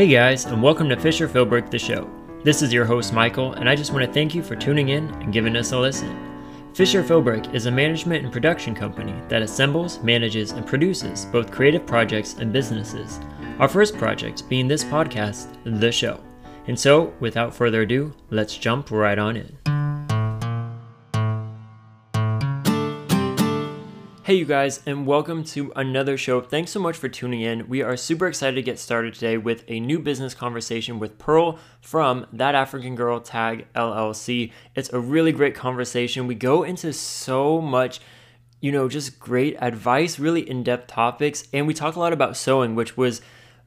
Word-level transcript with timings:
Hey 0.00 0.08
guys, 0.08 0.46
and 0.46 0.62
welcome 0.62 0.88
to 0.88 0.96
Fisher 0.96 1.28
Philbrick 1.28 1.70
the 1.70 1.78
Show. 1.78 2.08
This 2.42 2.62
is 2.62 2.72
your 2.72 2.86
host 2.86 3.12
Michael, 3.12 3.52
and 3.52 3.68
I 3.68 3.76
just 3.76 3.92
want 3.92 4.02
to 4.02 4.10
thank 4.10 4.34
you 4.34 4.42
for 4.42 4.56
tuning 4.56 4.88
in 4.88 5.08
and 5.16 5.30
giving 5.30 5.54
us 5.56 5.72
a 5.72 5.78
listen. 5.78 6.72
Fisher 6.72 7.04
Philbrick 7.04 7.52
is 7.52 7.66
a 7.66 7.70
management 7.70 8.24
and 8.24 8.32
production 8.32 8.74
company 8.74 9.14
that 9.28 9.42
assembles, 9.42 10.02
manages, 10.02 10.52
and 10.52 10.66
produces 10.66 11.26
both 11.26 11.50
creative 11.50 11.84
projects 11.84 12.32
and 12.38 12.50
businesses. 12.50 13.20
Our 13.58 13.68
first 13.68 13.98
project 13.98 14.48
being 14.48 14.68
this 14.68 14.84
podcast, 14.84 15.48
The 15.64 15.92
Show. 15.92 16.18
And 16.66 16.80
so, 16.80 17.12
without 17.20 17.54
further 17.54 17.82
ado, 17.82 18.14
let's 18.30 18.56
jump 18.56 18.90
right 18.90 19.18
on 19.18 19.36
in. 19.36 19.79
Hey, 24.30 24.36
you 24.36 24.44
guys, 24.44 24.80
and 24.86 25.08
welcome 25.08 25.42
to 25.42 25.72
another 25.74 26.16
show. 26.16 26.40
Thanks 26.40 26.70
so 26.70 26.78
much 26.78 26.96
for 26.96 27.08
tuning 27.08 27.40
in. 27.40 27.68
We 27.68 27.82
are 27.82 27.96
super 27.96 28.28
excited 28.28 28.54
to 28.54 28.62
get 28.62 28.78
started 28.78 29.12
today 29.12 29.36
with 29.36 29.64
a 29.66 29.80
new 29.80 29.98
business 29.98 30.34
conversation 30.34 31.00
with 31.00 31.18
Pearl 31.18 31.58
from 31.80 32.28
That 32.32 32.54
African 32.54 32.94
Girl 32.94 33.18
Tag 33.18 33.66
LLC. 33.74 34.52
It's 34.76 34.92
a 34.92 35.00
really 35.00 35.32
great 35.32 35.56
conversation. 35.56 36.28
We 36.28 36.36
go 36.36 36.62
into 36.62 36.92
so 36.92 37.60
much, 37.60 37.98
you 38.60 38.70
know, 38.70 38.88
just 38.88 39.18
great 39.18 39.56
advice, 39.60 40.20
really 40.20 40.48
in 40.48 40.62
depth 40.62 40.86
topics, 40.86 41.48
and 41.52 41.66
we 41.66 41.74
talk 41.74 41.96
a 41.96 41.98
lot 41.98 42.12
about 42.12 42.36
sewing, 42.36 42.76
which 42.76 42.96
was 42.96 43.20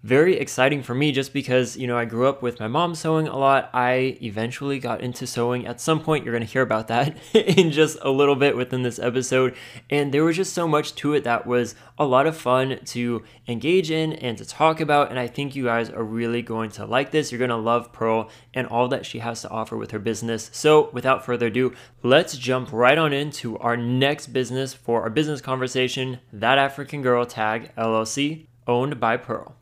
very 0.04 0.38
exciting 0.38 0.84
for 0.84 0.94
me 0.94 1.14
just 1.14 1.32
because, 1.32 1.78
you 1.78 1.88
know, 1.88 1.98
I 1.98 2.04
grew 2.04 2.28
up 2.28 2.42
with 2.42 2.60
my 2.60 2.68
mom 2.68 2.94
sewing 2.94 3.30
a 3.30 3.38
lot. 3.38 3.70
I 3.74 4.18
eventually 4.22 4.78
got 4.78 5.00
into 5.00 5.26
sewing 5.26 5.66
at 5.66 5.80
some 5.80 6.02
point. 6.02 6.26
You're 6.26 6.34
going 6.34 6.46
to 6.46 6.52
hear 6.52 6.62
about 6.62 6.90
that 6.90 7.16
in 7.34 7.72
just 7.72 7.98
a 8.02 8.10
little 8.10 8.36
bit 8.36 8.58
within 8.58 8.84
this 8.84 9.00
episode. 9.00 9.56
And 9.90 10.14
there 10.14 10.26
was 10.26 10.36
just 10.36 10.52
so 10.52 10.68
much 10.68 10.94
to 10.96 11.14
it 11.14 11.24
that 11.24 11.48
was 11.48 11.76
a 11.98 12.06
lot 12.06 12.28
of 12.28 12.36
fun 12.36 12.80
to 12.84 13.24
engage 13.48 13.92
in 13.92 14.12
and 14.12 14.38
to 14.38 14.46
talk 14.46 14.82
about. 14.82 15.10
And 15.10 15.18
I 15.18 15.28
think 15.28 15.56
you 15.56 15.64
guys 15.64 15.90
are 15.90 16.04
really 16.04 16.42
going 16.42 16.70
to 16.72 16.86
like 16.86 17.12
this. 17.12 17.32
You're 17.32 17.40
going 17.40 17.50
to 17.50 17.56
love 17.56 17.94
Pearl 17.94 18.30
and 18.54 18.68
all 18.68 18.90
that 18.90 19.06
she 19.06 19.20
has 19.20 19.42
to 19.44 19.50
offer 19.50 19.78
with 19.78 19.92
her 19.92 20.00
business. 20.00 20.50
So, 20.52 20.90
without 20.92 21.26
further 21.26 21.48
ado, 21.48 21.74
let's 22.02 22.38
jump 22.38 22.74
right 22.74 22.98
on 22.98 23.14
into 23.14 23.58
our 23.60 23.78
next 23.78 24.28
business 24.28 24.74
for 24.74 25.04
our 25.04 25.10
business 25.10 25.40
conversation 25.40 26.20
That 26.34 26.58
African 26.58 27.02
Girl 27.02 27.26
Tag 27.26 27.74
LLC, 27.78 28.48
owned 28.68 29.00
by 29.00 29.16
Pearl. 29.16 29.56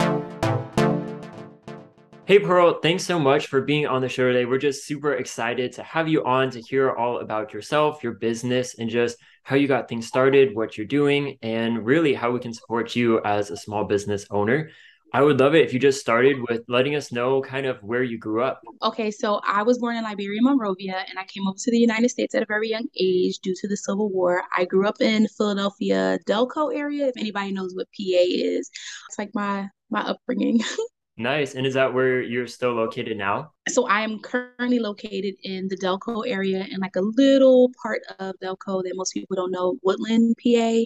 Hey, 2.24 2.38
Pearl, 2.38 2.78
thanks 2.80 3.04
so 3.04 3.18
much 3.18 3.48
for 3.48 3.62
being 3.62 3.84
on 3.88 4.00
the 4.00 4.08
show 4.08 4.28
today. 4.28 4.44
We're 4.44 4.58
just 4.58 4.86
super 4.86 5.14
excited 5.14 5.72
to 5.72 5.82
have 5.82 6.06
you 6.06 6.24
on 6.24 6.50
to 6.50 6.60
hear 6.60 6.92
all 6.92 7.18
about 7.18 7.52
yourself, 7.52 8.04
your 8.04 8.12
business, 8.12 8.76
and 8.78 8.88
just 8.88 9.16
how 9.42 9.56
you 9.56 9.66
got 9.66 9.88
things 9.88 10.06
started, 10.06 10.54
what 10.54 10.78
you're 10.78 10.86
doing, 10.86 11.36
and 11.42 11.84
really 11.84 12.14
how 12.14 12.30
we 12.30 12.38
can 12.38 12.54
support 12.54 12.94
you 12.94 13.20
as 13.24 13.50
a 13.50 13.56
small 13.56 13.84
business 13.84 14.24
owner. 14.30 14.70
I 15.12 15.22
would 15.22 15.40
love 15.40 15.56
it 15.56 15.64
if 15.64 15.74
you 15.74 15.80
just 15.80 16.00
started 16.00 16.36
with 16.48 16.62
letting 16.68 16.94
us 16.94 17.10
know 17.10 17.42
kind 17.42 17.66
of 17.66 17.82
where 17.82 18.04
you 18.04 18.18
grew 18.18 18.44
up. 18.44 18.60
Okay, 18.84 19.10
so 19.10 19.40
I 19.44 19.64
was 19.64 19.78
born 19.78 19.96
in 19.96 20.04
Liberia, 20.04 20.40
Monrovia, 20.42 21.04
and 21.08 21.18
I 21.18 21.24
came 21.24 21.48
over 21.48 21.58
to 21.58 21.70
the 21.72 21.78
United 21.78 22.08
States 22.10 22.36
at 22.36 22.42
a 22.44 22.46
very 22.46 22.70
young 22.70 22.86
age 23.00 23.40
due 23.40 23.54
to 23.56 23.66
the 23.66 23.76
Civil 23.76 24.10
War. 24.10 24.44
I 24.56 24.64
grew 24.64 24.86
up 24.86 25.00
in 25.00 25.26
Philadelphia, 25.26 26.20
Delco 26.28 26.72
area. 26.72 27.08
If 27.08 27.16
anybody 27.16 27.50
knows 27.50 27.74
what 27.74 27.88
PA 27.88 28.22
is, 28.22 28.70
it's 29.08 29.18
like 29.18 29.34
my 29.34 29.68
my 29.90 30.02
upbringing. 30.02 30.60
Nice. 31.16 31.54
And 31.54 31.66
is 31.66 31.74
that 31.74 31.92
where 31.92 32.22
you're 32.22 32.46
still 32.46 32.72
located 32.72 33.18
now? 33.18 33.52
So 33.68 33.86
I 33.86 34.00
am 34.00 34.18
currently 34.18 34.78
located 34.78 35.34
in 35.42 35.68
the 35.68 35.76
Delco 35.76 36.24
area 36.26 36.66
in 36.70 36.80
like 36.80 36.96
a 36.96 37.02
little 37.02 37.70
part 37.82 38.00
of 38.18 38.34
Delco 38.42 38.82
that 38.82 38.92
most 38.94 39.12
people 39.12 39.36
don't 39.36 39.50
know, 39.50 39.76
Woodlyn, 39.86 40.32
PA. 40.38 40.84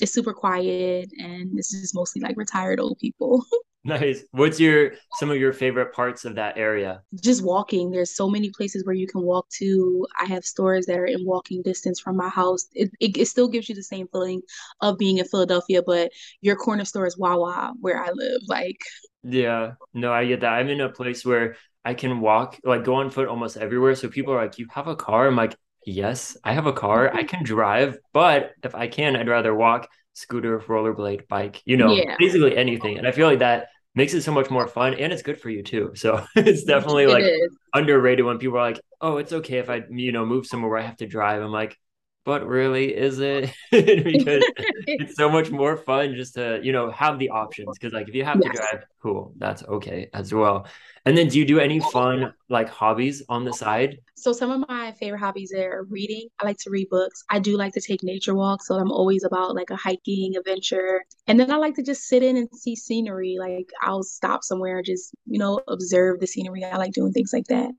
It's 0.00 0.12
super 0.12 0.34
quiet 0.34 1.10
and 1.18 1.56
this 1.56 1.72
is 1.72 1.94
mostly 1.94 2.20
like 2.20 2.36
retired 2.36 2.80
old 2.80 2.98
people. 2.98 3.44
Nice. 3.82 4.24
What's 4.32 4.60
your 4.60 4.92
some 5.14 5.30
of 5.30 5.38
your 5.38 5.54
favorite 5.54 5.94
parts 5.94 6.26
of 6.26 6.34
that 6.34 6.58
area? 6.58 7.02
Just 7.22 7.42
walking. 7.42 7.90
There's 7.90 8.14
so 8.14 8.28
many 8.28 8.50
places 8.50 8.84
where 8.84 8.94
you 8.94 9.06
can 9.06 9.22
walk 9.22 9.48
to. 9.58 10.06
I 10.20 10.26
have 10.26 10.44
stores 10.44 10.84
that 10.86 10.98
are 10.98 11.06
in 11.06 11.24
walking 11.24 11.62
distance 11.62 11.98
from 11.98 12.16
my 12.16 12.28
house. 12.28 12.66
It, 12.74 12.90
it, 13.00 13.16
it 13.16 13.26
still 13.26 13.48
gives 13.48 13.70
you 13.70 13.74
the 13.74 13.82
same 13.82 14.06
feeling 14.12 14.42
of 14.82 14.98
being 14.98 15.16
in 15.16 15.24
Philadelphia, 15.24 15.82
but 15.82 16.10
your 16.42 16.56
corner 16.56 16.84
store 16.84 17.06
is 17.06 17.16
Wawa 17.16 17.72
where 17.80 18.02
I 18.02 18.10
live. 18.10 18.42
Like 18.48 18.80
Yeah. 19.22 19.72
No, 19.94 20.12
I 20.12 20.26
get 20.26 20.40
that. 20.40 20.52
I'm 20.52 20.68
in 20.68 20.82
a 20.82 20.90
place 20.90 21.24
where 21.24 21.56
I 21.82 21.94
can 21.94 22.20
walk, 22.20 22.58
like 22.62 22.84
go 22.84 22.96
on 22.96 23.08
foot 23.10 23.28
almost 23.28 23.56
everywhere. 23.56 23.94
So 23.94 24.08
people 24.08 24.34
are 24.34 24.42
like, 24.42 24.58
You 24.58 24.66
have 24.74 24.88
a 24.88 24.96
car? 24.96 25.26
I'm 25.26 25.36
like, 25.36 25.56
Yes, 25.86 26.36
I 26.44 26.52
have 26.52 26.66
a 26.66 26.74
car. 26.74 27.14
I 27.14 27.24
can 27.24 27.42
drive, 27.44 27.96
but 28.12 28.52
if 28.62 28.74
I 28.74 28.88
can, 28.88 29.16
I'd 29.16 29.28
rather 29.28 29.54
walk 29.54 29.88
scooter, 30.12 30.58
rollerblade, 30.60 31.26
bike, 31.28 31.62
you 31.64 31.76
know, 31.76 31.92
yeah. 31.94 32.16
basically 32.18 32.56
anything. 32.56 32.98
And 32.98 33.06
I 33.06 33.12
feel 33.12 33.26
like 33.26 33.38
that 33.38 33.68
makes 33.94 34.14
it 34.14 34.22
so 34.22 34.32
much 34.32 34.50
more 34.50 34.68
fun 34.68 34.94
and 34.94 35.12
it's 35.12 35.22
good 35.22 35.40
for 35.40 35.50
you 35.50 35.62
too. 35.62 35.92
So 35.94 36.24
it's 36.36 36.64
definitely 36.64 37.04
it 37.04 37.08
like 37.08 37.24
is. 37.24 37.56
underrated 37.74 38.24
when 38.24 38.38
people 38.38 38.58
are 38.58 38.70
like, 38.70 38.80
oh, 39.00 39.16
it's 39.18 39.32
okay 39.32 39.58
if 39.58 39.70
I, 39.70 39.82
you 39.90 40.12
know, 40.12 40.24
move 40.26 40.46
somewhere 40.46 40.70
where 40.70 40.78
I 40.80 40.86
have 40.86 40.98
to 40.98 41.06
drive. 41.06 41.42
I'm 41.42 41.50
like, 41.52 41.76
but 42.24 42.46
really, 42.46 42.94
is 42.94 43.18
it? 43.18 43.50
because 43.70 44.44
it's 44.86 45.16
so 45.16 45.28
much 45.30 45.50
more 45.50 45.76
fun 45.88 46.14
just 46.14 46.34
to, 46.34 46.60
you 46.62 46.72
know, 46.72 46.90
have 46.90 47.18
the 47.18 47.30
options. 47.30 47.78
Because 47.78 47.92
like 47.92 48.08
if 48.08 48.14
you 48.14 48.24
have 48.24 48.40
yes. 48.42 48.52
to 48.52 48.58
drive, 48.58 48.84
cool, 49.02 49.32
that's 49.38 49.62
okay 49.64 50.08
as 50.12 50.32
well. 50.32 50.66
And 51.06 51.16
then 51.16 51.28
do 51.28 51.38
you 51.38 51.46
do 51.46 51.58
any 51.58 51.80
oh, 51.80 51.90
fun 51.90 52.34
like 52.50 52.68
hobbies 52.68 53.22
on 53.28 53.44
the 53.44 53.52
side? 53.52 53.98
So 54.16 54.32
some 54.32 54.50
of 54.50 54.68
my 54.68 54.92
favorite 54.92 55.18
hobbies 55.18 55.52
are 55.56 55.86
reading. 55.88 56.28
I 56.40 56.44
like 56.44 56.58
to 56.58 56.70
read 56.70 56.88
books. 56.90 57.24
I 57.30 57.38
do 57.38 57.56
like 57.56 57.72
to 57.72 57.80
take 57.80 58.02
nature 58.02 58.34
walks. 58.34 58.66
So 58.66 58.74
I'm 58.74 58.92
always 58.92 59.24
about 59.24 59.54
like 59.54 59.70
a 59.70 59.76
hiking 59.76 60.36
adventure. 60.36 61.02
And 61.26 61.40
then 61.40 61.50
I 61.50 61.56
like 61.56 61.74
to 61.76 61.82
just 61.82 62.02
sit 62.02 62.22
in 62.22 62.36
and 62.36 62.48
see 62.52 62.76
scenery. 62.76 63.36
Like 63.38 63.70
I'll 63.80 64.02
stop 64.02 64.44
somewhere, 64.44 64.78
and 64.78 64.86
just, 64.86 65.14
you 65.26 65.38
know, 65.38 65.60
observe 65.68 66.20
the 66.20 66.26
scenery. 66.26 66.64
I 66.64 66.76
like 66.76 66.92
doing 66.92 67.12
things 67.12 67.32
like 67.32 67.46
that. 67.46 67.70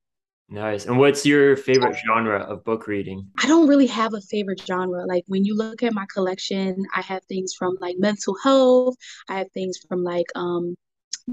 Nice. 0.52 0.86
And 0.86 0.98
what's 1.00 1.26
your 1.26 1.56
favorite 1.56 1.96
genre 2.06 2.40
of 2.42 2.66
book 2.66 2.86
reading? 2.86 3.26
I 3.42 3.48
don't 3.48 3.70
really 3.70 3.88
have 3.88 4.14
a 4.14 4.22
favorite 4.22 4.62
genre. 4.62 5.06
Like 5.06 5.24
when 5.28 5.46
you 5.46 5.56
look 5.56 5.82
at 5.82 5.94
my 5.94 6.06
collection, 6.14 6.86
I 6.94 7.02
have 7.02 7.24
things 7.26 7.54
from 7.58 7.78
like 7.80 7.96
mental 7.98 8.36
health, 8.44 8.96
I 9.30 9.38
have 9.38 9.52
things 9.54 9.78
from 9.88 10.04
like 10.04 10.28
um 10.36 10.76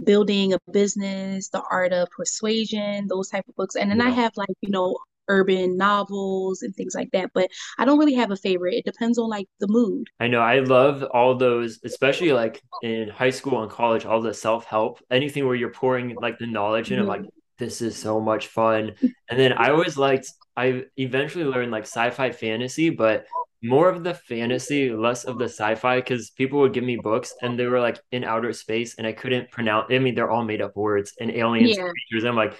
building 0.04 0.52
a 0.52 0.58
business, 0.70 1.48
the 1.48 1.62
art 1.68 1.92
of 1.92 2.08
persuasion, 2.10 3.08
those 3.08 3.28
type 3.28 3.44
of 3.48 3.56
books. 3.56 3.74
And 3.74 3.90
then. 3.90 4.00
I 4.00 4.10
have 4.10 4.32
like, 4.36 4.48
you 4.60 4.70
know, 4.70 4.96
urban 5.28 5.76
novels 5.76 6.62
and 6.62 6.74
things 6.74 6.94
like 6.94 7.10
that. 7.12 7.32
But 7.34 7.50
I 7.76 7.84
don't 7.84 7.98
really 7.98 8.14
have 8.14 8.30
a 8.30 8.36
favorite. 8.36 8.74
It 8.74 8.84
depends 8.84 9.18
on 9.18 9.28
like 9.28 9.48
the 9.58 9.66
mood. 9.68 10.08
I 10.20 10.28
know. 10.28 10.40
I 10.40 10.60
love 10.60 11.02
all 11.02 11.34
those, 11.34 11.80
especially 11.84 12.32
like 12.32 12.62
in 12.82 13.08
high 13.08 13.30
school 13.30 13.62
and 13.62 13.70
college, 13.70 14.04
all 14.04 14.22
the 14.22 14.32
self 14.32 14.64
help, 14.64 15.00
anything 15.10 15.46
where 15.46 15.56
you're 15.56 15.72
pouring 15.72 16.14
like 16.20 16.38
the 16.38 16.46
knowledge 16.46 16.92
in. 16.92 17.00
Mm-hmm. 17.00 17.08
Like, 17.08 17.22
this 17.58 17.82
is 17.82 17.96
so 17.96 18.20
much 18.20 18.46
fun. 18.46 18.92
And 19.28 19.38
then 19.38 19.52
I 19.52 19.70
always 19.70 19.96
liked, 19.96 20.32
I 20.56 20.84
eventually 20.96 21.44
learned 21.44 21.70
like 21.70 21.84
sci 21.84 22.10
fi 22.10 22.30
fantasy, 22.30 22.90
but 22.90 23.26
more 23.62 23.88
of 23.88 24.04
the 24.04 24.14
fantasy, 24.14 24.90
less 24.90 25.24
of 25.24 25.38
the 25.38 25.46
sci-fi, 25.46 25.96
because 25.96 26.30
people 26.30 26.60
would 26.60 26.72
give 26.72 26.84
me 26.84 26.96
books 26.96 27.34
and 27.42 27.58
they 27.58 27.66
were 27.66 27.80
like 27.80 28.00
in 28.12 28.24
outer 28.24 28.52
space 28.52 28.94
and 28.96 29.06
I 29.06 29.12
couldn't 29.12 29.50
pronounce. 29.50 29.86
I 29.90 29.98
mean, 29.98 30.14
they're 30.14 30.30
all 30.30 30.44
made 30.44 30.62
up 30.62 30.76
words 30.76 31.14
and 31.20 31.30
aliens, 31.30 31.76
yeah. 31.76 31.88
creatures. 31.88 32.24
I'm 32.24 32.36
like, 32.36 32.54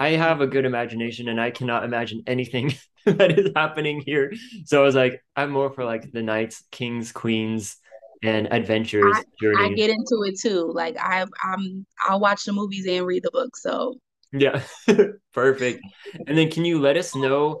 I 0.00 0.10
have 0.10 0.40
a 0.40 0.46
good 0.46 0.64
imagination 0.64 1.28
and 1.28 1.40
I 1.40 1.50
cannot 1.50 1.84
imagine 1.84 2.22
anything 2.26 2.74
that 3.04 3.38
is 3.38 3.50
happening 3.54 4.02
here. 4.04 4.32
So 4.64 4.80
I 4.80 4.84
was 4.84 4.94
like, 4.94 5.22
I'm 5.36 5.50
more 5.50 5.70
for 5.70 5.84
like 5.84 6.10
the 6.12 6.22
knights, 6.22 6.64
kings, 6.70 7.12
queens, 7.12 7.76
and 8.22 8.50
adventures. 8.52 9.16
I, 9.16 9.64
I 9.64 9.72
get 9.74 9.90
into 9.90 10.24
it 10.24 10.38
too. 10.40 10.70
Like 10.72 10.96
I, 10.98 11.26
I'm, 11.42 11.84
I'll 12.08 12.20
watch 12.20 12.44
the 12.44 12.52
movies 12.52 12.86
and 12.86 13.06
read 13.06 13.22
the 13.22 13.30
book. 13.30 13.56
So 13.56 13.96
yeah, 14.32 14.62
perfect. 15.32 15.80
And 16.26 16.36
then 16.36 16.50
can 16.50 16.64
you 16.64 16.80
let 16.80 16.96
us 16.96 17.14
know 17.14 17.60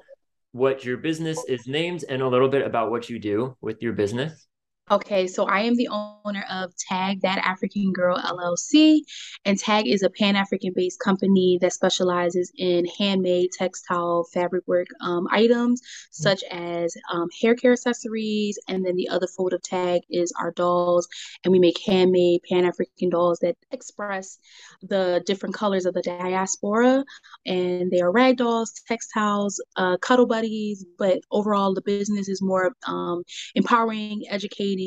what 0.52 0.84
your 0.84 0.96
business 0.96 1.44
is 1.48 1.66
named 1.66 2.04
and 2.08 2.22
a 2.22 2.28
little 2.28 2.48
bit 2.48 2.66
about 2.66 2.90
what 2.90 3.08
you 3.08 3.18
do 3.18 3.56
with 3.60 3.82
your 3.82 3.92
business. 3.92 4.47
Okay, 4.90 5.26
so 5.26 5.44
I 5.44 5.60
am 5.60 5.76
the 5.76 5.88
owner 5.88 6.46
of 6.50 6.74
Tag 6.76 7.20
That 7.20 7.36
African 7.44 7.92
Girl 7.92 8.16
LLC, 8.16 9.00
and 9.44 9.58
Tag 9.58 9.86
is 9.86 10.02
a 10.02 10.08
Pan 10.08 10.34
African 10.34 10.72
based 10.74 10.98
company 10.98 11.58
that 11.60 11.74
specializes 11.74 12.50
in 12.56 12.86
handmade 12.98 13.52
textile 13.52 14.24
fabric 14.32 14.66
work 14.66 14.86
um, 15.02 15.26
items 15.30 15.82
such 16.10 16.42
as 16.50 16.94
um, 17.12 17.28
hair 17.42 17.54
care 17.54 17.72
accessories. 17.72 18.58
And 18.66 18.82
then 18.82 18.96
the 18.96 19.10
other 19.10 19.26
fold 19.26 19.52
of 19.52 19.62
Tag 19.62 20.00
is 20.08 20.32
our 20.40 20.52
dolls, 20.52 21.06
and 21.44 21.52
we 21.52 21.58
make 21.58 21.78
handmade 21.84 22.40
Pan 22.48 22.64
African 22.64 23.10
dolls 23.10 23.40
that 23.40 23.56
express 23.70 24.38
the 24.80 25.22
different 25.26 25.54
colors 25.54 25.84
of 25.84 25.92
the 25.92 26.02
diaspora. 26.02 27.04
And 27.44 27.90
they 27.90 28.00
are 28.00 28.10
rag 28.10 28.38
dolls, 28.38 28.72
textiles, 28.88 29.62
uh, 29.76 29.98
cuddle 29.98 30.26
buddies, 30.26 30.86
but 30.98 31.18
overall, 31.30 31.74
the 31.74 31.82
business 31.82 32.30
is 32.30 32.40
more 32.40 32.72
um, 32.86 33.22
empowering, 33.54 34.22
educating 34.30 34.77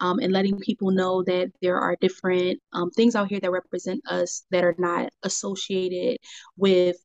um, 0.00 0.18
and 0.18 0.32
letting 0.32 0.58
people 0.58 0.90
know 0.90 1.22
that 1.24 1.52
there 1.62 1.78
are 1.78 1.96
different 2.00 2.60
um, 2.72 2.90
things 2.90 3.14
out 3.14 3.28
here 3.28 3.40
that 3.40 3.50
represent 3.50 4.00
us 4.08 4.44
that 4.50 4.64
are 4.64 4.76
not 4.78 5.10
associated 5.22 6.18
with 6.56 6.96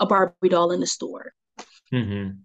a 0.00 0.06
Barbie 0.06 0.48
doll 0.48 0.72
in 0.72 0.80
the 0.80 0.86
store. 0.86 1.32
Mm-hmm. 1.92 2.38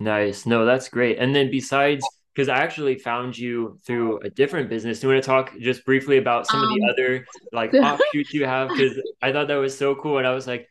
Nice. 0.00 0.46
No, 0.46 0.64
that's 0.64 0.88
great. 0.88 1.18
And 1.18 1.34
then 1.34 1.50
besides 1.50 2.04
because 2.34 2.48
I 2.48 2.56
actually 2.58 2.98
found 2.98 3.36
you 3.36 3.78
through 3.84 4.20
a 4.20 4.30
different 4.30 4.70
business. 4.70 5.00
Do 5.00 5.06
you 5.06 5.12
want 5.12 5.22
to 5.22 5.26
talk 5.26 5.58
just 5.60 5.84
briefly 5.84 6.16
about 6.16 6.46
some 6.46 6.60
um, 6.60 6.72
of 6.72 6.78
the 6.78 6.84
um, 6.84 6.90
other 6.90 7.26
like 7.52 7.74
offshoots 7.74 8.32
you 8.32 8.46
have? 8.46 8.68
Because 8.68 9.00
I 9.20 9.32
thought 9.32 9.48
that 9.48 9.56
was 9.56 9.76
so 9.76 9.94
cool, 9.94 10.18
and 10.18 10.26
I 10.26 10.32
was 10.32 10.46
like, 10.46 10.68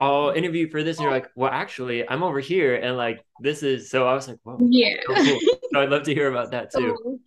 I'll 0.00 0.30
interview 0.30 0.70
for 0.70 0.82
this, 0.82 0.96
and 0.96 1.04
you're 1.04 1.12
like, 1.12 1.30
well, 1.34 1.50
actually, 1.50 2.08
I'm 2.08 2.22
over 2.22 2.40
here, 2.40 2.74
and 2.74 2.96
like 2.96 3.24
this 3.40 3.62
is 3.62 3.90
so. 3.90 4.06
I 4.06 4.14
was 4.14 4.28
like, 4.28 4.38
well, 4.44 4.58
yeah. 4.60 4.96
So, 5.06 5.14
cool. 5.14 5.40
so 5.72 5.80
I'd 5.80 5.90
love 5.90 6.04
to 6.04 6.14
hear 6.14 6.28
about 6.28 6.52
that 6.52 6.72
too. 6.72 7.20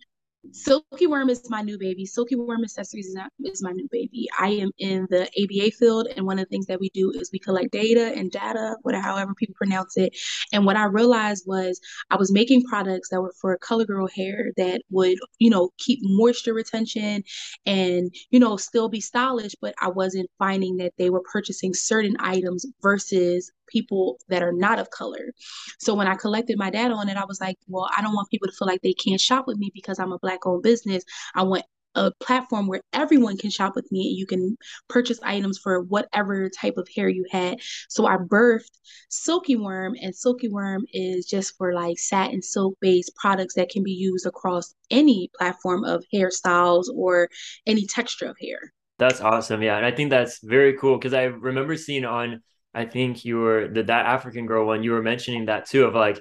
Silky 0.52 1.06
Worm 1.06 1.30
is 1.30 1.48
my 1.50 1.62
new 1.62 1.78
baby. 1.78 2.06
Silky 2.06 2.36
Worm 2.36 2.62
Accessories 2.62 3.14
is, 3.44 3.62
my 3.62 3.72
new 3.72 3.88
baby. 3.90 4.28
I 4.38 4.48
am 4.50 4.70
in 4.78 5.06
the 5.10 5.22
ABA 5.22 5.72
field, 5.72 6.08
and 6.16 6.26
one 6.26 6.38
of 6.38 6.44
the 6.46 6.50
things 6.50 6.66
that 6.66 6.80
we 6.80 6.90
do 6.90 7.10
is 7.12 7.30
we 7.32 7.38
collect 7.38 7.72
data 7.72 8.12
and 8.14 8.30
data, 8.30 8.76
whatever 8.82 9.02
however 9.02 9.34
people 9.34 9.54
pronounce 9.56 9.96
it. 9.96 10.16
And 10.52 10.64
what 10.64 10.76
I 10.76 10.84
realized 10.84 11.44
was 11.46 11.80
I 12.10 12.16
was 12.16 12.32
making 12.32 12.64
products 12.64 13.08
that 13.10 13.20
were 13.20 13.34
for 13.40 13.56
color 13.58 13.84
girl 13.84 14.08
hair 14.08 14.52
that 14.56 14.82
would, 14.90 15.18
you 15.38 15.50
know, 15.50 15.70
keep 15.78 16.00
moisture 16.02 16.54
retention 16.54 17.24
and, 17.66 18.14
you 18.30 18.38
know, 18.38 18.56
still 18.56 18.88
be 18.88 19.00
stylish, 19.00 19.54
but 19.60 19.74
I 19.80 19.88
wasn't 19.88 20.30
finding 20.38 20.76
that 20.78 20.92
they 20.98 21.10
were 21.10 21.22
purchasing 21.32 21.74
certain 21.74 22.16
items 22.20 22.66
versus 22.82 23.50
people 23.74 24.18
that 24.28 24.42
are 24.42 24.52
not 24.52 24.78
of 24.78 24.88
color. 24.90 25.32
So 25.80 25.94
when 25.94 26.06
I 26.06 26.14
collected 26.14 26.56
my 26.58 26.70
data 26.70 26.94
on 26.94 27.08
it, 27.08 27.16
I 27.16 27.24
was 27.26 27.40
like, 27.40 27.56
well, 27.66 27.90
I 27.96 28.00
don't 28.00 28.14
want 28.14 28.30
people 28.30 28.48
to 28.48 28.54
feel 28.54 28.68
like 28.68 28.80
they 28.82 28.94
can't 28.94 29.20
shop 29.20 29.46
with 29.46 29.58
me 29.58 29.70
because 29.74 29.98
I'm 29.98 30.12
a 30.12 30.18
black 30.18 30.46
owned 30.46 30.62
business. 30.62 31.04
I 31.34 31.42
want 31.42 31.64
a 31.96 32.10
platform 32.20 32.66
where 32.66 32.80
everyone 32.92 33.36
can 33.36 33.50
shop 33.50 33.76
with 33.76 33.90
me 33.92 34.08
and 34.08 34.18
you 34.18 34.26
can 34.26 34.56
purchase 34.88 35.20
items 35.22 35.58
for 35.58 35.82
whatever 35.82 36.50
type 36.50 36.76
of 36.76 36.88
hair 36.94 37.08
you 37.08 37.24
had. 37.30 37.58
So 37.88 38.06
I 38.06 38.16
birthed 38.16 38.78
Silky 39.08 39.56
Worm, 39.56 39.94
and 40.00 40.14
Silky 40.14 40.48
Worm 40.48 40.84
is 40.92 41.26
just 41.26 41.56
for 41.56 41.72
like 41.72 41.98
satin 41.98 42.42
silk 42.42 42.76
based 42.80 43.14
products 43.16 43.54
that 43.54 43.70
can 43.70 43.82
be 43.82 43.92
used 43.92 44.26
across 44.26 44.74
any 44.90 45.30
platform 45.38 45.84
of 45.84 46.04
hairstyles 46.12 46.86
or 46.94 47.28
any 47.66 47.86
texture 47.86 48.26
of 48.26 48.36
hair. 48.40 48.72
That's 48.98 49.20
awesome. 49.20 49.62
Yeah. 49.62 49.76
And 49.76 49.86
I 49.86 49.90
think 49.90 50.10
that's 50.10 50.40
very 50.42 50.76
cool 50.78 50.98
because 50.98 51.14
I 51.14 51.24
remember 51.24 51.76
seeing 51.76 52.04
on 52.04 52.42
I 52.74 52.84
think 52.84 53.24
you 53.24 53.38
were 53.38 53.68
the 53.68 53.84
that 53.84 54.06
African 54.06 54.46
girl 54.46 54.66
one. 54.66 54.82
You 54.82 54.92
were 54.92 55.02
mentioning 55.02 55.46
that 55.46 55.66
too 55.66 55.84
of 55.84 55.94
like, 55.94 56.18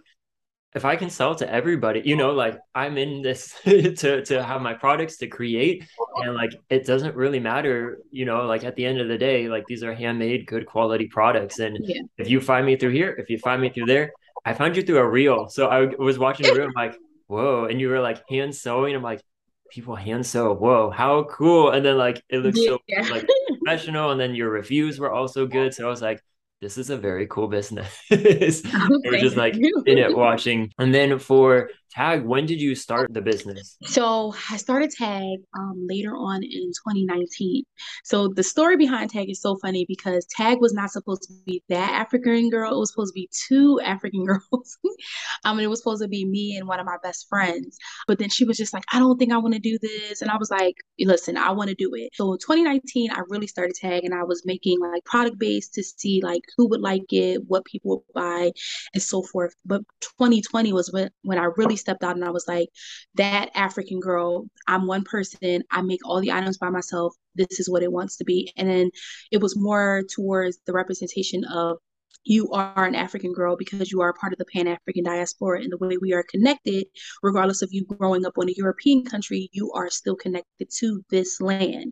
if 0.75 0.85
I 0.85 0.95
can 0.95 1.09
sell 1.09 1.35
to 1.35 1.51
everybody, 1.51 2.01
you 2.05 2.15
know, 2.15 2.31
like 2.31 2.59
I'm 2.73 2.97
in 2.97 3.21
this 3.21 3.53
to 3.63 4.23
to 4.23 4.43
have 4.43 4.61
my 4.61 4.73
products 4.73 5.17
to 5.17 5.27
create, 5.27 5.85
and 6.17 6.35
like 6.35 6.53
it 6.69 6.85
doesn't 6.85 7.15
really 7.15 7.39
matter, 7.39 7.99
you 8.11 8.25
know, 8.25 8.45
like 8.45 8.63
at 8.63 8.75
the 8.75 8.85
end 8.85 8.99
of 8.99 9.07
the 9.07 9.17
day, 9.17 9.47
like 9.47 9.65
these 9.67 9.83
are 9.83 9.93
handmade, 9.93 10.45
good 10.47 10.65
quality 10.65 11.07
products, 11.07 11.59
and 11.59 11.77
yeah. 11.81 12.01
if 12.17 12.29
you 12.29 12.39
find 12.39 12.65
me 12.65 12.75
through 12.75 12.91
here, 12.91 13.11
if 13.17 13.29
you 13.29 13.37
find 13.39 13.61
me 13.61 13.69
through 13.69 13.85
there, 13.85 14.13
I 14.45 14.53
found 14.53 14.75
you 14.75 14.83
through 14.83 14.97
a 14.97 15.07
reel. 15.07 15.47
So 15.49 15.67
I 15.67 15.85
was 15.97 16.19
watching 16.19 16.45
the 16.47 16.53
reel, 16.53 16.67
I'm 16.67 16.73
like, 16.75 16.97
whoa, 17.27 17.65
and 17.65 17.79
you 17.79 17.89
were 17.89 18.01
like 18.01 18.23
hand 18.29 18.55
sewing. 18.55 18.95
I'm 18.95 19.03
like, 19.03 19.21
people 19.71 19.95
hand 19.95 20.25
sew. 20.25 20.53
Whoa, 20.53 20.91
how 20.91 21.23
cool! 21.23 21.71
And 21.71 21.85
then 21.85 21.97
like 21.97 22.23
it 22.29 22.39
looks 22.39 22.59
yeah. 22.59 23.03
so 23.03 23.11
like 23.11 23.27
professional, 23.47 24.11
and 24.11 24.19
then 24.19 24.35
your 24.35 24.49
reviews 24.49 24.99
were 24.99 25.11
also 25.11 25.47
good. 25.47 25.73
So 25.73 25.85
I 25.85 25.89
was 25.89 26.01
like 26.01 26.21
this 26.63 26.77
is 26.77 26.89
a 26.89 26.97
very 26.97 27.27
cool 27.27 27.49
business. 27.49 27.93
We're 28.09 28.39
just 29.19 29.35
like 29.35 29.55
in 29.55 29.97
it 29.97 30.15
watching. 30.15 30.71
And 30.79 30.95
then 30.95 31.19
for 31.19 31.69
Tag, 31.93 32.23
when 32.23 32.47
did 32.47 32.59
you 32.59 32.73
start 32.73 33.13
the 33.13 33.21
business? 33.21 33.77
So 33.83 34.33
I 34.49 34.57
started 34.57 34.89
Tag 34.89 35.37
um, 35.55 35.85
later 35.87 36.15
on 36.15 36.41
in 36.41 36.49
2019. 36.49 37.63
So 38.03 38.29
the 38.29 38.41
story 38.41 38.77
behind 38.77 39.11
Tag 39.11 39.29
is 39.29 39.39
so 39.39 39.57
funny 39.57 39.85
because 39.87 40.25
Tag 40.35 40.59
was 40.59 40.73
not 40.73 40.89
supposed 40.89 41.21
to 41.23 41.33
be 41.45 41.61
that 41.69 41.91
African 41.91 42.49
girl. 42.49 42.73
It 42.73 42.79
was 42.79 42.89
supposed 42.89 43.13
to 43.13 43.19
be 43.19 43.29
two 43.47 43.79
African 43.81 44.25
girls. 44.25 44.77
um, 45.43 45.57
and 45.57 45.61
it 45.61 45.67
was 45.67 45.79
supposed 45.79 46.01
to 46.01 46.07
be 46.07 46.25
me 46.25 46.57
and 46.57 46.67
one 46.67 46.79
of 46.79 46.87
my 46.87 46.97
best 47.03 47.27
friends. 47.29 47.77
But 48.07 48.17
then 48.17 48.29
she 48.29 48.43
was 48.43 48.57
just 48.57 48.73
like, 48.73 48.85
I 48.91 48.97
don't 48.97 49.19
think 49.19 49.31
I 49.31 49.37
want 49.37 49.53
to 49.53 49.59
do 49.59 49.77
this. 49.79 50.23
And 50.23 50.31
I 50.31 50.37
was 50.37 50.49
like, 50.49 50.77
listen, 50.99 51.37
I 51.37 51.51
want 51.51 51.69
to 51.69 51.75
do 51.75 51.93
it. 51.93 52.09
So 52.13 52.33
in 52.33 52.39
2019, 52.39 53.11
I 53.11 53.21
really 53.29 53.47
started 53.47 53.75
Tag 53.75 54.03
and 54.03 54.15
I 54.15 54.23
was 54.23 54.41
making 54.45 54.79
like 54.79 55.05
product 55.05 55.37
based 55.37 55.75
to 55.75 55.83
see 55.83 56.21
like 56.23 56.41
who 56.57 56.67
would 56.69 56.81
like 56.81 57.11
it, 57.11 57.41
what 57.47 57.65
people 57.65 58.03
would 58.07 58.13
buy, 58.15 58.51
and 58.95 59.03
so 59.03 59.21
forth. 59.21 59.53
But 59.63 59.81
2020 60.01 60.73
was 60.73 60.91
when, 60.91 61.11
when 61.21 61.37
I 61.37 61.49
really 61.55 61.77
stepped 61.83 62.03
out 62.03 62.15
and 62.15 62.25
I 62.25 62.31
was 62.31 62.47
like, 62.47 62.69
that 63.15 63.49
African 63.55 63.99
girl, 63.99 64.47
I'm 64.67 64.87
one 64.87 65.03
person, 65.03 65.63
I 65.71 65.81
make 65.81 65.99
all 66.05 66.21
the 66.21 66.31
items 66.31 66.57
by 66.57 66.69
myself. 66.69 67.13
This 67.35 67.59
is 67.59 67.69
what 67.69 67.83
it 67.83 67.91
wants 67.91 68.17
to 68.17 68.23
be. 68.23 68.51
And 68.57 68.69
then 68.69 68.89
it 69.31 69.41
was 69.41 69.55
more 69.55 70.03
towards 70.15 70.59
the 70.65 70.73
representation 70.73 71.43
of 71.45 71.77
you 72.25 72.49
are 72.51 72.85
an 72.85 72.95
African 72.95 73.33
girl 73.33 73.57
because 73.57 73.91
you 73.91 74.01
are 74.01 74.13
part 74.13 74.31
of 74.31 74.39
the 74.39 74.45
Pan 74.45 74.67
African 74.67 75.03
diaspora. 75.03 75.61
And 75.61 75.71
the 75.71 75.77
way 75.77 75.97
we 75.97 76.13
are 76.13 76.23
connected, 76.23 76.85
regardless 77.21 77.61
of 77.61 77.73
you 77.73 77.85
growing 77.85 78.25
up 78.25 78.33
in 78.41 78.49
a 78.49 78.53
European 78.55 79.03
country, 79.03 79.49
you 79.51 79.71
are 79.73 79.89
still 79.89 80.15
connected 80.15 80.69
to 80.79 81.03
this 81.09 81.41
land. 81.41 81.91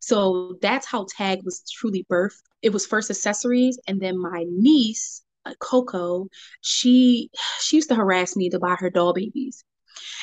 So 0.00 0.56
that's 0.62 0.86
how 0.86 1.06
TAG 1.16 1.40
was 1.44 1.64
truly 1.68 2.06
birthed. 2.08 2.42
It 2.62 2.72
was 2.72 2.86
first 2.86 3.10
accessories, 3.10 3.78
and 3.88 4.00
then 4.00 4.16
my 4.20 4.44
niece, 4.48 5.22
Coco, 5.60 6.28
she 6.60 7.30
she 7.60 7.76
used 7.76 7.88
to 7.88 7.94
harass 7.94 8.36
me 8.36 8.50
to 8.50 8.58
buy 8.58 8.76
her 8.78 8.90
doll 8.90 9.12
babies. 9.12 9.64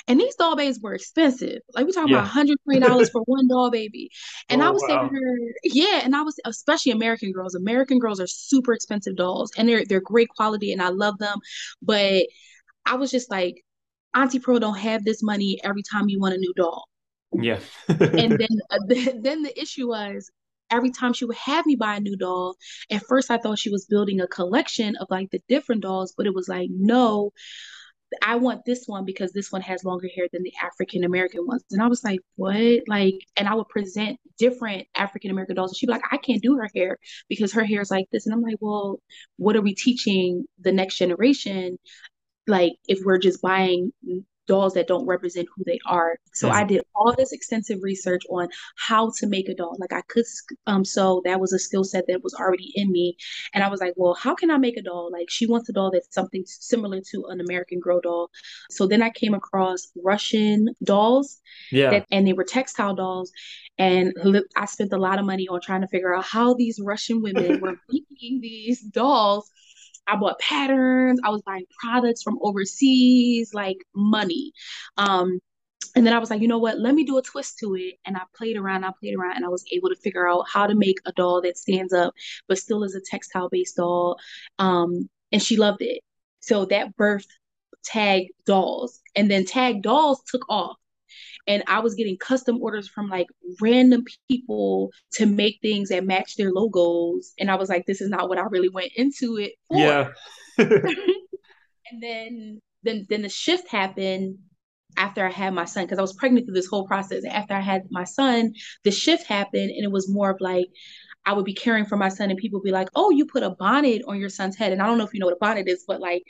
And 0.08 0.20
these 0.20 0.36
doll 0.36 0.56
babies 0.56 0.80
were 0.82 0.94
expensive. 0.94 1.60
Like 1.74 1.86
we 1.86 1.92
talking 1.92 2.14
yeah. 2.14 2.22
about 2.22 2.48
$120 2.68 3.12
for 3.12 3.22
one 3.24 3.48
doll 3.48 3.70
baby. 3.70 4.10
And 4.50 4.62
oh, 4.62 4.68
I 4.68 4.70
was 4.72 4.82
wow. 4.82 4.88
saying 4.88 5.10
to 5.10 5.16
her, 5.16 5.38
yeah, 5.64 6.02
and 6.04 6.16
I 6.16 6.22
was 6.24 6.40
especially 6.46 6.92
American 6.92 7.32
girls. 7.32 7.54
American 7.54 8.00
girls 8.00 8.20
are 8.20 8.28
super 8.28 8.74
expensive 8.74 9.16
dolls 9.16 9.52
and 9.58 9.70
they're 9.70 9.86
they're 9.86 10.02
great 10.02 10.30
quality 10.30 10.72
and 10.74 10.82
I 10.82 10.90
love 10.90 11.20
them. 11.20 11.38
But 11.82 12.26
I 12.86 12.96
was 12.96 13.12
just 13.12 13.30
like, 13.30 13.64
Auntie 14.16 14.40
Pro 14.40 14.58
don't 14.58 14.78
have 14.78 15.06
this 15.06 15.22
money 15.22 15.60
every 15.64 15.84
time 15.84 16.10
you 16.10 16.20
want 16.20 16.34
a 16.34 16.38
new 16.38 16.54
doll. 16.56 16.86
Yeah. 17.34 17.60
and 17.88 18.00
then 18.40 18.60
uh, 18.72 18.80
then 18.88 19.44
the 19.44 19.54
issue 19.56 19.90
was 19.90 20.32
every 20.72 20.92
time 20.92 21.14
she 21.14 21.26
would 21.26 21.38
have 21.38 21.66
me 21.66 21.76
buy 21.76 21.96
a 21.96 22.00
new 22.00 22.16
doll, 22.16 22.56
at 22.90 23.04
first 23.04 23.32
I 23.32 23.38
thought 23.38 23.60
she 23.60 23.70
was 23.70 23.86
building 23.86 24.22
a 24.22 24.28
collection 24.28 24.96
of 24.98 25.08
like 25.10 25.32
the 25.32 25.42
different 25.48 25.82
dolls, 25.82 26.14
but 26.16 26.26
it 26.26 26.34
was 26.34 26.48
like, 26.48 26.70
no, 26.72 27.32
I 28.24 28.38
want 28.38 28.66
this 28.66 28.86
one 28.88 29.06
because 29.06 29.32
this 29.32 29.52
one 29.52 29.62
has 29.62 29.84
longer 29.84 30.08
hair 30.16 30.28
than 30.32 30.44
the 30.44 30.54
African 30.62 31.04
American 31.04 31.46
ones. 31.46 31.64
And 31.72 31.82
I 31.82 31.88
was 31.88 32.04
like, 32.04 32.20
what? 32.36 32.82
Like, 32.88 33.16
and 33.38 33.48
I 33.48 33.54
would 33.54 33.70
present 33.70 34.20
different 34.38 34.88
African 34.96 35.32
American 35.32 35.56
dolls. 35.56 35.72
And 35.72 35.78
she'd 35.78 35.88
be 35.88 35.94
like, 35.94 36.02
I 36.12 36.18
can't 36.18 36.42
do 36.42 36.58
her 36.58 36.70
hair 36.76 36.98
because 37.28 37.54
her 37.54 37.64
hair 37.64 37.82
is 37.82 37.92
like 37.92 38.08
this. 38.12 38.26
And 38.26 38.34
I'm 38.34 38.42
like, 38.42 38.58
well, 38.60 39.00
what 39.38 39.56
are 39.56 39.62
we 39.62 39.76
teaching 39.76 40.46
the 40.60 40.72
next 40.72 40.98
generation? 40.98 41.78
Like, 42.48 42.74
if 42.88 43.00
we're 43.06 43.20
just 43.20 43.42
buying 43.42 43.92
dolls 44.50 44.74
that 44.74 44.88
don't 44.88 45.06
represent 45.06 45.48
who 45.56 45.64
they 45.64 45.80
are. 45.86 46.18
So 46.34 46.48
mm-hmm. 46.48 46.58
I 46.58 46.64
did 46.64 46.82
all 46.96 47.14
this 47.16 47.32
extensive 47.32 47.80
research 47.84 48.24
on 48.30 48.50
how 48.78 49.12
to 49.18 49.28
make 49.28 49.48
a 49.48 49.54
doll. 49.54 49.78
Like 49.80 49.94
I 49.94 50.02
could 50.10 50.26
um 50.66 50.84
so 50.84 51.22
that 51.24 51.40
was 51.40 51.54
a 51.54 51.60
skill 51.60 51.84
set 51.84 52.06
that 52.08 52.24
was 52.24 52.34
already 52.34 52.72
in 52.76 52.92
me. 52.92 53.16
And 53.54 53.64
I 53.64 53.70
was 53.70 53.80
like, 53.80 53.94
well, 53.96 54.16
how 54.16 54.34
can 54.34 54.50
I 54.50 54.58
make 54.58 54.76
a 54.76 54.82
doll? 54.82 55.12
Like 55.14 55.30
she 55.30 55.46
wants 55.46 55.70
a 55.70 55.74
doll 55.74 55.92
that's 55.92 56.14
something 56.14 56.44
similar 56.46 57.00
to 57.12 57.26
an 57.30 57.40
American 57.40 57.80
Girl 57.80 58.02
doll. 58.02 58.32
So 58.72 58.88
then 58.88 59.04
I 59.04 59.12
came 59.12 59.36
across 59.36 59.92
Russian 60.04 60.70
dolls. 60.84 61.40
Yeah. 61.72 61.92
That, 61.92 62.08
and 62.12 62.28
they 62.28 62.34
were 62.34 62.44
textile 62.44 62.96
dolls. 62.96 63.32
And 63.78 64.14
I 64.58 64.66
spent 64.66 64.92
a 64.92 64.98
lot 64.98 65.20
of 65.20 65.26
money 65.26 65.48
on 65.48 65.62
trying 65.62 65.82
to 65.82 65.88
figure 65.88 66.14
out 66.14 66.26
how 66.26 66.56
these 66.56 66.80
Russian 66.84 67.22
women 67.22 67.62
were 67.62 67.78
making 67.90 68.42
these 68.42 68.82
dolls 68.82 69.50
I 70.10 70.16
bought 70.16 70.40
patterns. 70.40 71.20
I 71.24 71.30
was 71.30 71.42
buying 71.44 71.66
products 71.82 72.24
from 72.24 72.40
overseas, 72.42 73.54
like 73.54 73.78
money. 73.96 74.54
Um, 74.98 75.40
and 75.96 76.06
then 76.06 76.14
I 76.14 76.20
was 76.20 76.30
like, 76.30 76.42
you 76.42 76.48
know 76.48 76.60
what? 76.60 76.80
Let 76.80 76.94
me 76.94 77.04
do 77.04 77.18
a 77.18 77.22
twist 77.22 77.60
to 77.60 77.76
it. 77.76 77.96
And 78.06 78.16
I 78.16 78.22
played 78.36 78.58
around, 78.58 78.84
I 78.84 78.92
played 79.00 79.16
around, 79.18 79.38
and 79.38 79.46
I 79.46 79.50
was 79.50 79.66
able 79.72 79.90
to 79.90 79.96
figure 79.96 80.28
out 80.28 80.46
how 80.52 80.68
to 80.68 80.76
make 80.76 80.98
a 81.06 81.12
doll 81.14 81.42
that 81.42 81.58
stands 81.58 81.94
up, 81.94 82.14
but 82.48 82.58
still 82.58 82.84
is 82.84 82.96
a 82.96 83.02
textile 83.02 83.50
based 83.50 83.78
doll. 83.78 84.18
Um, 84.60 85.10
and 85.32 85.42
she 85.42 85.58
loved 85.58 85.82
it. 85.82 86.02
So 86.42 86.66
that 86.66 86.96
birthed 86.96 87.28
Tag 87.84 88.28
Dolls. 88.46 89.02
And 89.16 89.30
then 89.30 89.46
Tag 89.46 89.82
Dolls 89.82 90.22
took 90.30 90.46
off 90.50 90.78
and 91.50 91.64
I 91.68 91.80
was 91.80 91.96
getting 91.96 92.16
custom 92.16 92.62
orders 92.62 92.88
from 92.88 93.10
like 93.10 93.26
random 93.60 94.06
people 94.30 94.92
to 95.14 95.26
make 95.26 95.58
things 95.62 95.90
that 95.90 96.06
match 96.06 96.36
their 96.36 96.52
logos. 96.52 97.34
And 97.40 97.50
I 97.50 97.56
was 97.56 97.70
like, 97.70 97.88
this 97.88 98.02
is 98.02 98.10
not 98.10 98.30
what 98.30 98.38
I 98.38 98.44
really 98.44 98.70
went 98.70 98.92
into 98.96 99.38
it 99.38 99.54
for. 99.68 99.80
Yeah. 99.80 100.10
and 100.60 102.02
then 102.02 102.62
then 102.84 103.08
then 103.10 103.24
the 103.24 103.30
shift 103.30 103.68
happened 103.68 104.38
after 104.96 105.26
I 105.26 105.32
had 105.32 105.54
my 105.56 105.66
son 105.66 105.86
because 105.86 105.98
I 105.98 106.04
was 106.04 106.14
pregnant 106.14 106.46
through 106.46 106.54
this 106.54 106.68
whole 106.68 106.86
process. 106.86 107.24
After 107.26 107.56
I 107.56 107.62
had 107.62 107.88
my 107.90 108.04
son, 108.04 108.54
the 108.84 108.92
shift 108.92 109.26
happened 109.26 109.72
and 109.72 109.84
it 109.84 109.92
was 109.92 110.08
more 110.08 110.30
of 110.30 110.38
like 110.40 110.68
I 111.26 111.34
would 111.34 111.46
be 111.46 111.56
caring 111.56 111.86
for 111.86 111.98
my 111.98 112.10
son 112.10 112.30
and 112.30 112.38
people 112.38 112.62
be 112.62 112.72
like, 112.72 112.90
"Oh, 112.96 113.10
you 113.10 113.26
put 113.26 113.44
a 113.44 113.50
bonnet 113.50 114.04
on 114.08 114.20
your 114.20 114.30
son's 114.30 114.56
head." 114.56 114.72
And 114.72 114.84
I 114.84 114.86
don't 114.86 115.00
know 115.00 115.04
if 115.04 115.16
you 115.16 115.20
know 115.20 115.26
what 115.26 115.36
a 115.36 115.40
bonnet 115.42 115.68
is, 115.68 115.84
but 115.88 116.00
like 116.00 116.24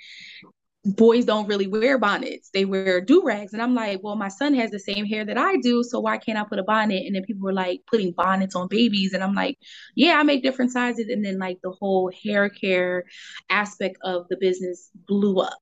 boys 0.96 1.26
don't 1.26 1.48
really 1.48 1.68
wear 1.68 1.98
bonnets. 1.98 2.50
They 2.50 2.66
wear 2.66 3.02
do 3.02 3.24
rags. 3.24 3.54
And 3.54 3.62
I'm 3.62 3.76
like, 3.76 4.02
well, 4.04 4.16
my 4.16 4.28
son 4.28 4.54
has 4.56 4.72
the 4.72 4.80
same 4.80 5.06
hair 5.06 5.26
that 5.26 5.38
I 5.38 5.58
do. 5.58 5.84
So 5.84 6.00
why 6.00 6.18
can't 6.18 6.38
I 6.38 6.44
put 6.44 6.60
a 6.60 6.64
bonnet? 6.64 7.06
And 7.06 7.16
then 7.16 7.24
people 7.24 7.44
were 7.44 7.54
like 7.54 7.82
putting 7.88 8.12
bonnets 8.12 8.56
on 8.56 8.68
babies. 8.68 9.14
And 9.14 9.24
I'm 9.24 9.34
like, 9.34 9.58
yeah, 9.96 10.20
I 10.20 10.24
make 10.24 10.44
different 10.44 10.72
sizes. 10.72 11.10
And 11.10 11.24
then 11.24 11.40
like 11.40 11.60
the 11.62 11.72
whole 11.72 12.12
hair 12.24 12.50
care 12.50 13.06
aspect 13.50 13.98
of 14.04 14.28
the 14.30 14.38
business 14.38 14.90
blew 15.08 15.40
up. 15.40 15.58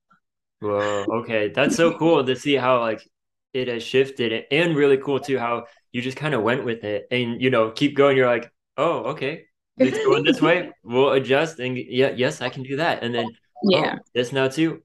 Whoa, 0.60 1.06
okay. 1.22 1.50
That's 1.50 1.76
so 1.76 1.98
cool 1.98 2.26
to 2.26 2.36
see 2.36 2.56
how 2.56 2.80
like 2.80 3.08
it 3.54 3.68
has 3.68 3.84
shifted 3.84 4.46
and 4.52 4.76
really 4.76 4.98
cool 4.98 5.20
too 5.20 5.38
how 5.38 5.66
you 5.92 6.02
just 6.02 6.18
kind 6.18 6.34
of 6.34 6.44
went 6.44 6.66
with 6.66 6.84
it 6.84 7.08
and 7.12 7.42
you 7.42 7.50
know 7.50 7.72
keep 7.72 7.96
going. 7.96 8.18
You're 8.18 8.28
like, 8.28 8.52
oh, 8.78 9.04
okay, 9.12 9.46
it's 9.78 9.98
going 10.06 10.24
this 10.24 10.42
way. 10.42 10.72
We'll 10.84 11.12
adjust 11.12 11.60
and 11.60 11.78
yeah, 11.78 12.12
yes, 12.16 12.42
I 12.42 12.50
can 12.50 12.64
do 12.64 12.78
that. 12.78 13.04
And 13.04 13.14
then 13.14 13.26
oh, 13.26 13.70
yeah, 13.70 13.96
oh, 13.98 14.02
this 14.14 14.32
now 14.32 14.48
too. 14.48 14.82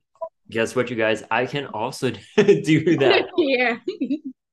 Guess 0.53 0.77
what, 0.77 0.91
you 0.91 0.97
guys? 0.97 1.23
I 1.31 1.47
can 1.47 1.67
also 1.67 2.11
do 2.37 2.97
that. 2.99 3.25
yeah. 3.39 3.77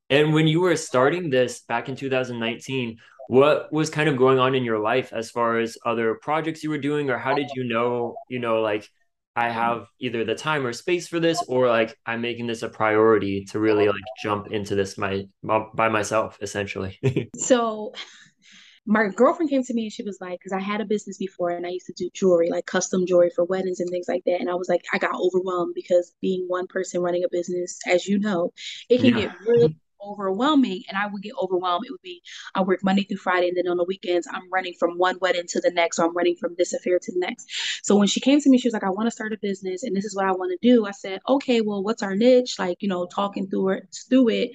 And 0.10 0.34
when 0.34 0.48
you 0.48 0.62
were 0.62 0.76
starting 0.76 1.30
this 1.30 1.62
back 1.62 1.90
in 1.90 1.96
2019, 1.96 2.98
what 3.28 3.72
was 3.72 3.90
kind 3.90 4.08
of 4.08 4.18
going 4.18 4.40
on 4.40 4.56
in 4.56 4.64
your 4.64 4.80
life 4.80 5.12
as 5.14 5.30
far 5.30 5.60
as 5.60 5.78
other 5.86 6.16
projects 6.16 6.64
you 6.64 6.70
were 6.70 6.80
doing, 6.80 7.10
or 7.10 7.18
how 7.18 7.36
did 7.36 7.50
you 7.54 7.66
know, 7.66 8.16
you 8.30 8.40
know, 8.40 8.62
like 8.62 8.90
I 9.36 9.50
have 9.50 9.86
either 10.00 10.24
the 10.24 10.36
time 10.36 10.66
or 10.66 10.74
space 10.74 11.08
for 11.08 11.20
this, 11.20 11.44
or 11.48 11.68
like 11.68 11.96
I'm 12.06 12.22
making 12.22 12.48
this 12.48 12.64
a 12.64 12.70
priority 12.70 13.46
to 13.52 13.60
really 13.60 13.88
like 13.88 14.02
jump 14.24 14.52
into 14.52 14.74
this 14.74 14.98
my 14.98 15.26
by 15.44 15.90
myself, 15.90 16.38
essentially. 16.42 16.98
so 17.36 17.94
my 18.86 19.08
girlfriend 19.08 19.50
came 19.50 19.64
to 19.64 19.74
me 19.74 19.84
and 19.84 19.92
she 19.92 20.04
was 20.04 20.18
like, 20.20 20.40
because 20.40 20.54
I 20.54 20.60
had 20.60 20.82
a 20.82 20.86
business 20.86 21.18
before 21.18 21.52
and 21.52 21.66
I 21.66 21.70
used 21.70 21.88
to 21.88 21.94
do 21.94 22.10
jewelry, 22.14 22.50
like 22.50 22.66
custom 22.66 23.06
jewelry 23.06 23.32
for 23.36 23.44
weddings 23.44 23.80
and 23.80 23.90
things 23.90 24.08
like 24.08 24.24
that. 24.26 24.40
And 24.40 24.50
I 24.50 24.56
was 24.56 24.70
like, 24.70 24.84
I 24.94 24.98
got 24.98 25.20
overwhelmed 25.20 25.76
because 25.76 26.14
being 26.22 26.46
one 26.48 26.68
person 26.68 27.02
running 27.02 27.24
a 27.24 27.30
business, 27.30 27.80
as 27.88 28.08
you 28.08 28.20
know, 28.20 28.54
it 28.90 29.02
can 29.02 29.18
yeah. 29.18 29.28
get 29.28 29.40
really 29.42 29.76
overwhelming 30.02 30.84
and 30.88 30.98
I 30.98 31.08
would 31.08 31.22
get 31.22 31.34
overwhelmed. 31.42 31.86
It 31.86 31.92
would 31.92 32.02
be 32.02 32.22
I 32.56 32.62
work 32.62 32.84
Monday 32.84 33.04
through 33.04 33.18
Friday 33.18 33.50
and 33.50 33.58
then 33.58 33.68
on 33.68 33.78
the 33.78 33.86
weekends 33.86 34.28
I'm 34.32 34.50
running 34.52 34.74
from 34.80 34.98
one 34.98 35.18
wedding 35.22 35.46
to 35.50 35.62
the 35.62 35.72
next 35.72 36.00
or 36.00 36.06
I'm 36.06 36.16
running 36.16 36.36
from 36.40 36.56
this 36.58 36.74
affair 36.74 37.00
to 37.00 37.12
the 37.12 37.20
next. 37.20 37.48
So 37.84 37.96
when 37.96 38.08
she 38.08 38.20
came 38.20 38.40
to 38.40 38.50
me, 38.50 38.58
she 38.58 38.68
was 38.68 38.74
like, 38.74 38.84
I 38.84 38.90
want 38.90 39.08
to 39.08 39.12
start 39.12 39.34
a 39.34 39.38
business 39.42 39.84
and 39.84 39.96
this 39.96 40.06
is 40.06 40.16
what 40.16 40.26
I 40.26 40.32
want 40.32 40.52
to 40.52 40.68
do. 40.68 40.86
I 40.86 40.92
said, 40.92 41.20
okay, 41.28 41.62
well, 41.62 41.84
what's 41.84 42.04
our 42.04 42.16
niche? 42.16 42.56
Like, 42.60 42.78
you 42.82 42.90
know, 42.90 43.08
talking 43.08 43.48
through 43.50 43.70
it 43.70 43.96
through 44.10 44.30
it. 44.30 44.52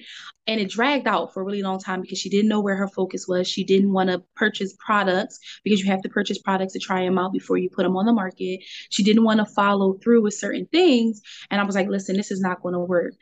And 0.47 0.61
it 0.61 0.69
dragged 0.69 1.07
out 1.07 1.33
for 1.33 1.41
a 1.41 1.43
really 1.43 1.63
long 1.63 1.79
time 1.79 2.01
because 2.01 2.19
she 2.19 2.29
didn't 2.29 2.49
know 2.49 2.61
where 2.61 2.75
her 2.75 2.87
focus 2.87 3.25
was. 3.27 3.47
She 3.47 3.63
didn't 3.63 3.91
want 3.91 4.11
to 4.11 4.23
purchase 4.35 4.75
products 4.77 5.39
because 5.63 5.81
you 5.81 5.89
have 5.89 6.03
to 6.03 6.09
purchase 6.09 6.37
products 6.37 6.73
to 6.73 6.79
try 6.79 7.03
them 7.03 7.17
out 7.17 7.33
before 7.33 7.57
you 7.57 7.69
put 7.69 7.81
them 7.81 7.97
on 7.97 8.05
the 8.05 8.13
market. 8.13 8.59
She 8.91 9.03
didn't 9.03 9.23
want 9.23 9.39
to 9.39 9.45
follow 9.45 9.93
through 9.93 10.21
with 10.21 10.35
certain 10.35 10.67
things. 10.67 11.21
And 11.49 11.59
I 11.59 11.63
was 11.63 11.73
like, 11.73 11.87
listen, 11.87 12.15
this 12.15 12.29
is 12.29 12.41
not 12.41 12.61
going 12.61 12.73
to 12.73 12.79
work. 12.79 13.13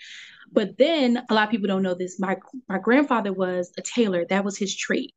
But 0.54 0.78
then 0.78 1.24
a 1.30 1.34
lot 1.34 1.46
of 1.46 1.52
people 1.52 1.68
don't 1.68 1.84
know 1.84 1.96
this. 1.96 2.20
My 2.20 2.38
my 2.70 2.78
grandfather 2.78 3.34
was 3.34 3.72
a 3.78 3.82
tailor. 3.82 4.26
That 4.26 4.46
was 4.46 4.58
his 4.58 4.76
trade. 4.76 5.12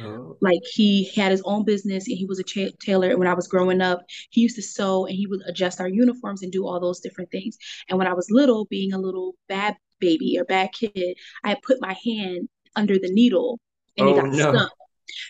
Oh. 0.00 0.36
Like 0.40 0.60
he 0.72 1.10
had 1.14 1.30
his 1.30 1.42
own 1.44 1.64
business 1.64 2.08
and 2.08 2.16
he 2.16 2.26
was 2.26 2.38
a 2.38 2.42
cha- 2.42 2.74
tailor. 2.80 3.10
And 3.10 3.18
when 3.18 3.28
I 3.28 3.34
was 3.34 3.48
growing 3.48 3.80
up, 3.80 4.02
he 4.30 4.40
used 4.40 4.56
to 4.56 4.62
sew 4.62 5.06
and 5.06 5.14
he 5.14 5.26
would 5.26 5.40
adjust 5.46 5.80
our 5.80 5.88
uniforms 5.88 6.42
and 6.42 6.52
do 6.52 6.66
all 6.66 6.80
those 6.80 7.00
different 7.00 7.30
things. 7.30 7.56
And 7.88 7.98
when 7.98 8.06
I 8.06 8.14
was 8.14 8.30
little, 8.30 8.66
being 8.66 8.92
a 8.92 8.98
little 8.98 9.34
bad 9.48 9.76
baby 10.00 10.36
or 10.38 10.44
bad 10.44 10.72
kid, 10.72 11.16
I 11.42 11.56
put 11.62 11.80
my 11.80 11.96
hand 12.04 12.48
under 12.76 12.98
the 12.98 13.12
needle 13.12 13.60
and 13.96 14.08
oh, 14.08 14.12
it 14.12 14.20
got 14.20 14.30
no. 14.30 14.52
stuck. 14.52 14.72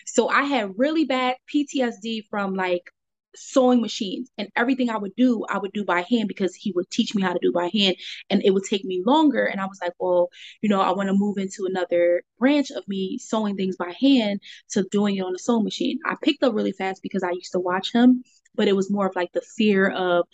So 0.05 0.29
I 0.29 0.43
had 0.43 0.77
really 0.77 1.05
bad 1.05 1.35
PTSD 1.53 2.23
from 2.29 2.55
like 2.55 2.83
sewing 3.35 3.81
machines 3.81 4.29
and 4.37 4.49
everything 4.55 4.89
I 4.89 4.97
would 4.97 5.15
do, 5.15 5.45
I 5.49 5.57
would 5.57 5.73
do 5.73 5.83
by 5.85 6.05
hand 6.09 6.27
because 6.27 6.55
he 6.55 6.71
would 6.75 6.89
teach 6.89 7.15
me 7.15 7.21
how 7.21 7.33
to 7.33 7.39
do 7.41 7.51
by 7.51 7.69
hand 7.73 7.95
and 8.29 8.43
it 8.43 8.51
would 8.51 8.63
take 8.63 8.85
me 8.85 9.03
longer. 9.05 9.45
And 9.45 9.61
I 9.61 9.65
was 9.65 9.79
like, 9.81 9.93
well, 9.99 10.29
you 10.61 10.69
know, 10.69 10.81
I 10.81 10.91
want 10.91 11.09
to 11.09 11.13
move 11.13 11.37
into 11.37 11.65
another 11.65 12.23
branch 12.39 12.71
of 12.71 12.87
me 12.87 13.17
sewing 13.17 13.55
things 13.55 13.75
by 13.77 13.93
hand 13.99 14.41
to 14.71 14.83
doing 14.91 15.17
it 15.17 15.21
on 15.21 15.35
a 15.35 15.39
sewing 15.39 15.63
machine. 15.63 15.99
I 16.05 16.15
picked 16.21 16.43
up 16.43 16.53
really 16.53 16.71
fast 16.71 17.01
because 17.03 17.23
I 17.23 17.31
used 17.31 17.51
to 17.53 17.59
watch 17.59 17.91
him, 17.91 18.23
but 18.55 18.67
it 18.67 18.75
was 18.75 18.91
more 18.91 19.07
of 19.07 19.15
like 19.15 19.31
the 19.33 19.41
fear 19.41 19.89
of 19.89 20.25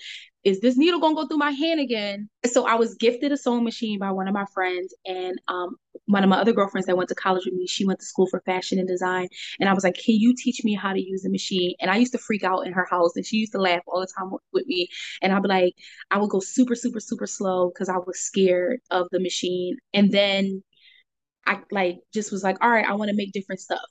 is 0.43 0.60
this 0.60 0.77
needle 0.77 1.00
gonna 1.00 1.15
go 1.15 1.27
through 1.27 1.38
my 1.38 1.51
hand 1.51 1.79
again? 1.79 2.29
So 2.45 2.65
I 2.67 2.75
was 2.75 2.95
gifted 2.95 3.31
a 3.31 3.38
sewing 3.38 3.63
machine 3.63 4.00
by 4.00 4.12
one 4.12 4.27
of 4.27 4.33
my 4.33 4.45
friends, 4.53 4.93
and 5.05 5.39
um, 5.48 5.75
one 6.05 6.24
of 6.24 6.29
my 6.29 6.39
other 6.39 6.53
girlfriends 6.53 6.88
that 6.88 6.98
went 6.98 7.10
to 7.10 7.15
college 7.15 7.45
with 7.45 7.53
me, 7.53 7.67
she 7.67 7.86
went 7.86 8.00
to 8.00 8.05
school 8.05 8.27
for 8.27 8.41
fashion 8.41 8.79
and 8.79 8.88
design. 8.88 9.27
And 9.60 9.69
I 9.69 9.74
was 9.74 9.83
like, 9.83 9.95
Can 9.95 10.15
you 10.15 10.33
teach 10.36 10.63
me 10.63 10.74
how 10.74 10.93
to 10.93 11.01
use 11.01 11.21
the 11.21 11.29
machine? 11.29 11.75
And 11.79 11.91
I 11.91 11.98
used 11.98 12.13
to 12.13 12.17
freak 12.17 12.43
out 12.43 12.62
in 12.65 12.74
her 12.74 12.86
house, 12.89 13.15
and 13.15 13.25
she 13.25 13.38
used 13.38 13.51
to 13.53 13.60
laugh 13.62 13.81
all 13.88 14.01
the 14.01 14.07
time 14.17 14.31
with 14.53 14.65
me. 14.67 14.88
And 15.21 15.31
I'd 15.33 15.43
be 15.43 15.50
like, 15.50 15.75
I 16.10 16.17
would 16.17 16.29
go 16.29 16.39
super, 16.39 16.75
super, 16.75 17.00
super 17.00 17.27
slow 17.27 17.69
because 17.69 17.89
I 17.89 17.98
was 17.98 18.19
scared 18.19 18.79
of 18.89 19.07
the 19.12 19.19
machine. 19.19 19.77
And 19.93 20.12
then 20.12 20.63
I 21.45 21.60
like 21.71 22.00
just 22.13 22.31
was 22.31 22.43
like, 22.43 22.57
All 22.62 22.69
right, 22.69 22.86
I 22.86 22.93
want 22.95 23.10
to 23.10 23.15
make 23.15 23.31
different 23.33 23.62
stuff 23.62 23.81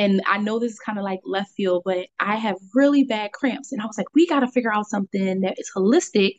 and 0.00 0.22
I 0.26 0.38
know 0.38 0.58
this 0.58 0.72
is 0.72 0.78
kind 0.78 0.96
of 0.96 1.04
like 1.04 1.20
left 1.24 1.52
field, 1.52 1.82
but 1.84 2.06
I 2.18 2.36
have 2.36 2.56
really 2.74 3.04
bad 3.04 3.32
cramps. 3.32 3.70
And 3.70 3.82
I 3.82 3.86
was 3.86 3.98
like, 3.98 4.06
we 4.14 4.26
got 4.26 4.40
to 4.40 4.48
figure 4.48 4.72
out 4.72 4.86
something 4.86 5.42
that 5.42 5.58
is 5.58 5.70
holistic 5.76 6.36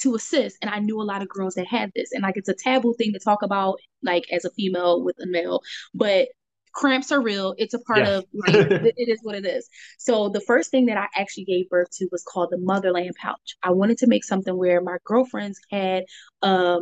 to 0.00 0.16
assist. 0.16 0.56
And 0.60 0.68
I 0.68 0.80
knew 0.80 1.00
a 1.00 1.04
lot 1.04 1.22
of 1.22 1.28
girls 1.28 1.54
that 1.54 1.68
had 1.68 1.92
this. 1.94 2.10
And 2.12 2.24
like 2.24 2.36
it's 2.36 2.48
a 2.48 2.54
taboo 2.54 2.94
thing 2.98 3.12
to 3.12 3.20
talk 3.20 3.42
about, 3.42 3.78
like 4.02 4.24
as 4.32 4.44
a 4.44 4.50
female 4.50 5.04
with 5.04 5.14
a 5.22 5.26
male, 5.28 5.60
but 5.94 6.26
cramps 6.72 7.12
are 7.12 7.22
real. 7.22 7.54
It's 7.58 7.74
a 7.74 7.78
part 7.78 8.00
yeah. 8.00 8.10
of 8.10 8.26
like, 8.34 8.54
it 8.56 9.08
is 9.08 9.20
what 9.22 9.36
it 9.36 9.46
is. 9.46 9.68
So 9.98 10.28
the 10.28 10.40
first 10.40 10.72
thing 10.72 10.86
that 10.86 10.96
I 10.96 11.06
actually 11.14 11.44
gave 11.44 11.68
birth 11.68 11.90
to 11.98 12.08
was 12.10 12.24
called 12.24 12.48
the 12.50 12.58
motherland 12.58 13.14
pouch. 13.22 13.54
I 13.62 13.70
wanted 13.70 13.98
to 13.98 14.08
make 14.08 14.24
something 14.24 14.58
where 14.58 14.80
my 14.80 14.96
girlfriends 15.04 15.60
had 15.70 16.06
a 16.42 16.78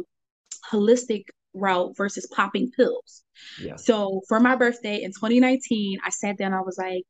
holistic 0.72 1.24
route 1.54 1.96
versus 1.96 2.26
popping 2.26 2.70
pills. 2.76 3.22
Yeah. 3.60 3.76
So 3.76 4.22
for 4.28 4.40
my 4.40 4.56
birthday 4.56 5.02
in 5.02 5.10
2019, 5.10 5.98
I 6.04 6.10
sat 6.10 6.38
down, 6.38 6.52
I 6.52 6.60
was 6.60 6.78
like, 6.78 7.04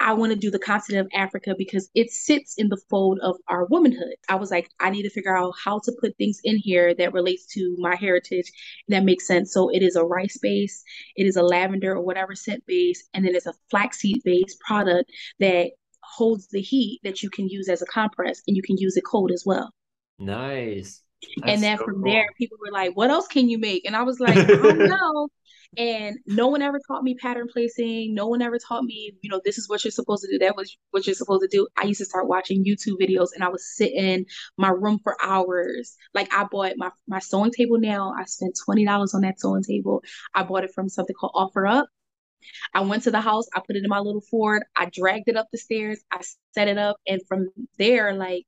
I 0.00 0.12
want 0.12 0.32
to 0.32 0.38
do 0.38 0.50
the 0.50 0.58
continent 0.58 1.06
of 1.06 1.18
Africa 1.18 1.54
because 1.56 1.88
it 1.94 2.10
sits 2.10 2.56
in 2.58 2.68
the 2.68 2.80
fold 2.90 3.20
of 3.22 3.36
our 3.48 3.64
womanhood. 3.66 4.16
I 4.28 4.34
was 4.34 4.50
like, 4.50 4.68
I 4.80 4.90
need 4.90 5.04
to 5.04 5.10
figure 5.10 5.36
out 5.36 5.54
how 5.62 5.80
to 5.84 5.92
put 6.00 6.16
things 6.16 6.40
in 6.44 6.56
here 6.56 6.94
that 6.96 7.12
relates 7.12 7.46
to 7.54 7.76
my 7.78 7.94
heritage 7.94 8.50
that 8.88 9.04
makes 9.04 9.26
sense. 9.26 9.52
So 9.52 9.70
it 9.70 9.82
is 9.82 9.96
a 9.96 10.04
rice 10.04 10.36
base, 10.42 10.82
it 11.16 11.26
is 11.26 11.36
a 11.36 11.42
lavender 11.42 11.92
or 11.92 12.02
whatever 12.02 12.34
scent 12.34 12.66
base, 12.66 13.08
and 13.14 13.24
then 13.24 13.34
it's 13.34 13.46
a 13.46 13.54
flaxseed 13.70 14.20
based 14.24 14.58
product 14.60 15.10
that 15.38 15.70
holds 16.02 16.48
the 16.48 16.60
heat 16.60 17.00
that 17.04 17.22
you 17.22 17.30
can 17.30 17.48
use 17.48 17.68
as 17.68 17.80
a 17.80 17.86
compress 17.86 18.42
and 18.46 18.56
you 18.56 18.62
can 18.62 18.76
use 18.76 18.96
it 18.96 19.04
cold 19.04 19.30
as 19.30 19.44
well. 19.46 19.70
Nice. 20.18 21.03
That's 21.36 21.52
and 21.54 21.62
then 21.62 21.78
so 21.78 21.84
from 21.84 22.02
cool. 22.02 22.04
there, 22.04 22.26
people 22.38 22.58
were 22.60 22.72
like, 22.72 22.96
"What 22.96 23.10
else 23.10 23.26
can 23.28 23.48
you 23.48 23.58
make?" 23.58 23.84
And 23.84 23.96
I 23.96 24.02
was 24.02 24.20
like, 24.20 24.36
"I 24.36 24.44
don't 24.56 24.78
know." 24.88 25.28
And 25.76 26.18
no 26.26 26.46
one 26.48 26.62
ever 26.62 26.80
taught 26.86 27.02
me 27.02 27.14
pattern 27.16 27.48
placing. 27.52 28.14
No 28.14 28.28
one 28.28 28.42
ever 28.42 28.58
taught 28.58 28.84
me, 28.84 29.12
you 29.22 29.30
know, 29.30 29.40
this 29.44 29.58
is 29.58 29.68
what 29.68 29.84
you're 29.84 29.90
supposed 29.90 30.22
to 30.22 30.30
do. 30.30 30.38
That 30.38 30.56
was 30.56 30.76
what 30.92 31.06
you're 31.06 31.14
supposed 31.14 31.42
to 31.42 31.48
do. 31.48 31.66
I 31.76 31.84
used 31.86 31.98
to 31.98 32.04
start 32.04 32.28
watching 32.28 32.64
YouTube 32.64 33.00
videos, 33.00 33.28
and 33.34 33.42
I 33.42 33.48
was 33.48 33.66
sit 33.76 33.92
in 33.92 34.26
my 34.56 34.68
room 34.70 35.00
for 35.02 35.16
hours. 35.22 35.96
Like 36.14 36.32
I 36.32 36.44
bought 36.44 36.74
my 36.76 36.90
my 37.08 37.18
sewing 37.18 37.52
table 37.52 37.78
now. 37.78 38.14
I 38.18 38.24
spent 38.24 38.58
twenty 38.64 38.84
dollars 38.84 39.14
on 39.14 39.22
that 39.22 39.40
sewing 39.40 39.64
table. 39.64 40.02
I 40.34 40.44
bought 40.44 40.64
it 40.64 40.72
from 40.74 40.88
something 40.88 41.16
called 41.18 41.32
OfferUp. 41.34 41.86
I 42.74 42.82
went 42.82 43.02
to 43.04 43.10
the 43.10 43.20
house. 43.20 43.46
I 43.54 43.60
put 43.60 43.76
it 43.76 43.84
in 43.84 43.88
my 43.88 44.00
little 44.00 44.20
Ford. 44.20 44.62
I 44.76 44.86
dragged 44.86 45.28
it 45.28 45.36
up 45.36 45.48
the 45.50 45.58
stairs. 45.58 46.02
I 46.12 46.20
set 46.54 46.68
it 46.68 46.78
up, 46.78 46.96
and 47.06 47.20
from 47.26 47.48
there, 47.78 48.14
like 48.14 48.44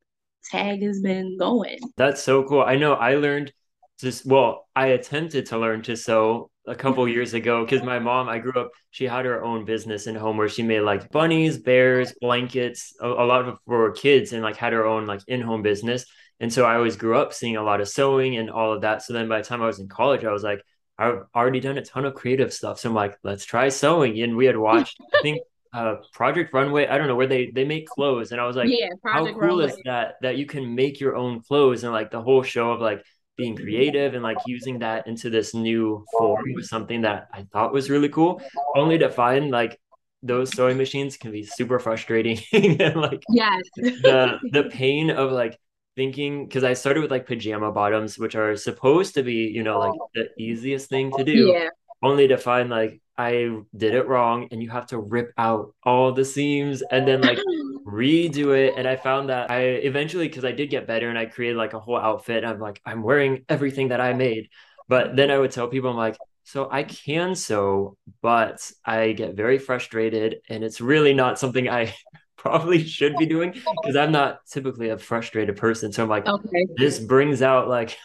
tag 0.50 0.83
has 0.83 1.00
been 1.00 1.37
going. 1.38 1.79
That's 1.97 2.23
so 2.23 2.45
cool. 2.45 2.62
I 2.62 2.76
know 2.76 2.95
I 2.95 3.17
learned 3.17 3.53
just 4.00 4.26
well, 4.26 4.69
I 4.76 4.88
attempted 4.88 5.47
to 5.47 5.59
learn 5.59 5.83
to 5.83 5.97
sew 5.97 6.50
a 6.67 6.75
couple 6.75 7.05
mm-hmm. 7.05 7.15
years 7.15 7.35
ago 7.35 7.65
because 7.65 7.83
my 7.83 7.99
mom, 7.99 8.29
I 8.29 8.38
grew 8.38 8.53
up, 8.53 8.71
she 8.91 9.05
had 9.05 9.25
her 9.25 9.43
own 9.43 9.65
business 9.65 10.07
in 10.07 10.15
home 10.15 10.37
where 10.37 10.49
she 10.49 10.62
made 10.62 10.81
like 10.81 11.11
bunnies, 11.11 11.59
bears, 11.59 12.12
blankets, 12.21 12.95
a, 13.00 13.07
a 13.07 13.25
lot 13.25 13.49
of 13.49 13.59
for 13.67 13.93
kids 13.93 14.33
and 14.33 14.43
like 14.43 14.57
had 14.57 14.73
her 14.73 14.85
own 14.85 15.07
like 15.07 15.21
in-home 15.29 15.62
business. 15.62 16.05
And 16.41 16.53
so 16.53 16.67
I 16.67 16.75
always 16.76 16.97
grew 16.97 17.17
up 17.17 17.33
seeing 17.33 17.57
a 17.57 17.62
lot 17.62 17.81
of 17.81 17.88
sewing 17.88 18.37
and 18.37 18.50
all 18.50 18.75
of 18.75 18.83
that. 18.83 19.03
So 19.03 19.15
then 19.15 19.29
by 19.29 19.38
the 19.38 19.45
time 19.45 19.62
I 19.62 19.67
was 19.67 19.79
in 19.79 19.88
college, 19.88 20.25
I 20.25 20.33
was 20.33 20.43
like, 20.43 20.62
I've 20.99 21.21
already 21.35 21.61
done 21.61 21.79
a 21.79 21.85
ton 21.85 22.05
of 22.05 22.15
creative 22.15 22.53
stuff. 22.53 22.81
So 22.81 22.88
I'm 22.88 22.95
like, 22.95 23.17
let's 23.23 23.45
try 23.45 23.69
sewing. 23.69 24.21
And 24.21 24.37
we 24.37 24.47
had 24.47 24.57
watched, 24.57 24.99
I 25.15 25.23
think 25.23 25.41
uh 25.73 25.97
project 26.13 26.53
runway 26.53 26.87
i 26.87 26.97
don't 26.99 27.09
know 27.09 27.17
where 27.17 27.27
they 27.27 27.51
they 27.55 27.65
make 27.65 27.87
clothes 27.89 28.33
and 28.33 28.41
i 28.41 28.47
was 28.47 28.57
like 28.57 28.69
yeah 28.69 28.89
how 29.05 29.25
cool 29.25 29.35
runway. 29.35 29.67
is 29.67 29.77
that 29.85 30.15
that 30.23 30.37
you 30.37 30.47
can 30.47 30.75
make 30.75 31.01
your 31.01 31.17
own 31.17 31.41
clothes 31.41 31.85
and 31.85 31.93
like 31.93 32.11
the 32.11 32.21
whole 32.21 32.43
show 32.43 32.73
of 32.73 32.81
like 32.81 33.03
being 33.37 33.55
creative 33.55 34.15
and 34.15 34.23
like 34.23 34.39
using 34.47 34.79
that 34.79 35.07
into 35.07 35.29
this 35.29 35.55
new 35.55 36.05
form 36.19 36.45
was 36.55 36.69
something 36.69 37.03
that 37.03 37.29
i 37.33 37.43
thought 37.53 37.73
was 37.73 37.91
really 37.91 38.09
cool 38.09 38.41
only 38.75 38.99
to 38.99 39.11
find 39.11 39.51
like 39.51 39.79
those 40.23 40.51
sewing 40.51 40.77
machines 40.77 41.17
can 41.17 41.31
be 41.31 41.43
super 41.43 41.79
frustrating 41.79 42.39
and 42.53 42.97
like 42.97 43.23
yes 43.31 43.63
the 43.77 44.39
the 44.53 44.65
pain 44.65 45.11
of 45.11 45.33
like 45.33 45.59
thinking 45.97 46.47
because 46.47 46.65
i 46.65 46.73
started 46.73 47.01
with 47.01 47.11
like 47.11 47.27
pajama 47.27 47.73
bottoms 47.73 48.19
which 48.19 48.35
are 48.35 48.57
supposed 48.57 49.15
to 49.15 49.23
be 49.23 49.51
you 49.55 49.63
know 49.63 49.79
like 49.79 49.99
the 50.15 50.29
easiest 50.39 50.89
thing 50.89 51.11
to 51.17 51.25
do 51.25 51.53
yeah. 51.55 51.69
only 52.03 52.29
to 52.29 52.37
find 52.37 52.71
like 52.71 53.01
I 53.19 53.61
did 53.77 53.95
it 53.95 54.07
wrong 54.09 54.49
and 54.51 54.63
you 54.63 54.71
have 54.71 54.87
to 54.89 54.99
rip 54.99 55.33
out 55.39 55.75
all 55.83 56.13
the 56.13 56.25
seams 56.25 56.83
and 56.83 57.07
then 57.07 57.21
like 57.23 57.47
redo 57.87 58.57
it. 58.57 58.75
And 58.77 58.87
I 58.87 58.97
found 58.97 59.29
that 59.31 59.51
I 59.51 59.61
eventually, 59.63 60.29
because 60.29 60.45
I 60.45 60.53
did 60.53 60.71
get 60.71 60.87
better 60.87 61.09
and 61.09 61.19
I 61.19 61.27
created 61.27 61.57
like 61.57 61.73
a 61.75 61.81
whole 61.81 61.97
outfit. 61.99 62.45
I'm 62.45 62.59
like, 62.61 62.81
I'm 62.85 63.03
wearing 63.03 63.45
everything 63.49 63.89
that 63.89 64.01
I 64.01 64.13
made. 64.13 64.49
But 64.89 65.17
then 65.17 65.31
I 65.31 65.39
would 65.39 65.51
tell 65.51 65.69
people, 65.69 65.91
I'm 65.91 65.97
like, 65.97 66.19
so 66.45 66.69
I 66.71 66.85
can 66.85 67.35
sew, 67.35 67.97
but 68.23 68.71
I 68.85 69.13
get 69.13 69.35
very 69.35 69.59
frustrated 69.59 70.37
and 70.49 70.63
it's 70.63 70.81
really 70.81 71.13
not 71.13 71.39
something 71.39 71.69
I 71.69 71.95
probably 72.37 72.85
should 72.85 73.17
be 73.19 73.27
doing 73.27 73.55
because 73.81 73.97
I'm 73.97 74.13
not 74.13 74.41
typically 74.47 74.91
a 74.91 74.99
frustrated 74.99 75.57
person. 75.57 75.93
So 75.93 76.03
I'm 76.03 76.09
like, 76.09 76.27
Okay. 76.27 76.67
this 76.77 76.99
brings 77.01 77.43
out 77.43 77.69
like 77.69 77.97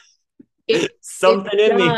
It- 0.67 0.91
something 1.01 1.59
it 1.59 1.71
in 1.71 1.77
me. 1.77 1.91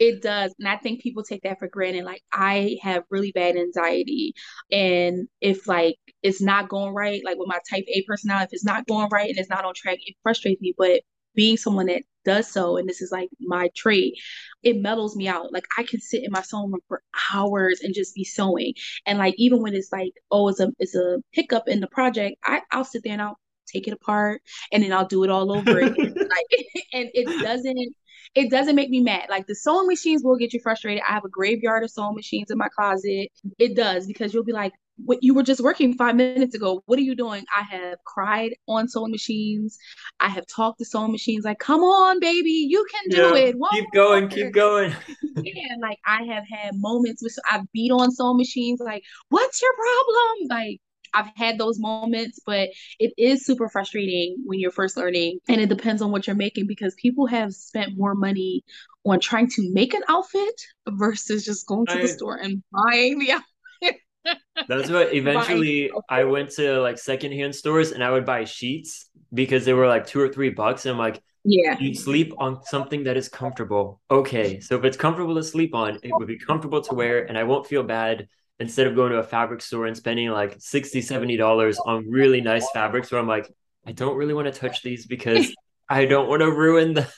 It 0.00 0.22
does. 0.22 0.54
And 0.58 0.68
I 0.68 0.76
think 0.76 1.02
people 1.02 1.22
take 1.22 1.42
that 1.42 1.58
for 1.58 1.68
granted. 1.68 2.04
Like 2.04 2.22
I 2.32 2.78
have 2.82 3.04
really 3.10 3.32
bad 3.32 3.56
anxiety. 3.56 4.34
And 4.70 5.28
if 5.40 5.66
like 5.66 5.96
it's 6.22 6.40
not 6.42 6.68
going 6.68 6.94
right, 6.94 7.22
like 7.24 7.38
with 7.38 7.48
my 7.48 7.58
type 7.70 7.84
A 7.88 8.02
personality, 8.06 8.44
if 8.44 8.52
it's 8.54 8.64
not 8.64 8.86
going 8.86 9.08
right 9.10 9.28
and 9.28 9.38
it's 9.38 9.50
not 9.50 9.64
on 9.64 9.74
track, 9.74 9.98
it 10.04 10.16
frustrates 10.22 10.60
me. 10.60 10.74
But 10.76 11.02
being 11.34 11.56
someone 11.56 11.86
that 11.86 12.02
does 12.24 12.50
so, 12.50 12.76
and 12.76 12.88
this 12.88 13.00
is 13.00 13.12
like 13.12 13.28
my 13.40 13.70
trait, 13.76 14.14
it 14.62 14.76
mellows 14.76 15.16
me 15.16 15.28
out. 15.28 15.52
Like 15.52 15.66
I 15.78 15.82
can 15.84 16.00
sit 16.00 16.24
in 16.24 16.32
my 16.32 16.42
sewing 16.42 16.72
room 16.72 16.80
for 16.88 17.02
hours 17.32 17.80
and 17.82 17.94
just 17.94 18.14
be 18.14 18.24
sewing. 18.24 18.74
And 19.06 19.18
like 19.18 19.34
even 19.38 19.62
when 19.62 19.74
it's 19.74 19.92
like, 19.92 20.12
oh, 20.30 20.48
it's 20.48 20.60
a 20.60 20.72
it's 20.78 20.94
a 20.94 21.18
hiccup 21.32 21.64
in 21.68 21.80
the 21.80 21.88
project, 21.88 22.36
I, 22.44 22.62
I'll 22.72 22.84
sit 22.84 23.02
there 23.04 23.12
and 23.14 23.22
I'll 23.22 23.38
take 23.66 23.86
it 23.86 23.92
apart 23.92 24.42
and 24.72 24.82
then 24.82 24.92
I'll 24.92 25.06
do 25.06 25.24
it 25.24 25.30
all 25.30 25.52
over 25.52 25.78
again. 25.80 26.14
like 26.16 26.66
and 26.92 27.08
it 27.14 27.42
doesn't 27.42 27.94
it 28.34 28.50
doesn't 28.50 28.76
make 28.76 28.90
me 28.90 29.00
mad. 29.00 29.26
Like 29.30 29.46
the 29.46 29.54
sewing 29.54 29.86
machines 29.86 30.22
will 30.24 30.36
get 30.36 30.52
you 30.52 30.60
frustrated. 30.60 31.02
I 31.08 31.12
have 31.12 31.24
a 31.24 31.28
graveyard 31.28 31.84
of 31.84 31.90
sewing 31.90 32.14
machines 32.14 32.50
in 32.50 32.58
my 32.58 32.68
closet. 32.68 33.28
It 33.58 33.76
does 33.76 34.06
because 34.06 34.32
you'll 34.34 34.44
be 34.44 34.52
like, 34.52 34.72
what 35.04 35.18
you 35.22 35.32
were 35.34 35.44
just 35.44 35.60
working 35.60 35.94
five 35.94 36.16
minutes 36.16 36.54
ago. 36.56 36.82
What 36.86 36.98
are 36.98 37.02
you 37.02 37.14
doing? 37.14 37.44
I 37.56 37.62
have 37.62 37.98
cried 38.04 38.54
on 38.66 38.88
sewing 38.88 39.12
machines. 39.12 39.78
I 40.20 40.28
have 40.28 40.44
talked 40.46 40.78
to 40.80 40.84
sewing 40.84 41.12
machines 41.12 41.44
like, 41.44 41.58
come 41.60 41.80
on, 41.82 42.20
baby, 42.20 42.50
you 42.68 42.84
can 42.90 43.08
do 43.10 43.34
Yeah, 43.34 43.34
it. 43.34 43.56
One 43.56 43.70
keep 43.70 43.90
more." 43.92 43.92
going, 43.92 44.28
keep 44.28 44.52
going. 44.52 44.94
Yeah, 45.42 45.76
like 45.80 45.98
I 46.06 46.24
have 46.24 46.44
had 46.48 46.72
moments 46.74 47.22
with 47.22 47.36
I 47.46 47.62
beat 47.72 47.90
on 47.92 48.10
sewing 48.12 48.36
machines 48.38 48.80
like, 48.80 49.02
what's 49.28 49.62
your 49.62 49.72
problem? 49.74 50.48
Like 50.50 50.80
I've 51.14 51.30
had 51.36 51.58
those 51.58 51.78
moments, 51.78 52.40
but 52.44 52.70
it 52.98 53.12
is 53.16 53.44
super 53.44 53.68
frustrating 53.68 54.36
when 54.44 54.60
you're 54.60 54.70
first 54.70 54.96
learning 54.96 55.38
and 55.48 55.60
it 55.60 55.68
depends 55.68 56.02
on 56.02 56.10
what 56.10 56.26
you're 56.26 56.36
making 56.36 56.66
because 56.66 56.94
people 56.94 57.26
have 57.26 57.52
spent 57.54 57.96
more 57.96 58.14
money 58.14 58.64
on 59.04 59.20
trying 59.20 59.48
to 59.48 59.72
make 59.72 59.94
an 59.94 60.02
outfit 60.08 60.54
versus 60.88 61.44
just 61.44 61.66
going 61.66 61.86
to 61.86 61.98
I- 61.98 62.02
the 62.02 62.08
store 62.08 62.36
and 62.36 62.62
buying 62.72 63.18
the 63.18 63.32
outfit. 63.82 64.00
That's 64.66 64.90
what 64.90 65.14
eventually. 65.14 65.90
I 66.08 66.24
went 66.24 66.50
to 66.52 66.80
like 66.80 66.98
secondhand 66.98 67.54
stores 67.54 67.92
and 67.92 68.04
I 68.04 68.10
would 68.10 68.26
buy 68.26 68.44
sheets 68.44 69.08
because 69.32 69.64
they 69.64 69.72
were 69.72 69.86
like 69.86 70.06
two 70.06 70.20
or 70.20 70.28
three 70.28 70.50
bucks. 70.50 70.84
And 70.84 70.92
I'm 70.92 70.98
like, 70.98 71.22
Yeah. 71.44 71.78
you 71.80 71.94
sleep 71.94 72.34
on 72.38 72.62
something 72.64 73.04
that 73.04 73.16
is 73.16 73.28
comfortable. 73.28 74.00
Okay. 74.10 74.60
So 74.60 74.76
if 74.76 74.84
it's 74.84 74.96
comfortable 74.96 75.34
to 75.36 75.42
sleep 75.42 75.74
on, 75.74 75.98
it 76.02 76.12
would 76.18 76.28
be 76.28 76.38
comfortable 76.38 76.82
to 76.82 76.94
wear 76.94 77.24
and 77.24 77.38
I 77.38 77.44
won't 77.44 77.66
feel 77.66 77.82
bad 77.82 78.28
instead 78.60 78.86
of 78.86 78.94
going 78.94 79.12
to 79.12 79.18
a 79.18 79.22
fabric 79.22 79.60
store 79.62 79.86
and 79.86 79.96
spending 79.96 80.28
like 80.30 80.56
60 80.58 81.00
$70 81.00 81.76
on 81.86 82.10
really 82.10 82.40
nice 82.40 82.68
fabrics 82.72 83.10
where 83.10 83.20
I'm 83.20 83.28
like, 83.28 83.52
I 83.86 83.92
don't 83.92 84.16
really 84.16 84.34
want 84.34 84.52
to 84.52 84.58
touch 84.58 84.82
these 84.82 85.06
because 85.06 85.54
I 85.88 86.04
don't 86.04 86.28
want 86.28 86.42
to 86.42 86.50
ruin 86.50 86.92
the 86.92 87.08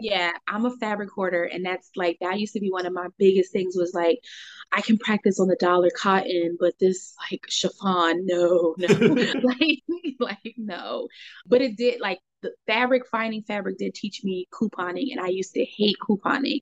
yeah, 0.00 0.32
I'm 0.48 0.66
a 0.66 0.76
fabric 0.78 1.10
hoarder, 1.14 1.44
and 1.44 1.64
that's 1.64 1.90
like 1.94 2.16
that 2.20 2.40
used 2.40 2.54
to 2.54 2.60
be 2.60 2.70
one 2.70 2.84
of 2.84 2.92
my 2.92 3.06
biggest 3.16 3.52
things 3.52 3.76
was 3.76 3.94
like 3.94 4.18
I 4.72 4.82
can 4.82 4.98
practice 4.98 5.40
on 5.40 5.48
the 5.48 5.56
dollar 5.56 5.90
cotton, 5.96 6.56
but 6.58 6.74
this 6.78 7.14
like 7.30 7.44
chiffon, 7.48 8.24
no, 8.26 8.74
no, 8.78 8.88
like 9.42 9.82
like 10.20 10.54
no. 10.56 11.08
But 11.46 11.62
it 11.62 11.76
did 11.76 12.00
like 12.00 12.20
the 12.42 12.52
fabric 12.66 13.02
finding 13.10 13.42
fabric 13.42 13.78
did 13.78 13.94
teach 13.94 14.22
me 14.24 14.46
couponing, 14.52 15.08
and 15.12 15.20
I 15.20 15.28
used 15.28 15.52
to 15.54 15.64
hate 15.64 15.96
couponing. 16.08 16.60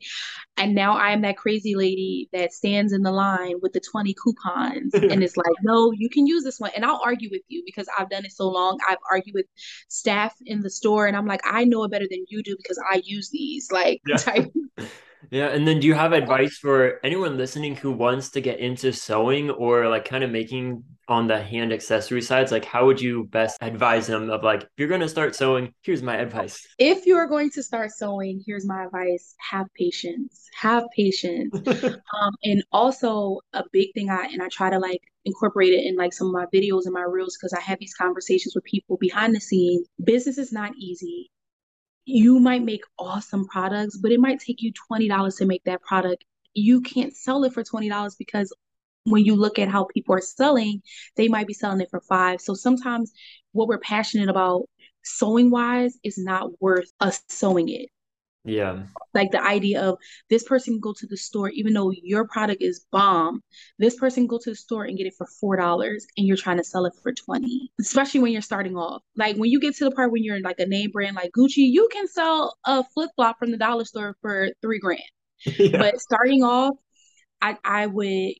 And 0.56 0.74
now 0.74 0.96
I 0.96 1.10
am 1.12 1.22
that 1.22 1.36
crazy 1.36 1.74
lady 1.74 2.28
that 2.32 2.52
stands 2.52 2.92
in 2.92 3.02
the 3.02 3.12
line 3.12 3.54
with 3.62 3.72
the 3.72 3.80
20 3.80 4.14
coupons 4.22 4.92
and 5.08 5.22
it's 5.22 5.36
like, 5.36 5.46
no, 5.62 5.92
you 5.92 6.08
can 6.08 6.26
use 6.26 6.44
this 6.44 6.58
one. 6.58 6.70
And 6.74 6.84
I'll 6.84 7.00
argue 7.04 7.28
with 7.30 7.42
you 7.48 7.62
because 7.64 7.86
I've 7.98 8.10
done 8.10 8.24
it 8.24 8.32
so 8.32 8.48
long. 8.48 8.78
I've 8.88 8.98
argued 9.10 9.34
with 9.34 9.46
staff 9.88 10.34
in 10.46 10.60
the 10.60 10.70
store 10.70 11.06
and 11.06 11.16
I'm 11.16 11.26
like, 11.26 11.40
I 11.44 11.64
know 11.64 11.84
it 11.84 11.90
better 11.90 12.06
than 12.10 12.24
you 12.28 12.42
do 12.42 12.56
because 12.56 12.78
I 12.90 13.00
use 13.04 13.30
these. 13.30 13.70
Like 13.70 14.02
Yeah. 14.06 14.16
type 14.16 14.46
Yeah, 15.30 15.48
and 15.48 15.66
then 15.66 15.80
do 15.80 15.86
you 15.86 15.94
have 15.94 16.12
advice 16.12 16.58
for 16.58 17.00
anyone 17.04 17.36
listening 17.36 17.76
who 17.76 17.92
wants 17.92 18.30
to 18.30 18.40
get 18.40 18.60
into 18.60 18.92
sewing 18.92 19.50
or 19.50 19.88
like 19.88 20.04
kind 20.04 20.22
of 20.24 20.30
making 20.30 20.84
on 21.08 21.26
the 21.26 21.40
hand 21.42 21.72
accessory 21.72 22.22
sides? 22.22 22.52
Like, 22.52 22.64
how 22.64 22.86
would 22.86 23.00
you 23.00 23.24
best 23.24 23.58
advise 23.60 24.06
them 24.06 24.30
of 24.30 24.42
like, 24.42 24.62
if 24.62 24.68
you're 24.76 24.88
going 24.88 25.00
to 25.00 25.08
start 25.08 25.34
sewing, 25.34 25.74
here's 25.82 26.02
my 26.02 26.16
advice. 26.16 26.66
if 26.78 27.06
you're 27.06 27.26
going 27.26 27.50
to 27.50 27.62
start 27.62 27.90
sewing, 27.92 28.42
here's 28.46 28.66
my 28.66 28.84
advice. 28.84 29.34
Have 29.50 29.66
patience. 29.74 30.48
Have 30.60 30.84
patience. 30.94 31.54
Um, 32.18 32.32
and 32.42 32.64
also 32.72 33.40
a 33.52 33.62
big 33.72 33.92
thing 33.94 34.10
I 34.10 34.24
and 34.32 34.42
I 34.42 34.48
try 34.48 34.70
to 34.70 34.78
like 34.78 35.00
incorporate 35.24 35.72
it 35.72 35.84
in 35.86 35.96
like 35.96 36.12
some 36.12 36.28
of 36.28 36.32
my 36.32 36.46
videos 36.54 36.84
and 36.84 36.94
my 36.94 37.02
reels 37.02 37.36
because 37.36 37.52
I 37.52 37.60
have 37.60 37.78
these 37.78 37.94
conversations 37.94 38.54
with 38.54 38.64
people 38.64 38.96
behind 38.96 39.34
the 39.34 39.40
scenes. 39.40 39.86
Business 40.02 40.38
is 40.38 40.52
not 40.52 40.72
easy. 40.76 41.30
You 42.10 42.40
might 42.40 42.64
make 42.64 42.84
awesome 42.98 43.46
products, 43.46 43.98
but 43.98 44.12
it 44.12 44.18
might 44.18 44.40
take 44.40 44.62
you 44.62 44.72
$20 44.90 45.36
to 45.36 45.44
make 45.44 45.62
that 45.64 45.82
product. 45.82 46.24
You 46.54 46.80
can't 46.80 47.14
sell 47.14 47.44
it 47.44 47.52
for 47.52 47.62
$20 47.62 48.16
because 48.18 48.50
when 49.04 49.26
you 49.26 49.36
look 49.36 49.58
at 49.58 49.68
how 49.68 49.84
people 49.84 50.14
are 50.14 50.20
selling, 50.22 50.80
they 51.16 51.28
might 51.28 51.46
be 51.46 51.52
selling 51.52 51.82
it 51.82 51.90
for 51.90 52.00
five. 52.00 52.40
So 52.40 52.54
sometimes 52.54 53.12
what 53.52 53.68
we're 53.68 53.78
passionate 53.78 54.30
about 54.30 54.70
sewing 55.04 55.50
wise 55.50 55.98
is 56.02 56.16
not 56.16 56.50
worth 56.62 56.90
us 56.98 57.20
sewing 57.28 57.68
it 57.68 57.90
Yeah. 58.48 58.84
like 59.14 59.30
the 59.30 59.42
idea 59.42 59.82
of 59.82 59.98
this 60.30 60.42
person 60.44 60.80
go 60.80 60.92
to 60.94 61.06
the 61.06 61.16
store 61.16 61.50
even 61.50 61.72
though 61.74 61.90
your 62.02 62.26
product 62.26 62.62
is 62.62 62.86
bomb 62.90 63.42
this 63.78 63.94
person 63.96 64.26
go 64.26 64.38
to 64.42 64.50
the 64.50 64.56
store 64.56 64.84
and 64.84 64.96
get 64.96 65.06
it 65.06 65.14
for 65.18 65.26
four 65.40 65.56
dollars 65.56 66.06
and 66.16 66.26
you're 66.26 66.36
trying 66.36 66.56
to 66.56 66.64
sell 66.64 66.86
it 66.86 66.94
for 67.02 67.12
20 67.12 67.70
especially 67.80 68.20
when 68.20 68.32
you're 68.32 68.42
starting 68.42 68.76
off 68.76 69.02
like 69.16 69.36
when 69.36 69.50
you 69.50 69.60
get 69.60 69.74
to 69.76 69.84
the 69.84 69.90
part 69.90 70.10
when 70.12 70.24
you're 70.24 70.36
in 70.36 70.42
like 70.42 70.60
a 70.60 70.66
name 70.66 70.90
brand 70.90 71.16
like 71.16 71.30
gucci 71.36 71.58
you 71.58 71.88
can 71.92 72.08
sell 72.08 72.56
a 72.64 72.82
flip-flop 72.94 73.38
from 73.38 73.50
the 73.50 73.58
dollar 73.58 73.84
store 73.84 74.16
for 74.22 74.48
three 74.62 74.78
grand 74.78 75.02
Yeah. 75.44 75.78
but 75.78 76.00
starting 76.00 76.42
off 76.42 76.74
i 77.42 77.56
i 77.64 77.86
would 77.86 78.32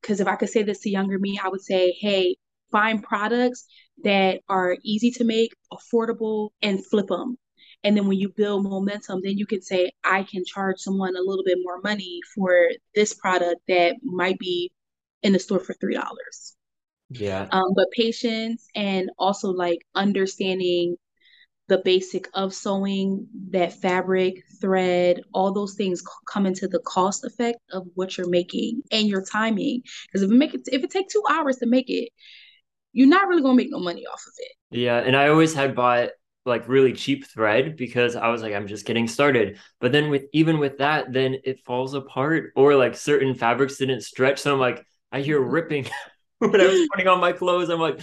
because 0.00 0.20
if 0.20 0.28
i 0.28 0.36
could 0.36 0.48
say 0.50 0.62
this 0.62 0.80
to 0.80 0.90
younger 0.90 1.18
me 1.18 1.38
i 1.42 1.48
would 1.48 1.60
say 1.62 1.92
hey 2.00 2.36
find 2.70 3.02
products 3.02 3.66
that 4.04 4.40
are 4.48 4.76
easy 4.82 5.10
to 5.12 5.24
make 5.24 5.52
affordable 5.72 6.50
and 6.62 6.84
flip 6.84 7.08
them 7.08 7.36
and 7.84 7.96
then 7.96 8.06
when 8.06 8.18
you 8.18 8.28
build 8.30 8.64
momentum 8.64 9.20
then 9.22 9.38
you 9.38 9.46
can 9.46 9.62
say 9.62 9.90
i 10.04 10.22
can 10.22 10.44
charge 10.44 10.78
someone 10.78 11.16
a 11.16 11.20
little 11.20 11.44
bit 11.44 11.58
more 11.62 11.80
money 11.82 12.20
for 12.34 12.68
this 12.94 13.14
product 13.14 13.60
that 13.68 13.96
might 14.02 14.38
be 14.38 14.70
in 15.22 15.32
the 15.32 15.38
store 15.38 15.60
for 15.60 15.74
three 15.74 15.94
dollars 15.94 16.56
Yeah. 17.10 17.48
um, 17.52 17.72
but 17.76 17.90
patience 17.92 18.66
and 18.74 19.10
also 19.18 19.50
like 19.50 19.80
understanding 19.94 20.96
the 21.68 21.78
basic 21.78 22.28
of 22.34 22.54
sewing 22.54 23.26
that 23.50 23.72
fabric 23.72 24.44
thread 24.60 25.22
all 25.34 25.52
those 25.52 25.74
things 25.74 26.02
come 26.32 26.46
into 26.46 26.68
the 26.68 26.78
cost 26.80 27.24
effect 27.24 27.58
of 27.72 27.86
what 27.94 28.16
you're 28.16 28.28
making 28.28 28.82
and 28.92 29.08
your 29.08 29.22
timing 29.24 29.82
because 30.06 30.22
if 30.22 30.30
it 30.30 30.34
make 30.34 30.54
it 30.54 30.60
if 30.68 30.84
it 30.84 30.90
takes 30.90 31.12
two 31.12 31.22
hours 31.30 31.56
to 31.56 31.66
make 31.66 31.90
it 31.90 32.08
you're 32.92 33.08
not 33.08 33.28
really 33.28 33.42
gonna 33.42 33.54
make 33.56 33.70
no 33.70 33.80
money 33.80 34.04
off 34.06 34.22
of 34.26 34.32
it 34.38 34.52
Yeah. 34.70 34.98
And 34.98 35.16
I 35.16 35.28
always 35.28 35.54
had 35.54 35.74
bought 35.74 36.10
like 36.46 36.68
really 36.68 36.92
cheap 36.92 37.26
thread 37.26 37.76
because 37.76 38.16
I 38.16 38.28
was 38.28 38.42
like, 38.42 38.54
I'm 38.54 38.66
just 38.66 38.86
getting 38.86 39.08
started. 39.08 39.58
But 39.80 39.92
then 39.92 40.10
with 40.10 40.24
even 40.32 40.58
with 40.58 40.78
that, 40.78 41.12
then 41.12 41.36
it 41.44 41.64
falls 41.64 41.94
apart 41.94 42.52
or 42.56 42.74
like 42.76 42.96
certain 42.96 43.34
fabrics 43.34 43.76
didn't 43.78 44.02
stretch. 44.02 44.40
So 44.40 44.52
I'm 44.52 44.60
like, 44.60 44.84
I 45.12 45.20
hear 45.20 45.40
mm-hmm. 45.40 45.50
ripping 45.50 45.86
when 46.38 46.60
I 46.60 46.66
was 46.66 46.88
putting 46.92 47.08
on 47.08 47.20
my 47.20 47.32
clothes. 47.32 47.68
I'm 47.68 47.80
like, 47.80 48.00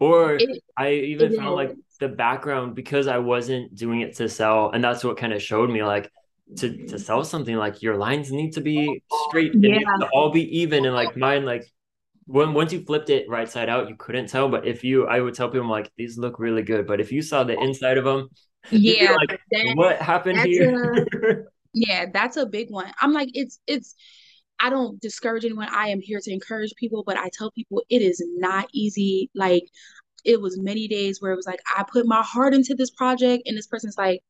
or 0.00 0.34
It- 0.34 0.62
I 0.76 0.92
even 0.92 1.36
found 1.36 1.54
like 1.54 1.72
the 2.00 2.08
background 2.08 2.74
because 2.74 3.06
I 3.06 3.18
wasn't 3.18 3.74
doing 3.74 4.00
it 4.00 4.16
to 4.16 4.28
sell. 4.28 4.70
And 4.70 4.82
that's 4.82 5.04
what 5.04 5.16
kind 5.16 5.32
of 5.32 5.42
showed 5.42 5.70
me 5.70 5.82
like 5.84 6.10
to 6.56 6.68
to 6.68 6.76
mm-hmm. 6.76 6.96
sell 6.96 7.24
something 7.24 7.56
like 7.56 7.82
your 7.82 7.96
lines 7.96 8.30
need 8.30 8.52
to 8.52 8.60
be 8.60 9.02
straight 9.28 9.54
and 9.54 9.62
they 9.62 9.68
Yeah. 9.68 9.80
have 9.86 10.00
to 10.00 10.08
all 10.12 10.30
be 10.30 10.60
even. 10.60 10.84
And 10.84 10.94
like 10.94 11.16
mine, 11.16 11.44
like 11.44 11.64
when 12.26 12.54
once 12.54 12.72
you 12.72 12.84
flipped 12.84 13.10
it 13.10 13.28
right 13.28 13.48
side 13.48 13.68
out, 13.68 13.88
you 13.88 13.96
couldn't 13.96 14.28
tell. 14.28 14.48
But 14.48 14.66
if 14.66 14.84
you, 14.84 15.06
I 15.06 15.20
would 15.20 15.34
tell 15.34 15.48
people 15.48 15.62
I'm 15.62 15.70
like 15.70 15.92
these 15.96 16.18
look 16.18 16.38
really 16.38 16.62
good. 16.62 16.86
But 16.86 17.00
if 17.00 17.12
you 17.12 17.22
saw 17.22 17.44
the 17.44 17.58
inside 17.58 17.98
of 17.98 18.04
them, 18.04 18.28
you'd 18.70 18.98
be 18.98 19.08
yeah 19.08 19.12
like, 19.12 19.40
that 19.50 19.76
what 19.76 19.98
happened 20.00 20.40
here? 20.40 21.06
Yeah, 21.72 22.06
that's 22.12 22.36
a 22.36 22.46
big 22.46 22.70
one. 22.70 22.92
I'm 23.00 23.12
like, 23.12 23.30
it's 23.34 23.58
it's 23.66 23.94
I 24.60 24.70
don't 24.70 25.00
discourage 25.00 25.44
anyone. 25.44 25.68
I 25.70 25.88
am 25.88 26.00
here 26.00 26.20
to 26.22 26.32
encourage 26.32 26.72
people, 26.76 27.02
but 27.06 27.16
I 27.18 27.30
tell 27.36 27.50
people 27.52 27.82
it 27.90 28.02
is 28.02 28.22
not 28.36 28.68
easy. 28.72 29.30
Like 29.34 29.64
it 30.24 30.40
was 30.40 30.58
many 30.60 30.88
days 30.88 31.20
where 31.20 31.32
it 31.32 31.36
was 31.36 31.46
like 31.46 31.60
I 31.76 31.84
put 31.84 32.06
my 32.06 32.22
heart 32.22 32.54
into 32.54 32.74
this 32.76 32.90
project 32.90 33.44
and 33.46 33.56
this 33.58 33.66
person's 33.66 33.98
like, 33.98 34.22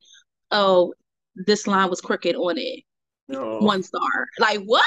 "Oh, 0.50 0.94
this 1.37 1.66
line 1.66 1.90
was 1.90 2.00
crooked 2.00 2.37
on 2.37 2.59
it. 2.59 2.85
No. 3.28 3.58
One 3.58 3.82
star." 3.82 4.28
Like, 4.38 4.60
what? 4.64 4.84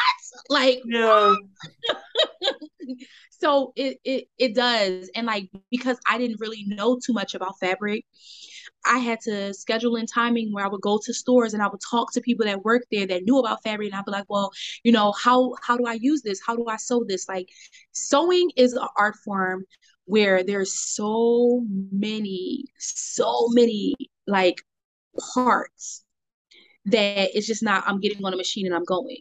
Like 0.50 0.82
Yeah. 0.86 1.36
so 3.30 3.74
it 3.76 4.00
it 4.04 4.28
it 4.38 4.56
does 4.56 5.10
and 5.16 5.28
like 5.28 5.50
because 5.70 6.00
I 6.10 6.18
didn't 6.18 6.40
really 6.40 6.64
know 6.68 7.00
too 7.04 7.14
much 7.14 7.36
about 7.36 7.60
fabric 7.60 8.06
I 8.86 9.00
had 9.00 9.20
to 9.22 9.54
schedule 9.54 9.96
in 9.96 10.06
timing 10.06 10.54
where 10.54 10.66
I 10.66 10.68
would 10.70 10.82
go 10.82 11.00
to 11.04 11.14
stores 11.14 11.54
and 11.54 11.62
I 11.62 11.68
would 11.68 11.82
talk 11.90 12.14
to 12.14 12.22
people 12.22 12.46
that 12.46 12.64
worked 12.64 12.88
there 12.92 13.06
that 13.08 13.24
knew 13.24 13.38
about 13.40 13.64
fabric. 13.64 13.90
And 13.90 13.96
I'd 14.00 14.06
be 14.06 14.12
like, 14.12 14.30
well, 14.30 14.52
you 14.84 14.92
know, 14.92 15.12
how 15.12 15.54
how 15.62 15.78
do 15.78 15.86
I 15.86 15.94
use 15.94 16.22
this? 16.22 16.40
How 16.46 16.56
do 16.56 16.66
I 16.68 16.78
sew 16.78 17.04
this? 17.08 17.28
Like 17.28 17.50
sewing 17.92 18.52
is 18.56 18.74
an 18.74 18.88
art 18.98 19.16
form 19.26 19.66
where 20.06 20.44
there's 20.44 20.74
so 20.74 21.66
many, 21.92 22.66
so 22.78 23.48
many 23.50 23.96
like 24.26 24.64
parts 25.34 26.04
that 26.88 27.36
it's 27.36 27.48
just 27.48 27.64
not 27.64 27.84
I'm 27.88 28.00
getting 28.00 28.24
on 28.26 28.34
a 28.34 28.38
machine 28.38 28.66
and 28.66 28.76
I'm 28.76 28.86
going. 28.86 29.18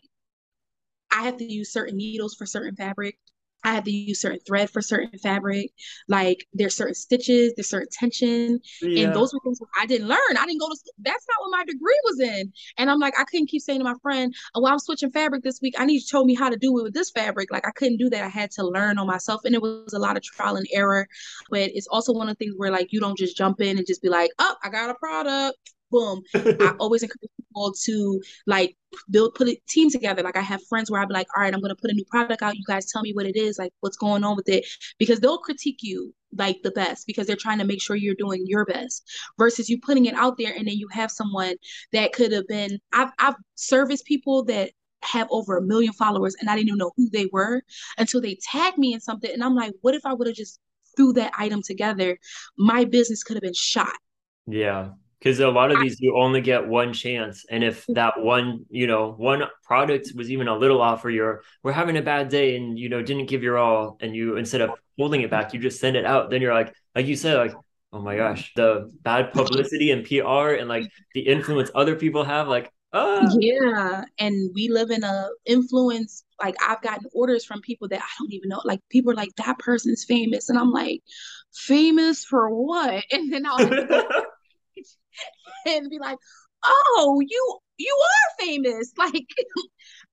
I 1.11 1.23
have 1.23 1.37
to 1.39 1.45
use 1.45 1.73
certain 1.73 1.97
needles 1.97 2.35
for 2.35 2.47
certain 2.47 2.75
fabric. 2.75 3.19
I 3.65 3.75
have 3.75 3.85
to 3.85 3.91
use 3.91 4.21
certain 4.21 4.39
thread 4.47 4.71
for 4.71 4.81
certain 4.81 5.19
fabric. 5.19 5.73
Like 6.07 6.47
there's 6.53 6.77
certain 6.77 6.95
stitches, 6.95 7.53
there's 7.57 7.69
certain 7.69 7.89
tension. 7.91 8.61
Yeah. 8.81 9.07
And 9.07 9.15
those 9.15 9.35
were 9.35 9.41
things 9.43 9.59
I 9.77 9.87
didn't 9.87 10.07
learn. 10.07 10.19
I 10.39 10.47
didn't 10.47 10.61
go 10.61 10.69
to 10.69 10.77
school. 10.77 10.93
That's 10.99 11.27
not 11.29 11.41
what 11.41 11.59
my 11.59 11.65
degree 11.65 12.01
was 12.05 12.21
in. 12.21 12.53
And 12.79 12.91
I'm 12.91 13.01
like, 13.01 13.19
I 13.19 13.25
couldn't 13.25 13.49
keep 13.49 13.63
saying 13.63 13.81
to 13.81 13.85
my 13.85 13.95
friend, 14.03 14.33
oh, 14.55 14.61
well, 14.61 14.73
I'm 14.73 14.79
switching 14.79 15.11
fabric 15.11 15.43
this 15.43 15.61
week. 15.61 15.75
I 15.79 15.85
need 15.85 15.95
you 15.95 16.01
to 16.01 16.07
tell 16.07 16.25
me 16.25 16.35
how 16.35 16.49
to 16.49 16.57
do 16.57 16.79
it 16.79 16.83
with 16.85 16.95
this 16.95 17.11
fabric. 17.11 17.51
Like 17.51 17.67
I 17.67 17.73
couldn't 17.73 17.97
do 17.97 18.09
that. 18.11 18.23
I 18.23 18.29
had 18.29 18.53
to 18.53 18.65
learn 18.65 18.99
on 18.99 19.07
myself. 19.07 19.41
And 19.45 19.55
it 19.55 19.63
was 19.63 19.95
a 19.95 19.99
lot 19.99 20.17
of 20.17 20.23
trial 20.23 20.57
and 20.57 20.67
error. 20.73 21.09
But 21.51 21.71
it's 21.75 21.89
also 21.89 22.13
one 22.13 22.29
of 22.29 22.37
the 22.39 22.45
things 22.45 22.55
where 22.57 22.71
like 22.71 22.93
you 22.93 23.01
don't 23.01 23.19
just 23.19 23.37
jump 23.37 23.61
in 23.61 23.79
and 23.79 23.87
just 23.87 24.03
be 24.03 24.09
like, 24.09 24.31
oh, 24.39 24.55
I 24.63 24.69
got 24.69 24.91
a 24.91 24.95
product 24.95 25.59
boom. 25.91 26.23
I 26.35 26.75
always 26.81 27.03
encourage 27.03 27.31
people 27.37 27.73
to 27.85 28.21
like 28.47 28.77
build 29.11 29.35
put 29.35 29.49
a 29.49 29.61
team 29.69 29.91
together. 29.91 30.23
Like 30.23 30.37
I 30.37 30.43
have 30.43 30.63
friends 30.65 30.91
where 30.91 31.01
I'll 31.01 31.07
be 31.07 31.15
like, 31.15 31.29
all 31.37 31.43
right, 31.43 31.53
I'm 31.53 31.61
gonna 31.61 31.77
put 31.77 31.91
a 31.91 31.95
new 31.95 32.05
product 32.05 32.43
out. 32.43 32.57
You 32.57 32.65
guys 32.67 32.91
tell 32.91 33.03
me 33.03 33.13
what 33.13 33.27
it 33.27 33.37
is, 33.37 33.59
like 33.59 33.73
what's 33.81 33.97
going 33.97 34.25
on 34.25 34.37
with 34.37 34.49
it. 34.49 34.67
Because 34.99 35.21
they'll 35.21 35.39
critique 35.39 35.81
you 35.83 36.15
like 36.33 36.61
the 36.63 36.71
best 36.73 37.07
because 37.07 37.27
they're 37.27 37.37
trying 37.37 37.59
to 37.59 37.65
make 37.65 37.81
sure 37.81 37.97
you're 37.97 38.15
doing 38.15 38.43
your 38.47 38.65
best 38.65 39.09
versus 39.39 39.69
you 39.69 39.81
putting 39.81 40.07
it 40.07 40.15
out 40.15 40.37
there 40.37 40.53
and 40.57 40.67
then 40.69 40.77
you 40.77 40.89
have 40.91 41.11
someone 41.11 41.55
that 41.93 42.13
could 42.13 42.33
have 42.33 42.47
been 42.47 42.79
I've 42.93 43.11
I've 43.19 43.37
serviced 43.55 44.05
people 44.05 44.45
that 44.45 44.71
have 45.03 45.29
over 45.31 45.57
a 45.57 45.63
million 45.63 45.93
followers 45.93 46.35
and 46.41 46.51
I 46.51 46.57
didn't 46.57 46.69
even 46.69 46.79
know 46.79 46.93
who 46.97 47.09
they 47.11 47.29
were 47.33 47.63
until 47.97 48.21
they 48.21 48.39
tagged 48.43 48.77
me 48.77 48.93
in 48.93 49.01
something 49.01 49.31
and 49.31 49.43
I'm 49.43 49.55
like, 49.55 49.73
what 49.83 49.95
if 49.95 50.05
I 50.05 50.13
would 50.13 50.27
have 50.27 50.37
just 50.37 50.59
threw 50.97 51.13
that 51.15 51.33
item 51.39 51.63
together? 51.63 52.19
My 52.59 52.85
business 52.85 53.23
could 53.23 53.37
have 53.37 53.43
been 53.43 53.55
shot. 53.55 53.95
Yeah 54.47 54.91
because 55.19 55.41
a 55.41 55.49
lot 55.49 55.71
of 55.71 55.81
these 55.81 56.01
you 56.01 56.17
only 56.17 56.41
get 56.41 56.67
one 56.67 56.93
chance 56.93 57.45
and 57.51 57.65
if 57.65 57.85
that 57.89 58.21
one 58.21 58.65
you 58.71 58.87
know 58.87 59.13
one 59.13 59.43
product 59.65 60.13
was 60.15 60.31
even 60.31 60.49
a 60.49 60.57
little 60.57 60.81
off 60.81 61.05
or 61.05 61.11
you're 61.11 61.43
we're 61.63 61.73
having 61.73 61.97
a 61.97 62.03
bad 62.03 62.29
day 62.29 62.57
and 62.57 62.79
you 62.79 62.89
know 62.89 63.03
didn't 63.03 63.27
give 63.27 63.43
your 63.43 63.59
all 63.59 63.97
and 64.01 64.15
you 64.15 64.37
instead 64.37 64.61
of 64.61 64.71
holding 64.99 65.23
it 65.23 65.31
back 65.31 65.53
you 65.55 65.61
just 65.61 65.81
send 65.81 65.97
it 65.97 66.05
out 66.05 66.31
then 66.31 66.41
you're 66.41 66.55
like 66.55 66.73
like 66.95 67.07
you 67.07 67.17
said 67.17 67.37
like 67.37 67.55
oh 67.93 68.01
my 68.01 68.17
gosh 68.17 68.53
the 68.57 68.91
bad 69.03 69.33
publicity 69.33 69.91
and 69.91 70.05
pr 70.05 70.55
and 70.55 70.69
like 70.69 70.87
the 71.15 71.21
influence 71.21 71.71
other 71.75 71.97
people 71.97 72.25
have 72.25 72.49
like 72.49 72.71
uh. 72.93 73.29
yeah 73.41 74.05
and 74.19 74.51
we 74.55 74.69
live 74.69 74.91
in 74.91 75.03
a 75.03 75.29
influence 75.45 76.25
like 76.41 76.55
i've 76.67 76.81
gotten 76.83 77.05
orders 77.13 77.45
from 77.45 77.61
people 77.61 77.89
that 77.89 78.01
i 78.01 78.09
don't 78.19 78.33
even 78.33 78.49
know 78.49 78.61
like 78.65 78.81
people 78.91 79.13
are 79.13 79.17
like 79.17 79.35
that 79.37 79.59
person's 79.59 80.05
famous 80.05 80.49
and 80.49 80.59
i'm 80.59 80.71
like 80.71 81.03
famous 81.53 82.25
for 82.25 82.49
what 82.49 83.05
and 83.11 83.33
then 83.33 83.45
i'll 83.45 83.59
and 85.67 85.91
be 85.91 85.99
like, 85.99 86.19
"Oh, 86.65 87.23
you 87.27 87.59
you 87.79 88.03
are 88.05 88.47
famous!" 88.47 88.93
Like 88.99 89.27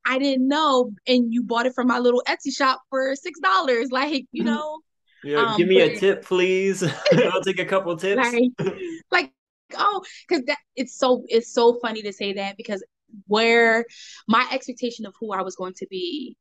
I 0.06 0.20
didn't 0.20 0.48
know, 0.48 0.92
and 1.08 1.34
you 1.34 1.44
bought 1.44 1.66
it 1.66 1.74
from 1.74 1.88
my 1.88 2.00
little 2.00 2.24
Etsy 2.28 2.54
shop 2.56 2.82
for 2.90 3.16
six 3.16 3.40
dollars. 3.40 3.92
Like 3.92 4.26
you 4.32 4.44
mm-hmm. 4.44 4.54
know, 4.54 4.80
yeah. 5.24 5.38
Um, 5.38 5.58
give 5.58 5.68
me 5.68 5.82
a 5.82 5.98
tip, 5.98 6.26
please. 6.26 6.84
I'll 7.12 7.42
take 7.42 7.60
a 7.60 7.66
couple 7.66 7.96
tips. 7.98 8.34
Like, 8.34 8.74
like 9.12 9.32
oh, 9.78 10.04
because 10.28 10.44
that 10.46 10.58
it's 10.76 10.96
so 10.98 11.24
it's 11.28 11.52
so 11.52 11.80
funny 11.82 12.02
to 12.04 12.14
say 12.14 12.34
that 12.34 12.58
because 12.58 12.84
where 13.28 13.86
my 14.28 14.46
expectation 14.52 15.06
of 15.06 15.14
who 15.20 15.32
I 15.32 15.42
was 15.42 15.56
going 15.56 15.74
to 15.78 15.88
be 15.90 16.36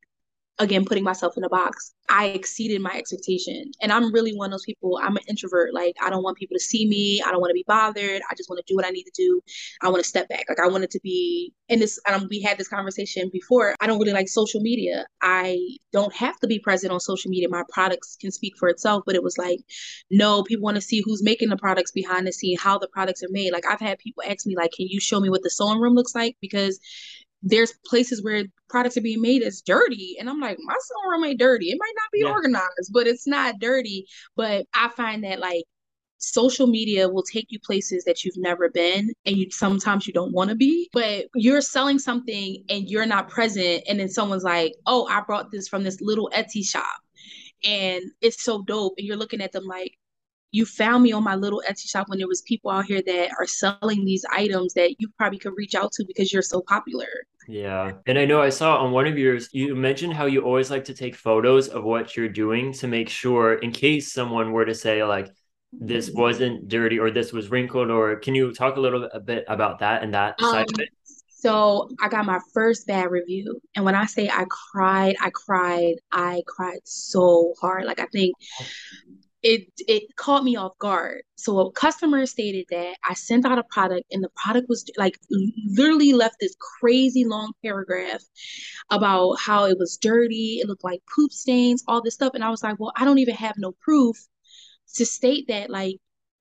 again 0.58 0.84
putting 0.84 1.04
myself 1.04 1.36
in 1.36 1.44
a 1.44 1.48
box 1.48 1.94
i 2.08 2.26
exceeded 2.26 2.80
my 2.80 2.92
expectation. 2.94 3.70
And 3.80 3.90
i'm 3.92 4.12
really 4.12 4.34
one 4.36 4.46
of 4.46 4.52
those 4.52 4.64
people 4.64 4.98
i'm 5.02 5.16
an 5.16 5.22
introvert. 5.28 5.72
Like 5.72 5.96
i 6.02 6.10
don't 6.10 6.22
want 6.22 6.36
people 6.36 6.56
to 6.56 6.62
see 6.62 6.86
me. 6.86 7.22
I 7.22 7.30
don't 7.30 7.40
want 7.40 7.50
to 7.50 7.54
be 7.54 7.64
bothered. 7.66 8.20
I 8.30 8.34
just 8.34 8.50
want 8.50 8.64
to 8.64 8.70
do 8.70 8.76
what 8.76 8.84
i 8.84 8.90
need 8.90 9.04
to 9.04 9.12
do. 9.14 9.40
I 9.80 9.88
want 9.88 10.02
to 10.02 10.08
step 10.08 10.28
back. 10.28 10.44
Like 10.48 10.60
i 10.60 10.68
wanted 10.68 10.90
to 10.90 11.00
be 11.02 11.52
in 11.68 11.80
this 11.80 11.98
um, 12.08 12.26
we 12.30 12.40
had 12.42 12.58
this 12.58 12.68
conversation 12.68 13.30
before 13.32 13.74
i 13.80 13.86
don't 13.86 13.98
really 13.98 14.12
like 14.12 14.28
social 14.28 14.60
media. 14.60 15.06
I 15.22 15.58
don't 15.92 16.14
have 16.14 16.38
to 16.40 16.46
be 16.46 16.58
present 16.58 16.92
on 16.92 17.00
social 17.00 17.30
media. 17.30 17.48
My 17.48 17.64
products 17.72 18.16
can 18.20 18.30
speak 18.30 18.54
for 18.58 18.68
itself 18.68 19.04
but 19.06 19.14
it 19.14 19.22
was 19.22 19.38
like 19.38 19.60
no 20.10 20.42
people 20.42 20.64
want 20.64 20.74
to 20.74 20.82
see 20.82 21.02
who's 21.04 21.22
making 21.22 21.48
the 21.48 21.56
products 21.56 21.92
behind 21.92 22.26
the 22.26 22.32
scene 22.32 22.58
how 22.58 22.78
the 22.78 22.88
products 22.88 23.22
are 23.22 23.30
made. 23.30 23.52
Like 23.52 23.64
i've 23.66 23.80
had 23.80 23.98
people 23.98 24.22
ask 24.28 24.46
me 24.46 24.54
like 24.56 24.72
can 24.72 24.86
you 24.88 25.00
show 25.00 25.20
me 25.20 25.30
what 25.30 25.42
the 25.42 25.50
sewing 25.50 25.80
room 25.80 25.94
looks 25.94 26.14
like? 26.14 26.36
Because 26.40 26.78
there's 27.42 27.72
places 27.86 28.22
where 28.22 28.44
products 28.68 28.96
are 28.96 29.02
being 29.02 29.20
made 29.20 29.42
as 29.42 29.62
dirty. 29.62 30.16
And 30.18 30.28
i'm 30.28 30.40
like 30.40 30.58
my 30.60 30.76
sewing 30.80 31.10
room 31.10 31.24
ain't 31.24 31.38
dirty. 31.38 31.70
It 31.70 31.78
might 31.78 31.94
not 31.96 32.10
be 32.12 32.20
yeah. 32.20 32.30
organized 32.30 32.90
but 32.92 33.06
it's 33.06 33.26
not 33.26 33.58
dirty. 33.58 34.06
But 34.36 34.66
i 34.74 34.88
find 34.88 35.24
that 35.24 35.40
like 35.40 35.64
social 36.18 36.68
media 36.68 37.08
will 37.08 37.24
take 37.24 37.46
you 37.48 37.58
places 37.58 38.04
that 38.04 38.22
you've 38.24 38.36
never 38.36 38.70
been 38.70 39.10
and 39.26 39.36
you 39.36 39.50
sometimes 39.50 40.06
you 40.06 40.12
don't 40.12 40.32
want 40.32 40.50
to 40.50 40.56
be. 40.56 40.88
But 40.92 41.26
you're 41.34 41.60
selling 41.60 41.98
something 41.98 42.64
and 42.68 42.88
you're 42.88 43.06
not 43.06 43.28
present. 43.28 43.82
And 43.88 43.98
then 43.98 44.08
someone's 44.08 44.44
like 44.44 44.74
oh 44.86 45.06
i 45.08 45.20
brought 45.20 45.50
this 45.50 45.68
from 45.68 45.82
this 45.82 46.00
little 46.00 46.30
etsy 46.34 46.64
shop. 46.66 47.00
And 47.64 48.02
it's 48.20 48.42
so 48.42 48.62
dope. 48.62 48.94
And 48.98 49.06
you're 49.06 49.16
looking 49.16 49.40
at 49.40 49.52
them 49.52 49.64
like 49.64 49.96
you 50.52 50.66
found 50.66 51.02
me 51.02 51.12
on 51.12 51.24
my 51.24 51.34
little 51.34 51.62
Etsy 51.68 51.88
shop 51.88 52.08
when 52.08 52.18
there 52.18 52.28
was 52.28 52.42
people 52.42 52.70
out 52.70 52.84
here 52.84 53.02
that 53.04 53.30
are 53.38 53.46
selling 53.46 54.04
these 54.04 54.24
items 54.30 54.74
that 54.74 54.96
you 54.98 55.08
probably 55.16 55.38
could 55.38 55.54
reach 55.56 55.74
out 55.74 55.92
to 55.92 56.04
because 56.06 56.32
you're 56.32 56.42
so 56.42 56.60
popular. 56.60 57.08
Yeah. 57.48 57.92
And 58.06 58.18
I 58.18 58.26
know 58.26 58.40
I 58.40 58.50
saw 58.50 58.76
on 58.76 58.92
one 58.92 59.06
of 59.06 59.18
yours, 59.18 59.48
you 59.52 59.74
mentioned 59.74 60.12
how 60.12 60.26
you 60.26 60.42
always 60.42 60.70
like 60.70 60.84
to 60.84 60.94
take 60.94 61.16
photos 61.16 61.68
of 61.68 61.84
what 61.84 62.16
you're 62.16 62.28
doing 62.28 62.72
to 62.74 62.86
make 62.86 63.08
sure, 63.08 63.54
in 63.54 63.72
case 63.72 64.12
someone 64.12 64.52
were 64.52 64.66
to 64.66 64.74
say, 64.74 65.02
like, 65.02 65.28
this 65.72 66.10
wasn't 66.10 66.68
dirty 66.68 66.98
or 66.98 67.10
this 67.10 67.32
was 67.32 67.50
wrinkled, 67.50 67.90
or 67.90 68.16
can 68.16 68.34
you 68.34 68.52
talk 68.52 68.76
a 68.76 68.80
little 68.80 69.08
bit 69.24 69.44
about 69.48 69.78
that 69.78 70.02
and 70.02 70.12
that 70.12 70.34
um, 70.42 70.50
side 70.50 70.66
of 70.72 70.80
it? 70.80 70.90
So 71.28 71.88
I 72.00 72.08
got 72.08 72.26
my 72.26 72.38
first 72.52 72.86
bad 72.86 73.10
review. 73.10 73.58
And 73.74 73.84
when 73.84 73.94
I 73.94 74.04
say 74.04 74.28
I 74.28 74.44
cried, 74.48 75.16
I 75.20 75.30
cried, 75.30 75.94
I 76.12 76.42
cried 76.46 76.80
so 76.84 77.54
hard. 77.60 77.86
Like, 77.86 77.98
I 77.98 78.06
think 78.12 78.36
it 79.42 79.66
it 79.88 80.04
caught 80.16 80.44
me 80.44 80.56
off 80.56 80.76
guard. 80.78 81.22
So 81.36 81.58
a 81.58 81.72
customer 81.72 82.24
stated 82.26 82.66
that 82.70 82.96
I 83.08 83.14
sent 83.14 83.44
out 83.44 83.58
a 83.58 83.64
product 83.64 84.04
and 84.12 84.22
the 84.22 84.30
product 84.36 84.68
was 84.68 84.88
like 84.96 85.18
literally 85.66 86.12
left 86.12 86.36
this 86.40 86.54
crazy 86.80 87.24
long 87.24 87.52
paragraph 87.64 88.22
about 88.90 89.34
how 89.40 89.64
it 89.64 89.78
was 89.78 89.96
dirty, 89.96 90.60
it 90.60 90.68
looked 90.68 90.84
like 90.84 91.00
poop 91.14 91.32
stains, 91.32 91.82
all 91.88 92.02
this 92.02 92.14
stuff. 92.14 92.34
And 92.34 92.44
I 92.44 92.50
was 92.50 92.62
like, 92.62 92.78
well, 92.78 92.92
I 92.96 93.04
don't 93.04 93.18
even 93.18 93.34
have 93.34 93.54
no 93.58 93.72
proof 93.80 94.16
to 94.94 95.06
state 95.06 95.48
that 95.48 95.70
like 95.70 95.96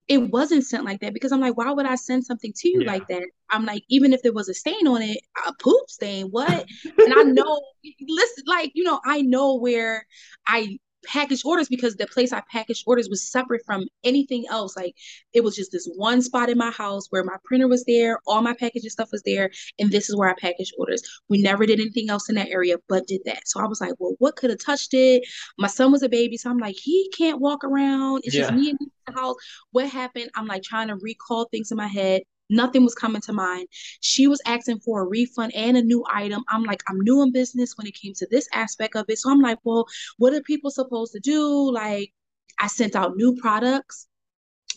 it 0.08 0.18
wasn't 0.18 0.66
sent 0.66 0.84
like 0.84 1.00
that 1.00 1.14
because 1.14 1.32
I'm 1.32 1.40
like, 1.40 1.58
why 1.58 1.72
would 1.72 1.86
I 1.86 1.96
send 1.96 2.26
something 2.26 2.52
to 2.58 2.68
you 2.68 2.82
yeah. 2.82 2.92
like 2.92 3.08
that? 3.08 3.24
I'm 3.50 3.66
like, 3.66 3.84
even 3.88 4.14
if 4.14 4.22
there 4.22 4.34
was 4.34 4.50
a 4.50 4.54
stain 4.54 4.86
on 4.86 5.02
it, 5.02 5.20
a 5.48 5.54
poop 5.54 5.90
stain, 5.90 6.28
what? 6.28 6.50
and 6.98 7.14
I 7.14 7.24
know, 7.24 7.62
listen, 8.08 8.44
like, 8.46 8.72
you 8.74 8.84
know, 8.84 9.00
I 9.06 9.22
know 9.22 9.56
where 9.56 10.06
I 10.46 10.80
package 11.06 11.44
orders 11.46 11.68
because 11.68 11.96
the 11.96 12.08
place 12.08 12.34
I 12.34 12.42
packaged 12.52 12.84
orders 12.86 13.10
was 13.10 13.30
separate 13.30 13.64
from 13.66 13.86
anything 14.04 14.46
else. 14.50 14.76
Like 14.76 14.96
it 15.34 15.44
was 15.44 15.56
just 15.56 15.72
this 15.72 15.90
one 15.96 16.22
spot 16.22 16.50
in 16.50 16.58
my 16.58 16.72
house 16.72 17.08
where 17.10 17.24
my 17.24 17.38
printer 17.44 17.68
was 17.68 17.84
there, 17.86 18.20
all 18.28 18.42
my 18.42 18.54
packaging 18.54 18.90
stuff 18.90 19.12
was 19.12 19.24
there, 19.24 19.50
and 19.80 19.92
this 19.92 20.10
is 20.10 20.16
where 20.16 20.30
I 20.30 20.36
packaged 20.40 20.74
orders. 20.78 21.02
We 21.30 21.42
never 21.42 21.66
did 21.66 21.80
anything 21.80 22.10
else 22.10 22.30
in 22.30 22.36
that 22.36 22.50
area 22.50 22.78
but 22.88 23.08
did 23.08 23.22
that. 23.26 23.48
So 23.48 23.62
I 23.62 23.68
was 23.68 23.82
like, 23.82 23.94
well, 24.00 24.16
what 24.20 24.36
could 24.36 24.50
have 24.50 24.60
touched 24.60 24.94
it? 24.94 25.24
My 25.58 25.68
son 25.68 25.92
was 25.92 26.04
a 26.04 26.10
baby, 26.10 26.38
so 26.38 26.50
I'm 26.50 26.58
like, 26.58 26.76
he 26.78 27.10
can't 27.18 27.42
walk 27.42 27.64
around. 27.64 28.22
It's 28.24 28.36
yeah. 28.36 28.44
just 28.44 28.54
me 28.54 28.70
in 28.70 28.78
the 29.08 29.14
house. 29.14 29.36
What 29.72 29.90
happened? 29.90 30.30
I'm 30.36 30.48
like 30.48 30.64
trying 30.64 30.88
to 30.90 30.96
recall 30.96 31.46
things 31.46 31.72
in 31.72 31.78
my 31.78 31.88
head. 31.88 32.22
Nothing 32.52 32.84
was 32.84 32.94
coming 32.94 33.22
to 33.22 33.34
mind. 33.34 33.68
She 34.02 34.28
was 34.28 34.42
asking 34.46 34.82
for 34.82 35.02
a 35.02 35.08
refund 35.08 35.56
and 35.56 35.78
a 35.78 35.82
new 35.82 36.04
item. 36.12 36.44
I'm 36.50 36.64
like, 36.64 36.84
I'm 36.88 37.00
new 37.00 37.24
in 37.24 37.32
business 37.32 37.78
when 37.78 37.88
it 37.88 37.96
came 37.96 38.14
to 38.16 38.28
this 38.30 38.48
aspect 38.54 38.96
of 38.96 39.06
it. 39.10 39.18
So 39.18 39.32
I'm 39.32 39.42
like, 39.42 39.58
well, 39.64 39.88
what 40.18 40.34
are 40.34 40.42
people 40.42 40.70
supposed 40.70 41.14
to 41.14 41.20
do? 41.20 41.72
Like, 41.72 42.14
I 42.60 42.68
sent 42.68 42.96
out 42.96 43.16
new 43.16 43.36
products. 43.36 44.08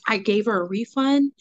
I 0.06 0.18
gave 0.18 0.46
her 0.46 0.62
a 0.62 0.68
refund. 0.68 1.32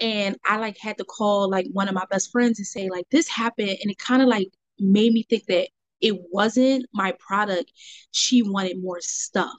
And 0.00 0.36
I 0.44 0.56
like 0.56 0.78
had 0.78 0.98
to 0.98 1.04
call 1.04 1.48
like 1.48 1.66
one 1.72 1.88
of 1.88 1.94
my 1.94 2.04
best 2.10 2.32
friends 2.32 2.58
and 2.58 2.66
say, 2.66 2.90
like, 2.90 3.08
this 3.10 3.28
happened. 3.28 3.70
And 3.70 3.90
it 3.90 3.98
kind 3.98 4.20
of 4.20 4.28
like 4.28 4.48
made 4.78 5.12
me 5.12 5.22
think 5.22 5.46
that 5.46 5.68
it 6.00 6.16
wasn't 6.32 6.86
my 6.92 7.14
product. 7.20 7.72
She 8.10 8.42
wanted 8.42 8.82
more 8.82 9.00
stuff. 9.00 9.52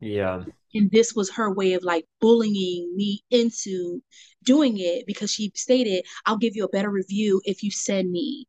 Yeah. 0.00 0.44
And 0.74 0.90
this 0.90 1.14
was 1.14 1.30
her 1.32 1.52
way 1.52 1.72
of 1.72 1.82
like 1.82 2.04
bullying 2.20 2.92
me 2.94 3.22
into 3.30 4.02
doing 4.44 4.78
it 4.78 5.06
because 5.06 5.32
she 5.32 5.50
stated, 5.54 6.04
I'll 6.26 6.36
give 6.36 6.54
you 6.54 6.64
a 6.64 6.68
better 6.68 6.90
review 6.90 7.40
if 7.44 7.62
you 7.62 7.70
send 7.70 8.10
me. 8.10 8.46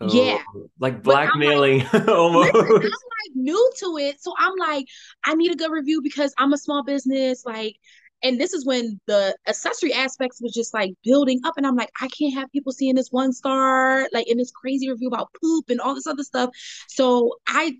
Oh, 0.00 0.12
yeah. 0.12 0.42
Like 0.78 1.02
blackmailing 1.02 1.84
like, 1.92 2.08
almost. 2.08 2.54
Listen, 2.54 2.70
I'm 2.70 2.80
like 2.82 3.34
new 3.34 3.72
to 3.78 3.98
it. 3.98 4.20
So 4.20 4.32
I'm 4.38 4.54
like, 4.58 4.86
I 5.24 5.34
need 5.34 5.52
a 5.52 5.56
good 5.56 5.70
review 5.70 6.00
because 6.02 6.32
I'm 6.38 6.52
a 6.52 6.58
small 6.58 6.84
business. 6.84 7.44
Like, 7.44 7.76
and 8.22 8.40
this 8.40 8.52
is 8.52 8.66
when 8.66 9.00
the 9.06 9.36
accessory 9.46 9.92
aspects 9.92 10.40
was 10.42 10.52
just 10.52 10.74
like 10.74 10.92
building 11.04 11.40
up 11.44 11.54
and 11.56 11.66
i'm 11.66 11.76
like 11.76 11.90
i 12.00 12.08
can't 12.08 12.34
have 12.34 12.50
people 12.50 12.72
seeing 12.72 12.94
this 12.94 13.10
one 13.10 13.32
star 13.32 14.08
like 14.12 14.28
in 14.28 14.38
this 14.38 14.50
crazy 14.50 14.90
review 14.90 15.08
about 15.08 15.28
poop 15.40 15.70
and 15.70 15.80
all 15.80 15.94
this 15.94 16.06
other 16.06 16.24
stuff 16.24 16.50
so 16.88 17.34
i 17.46 17.76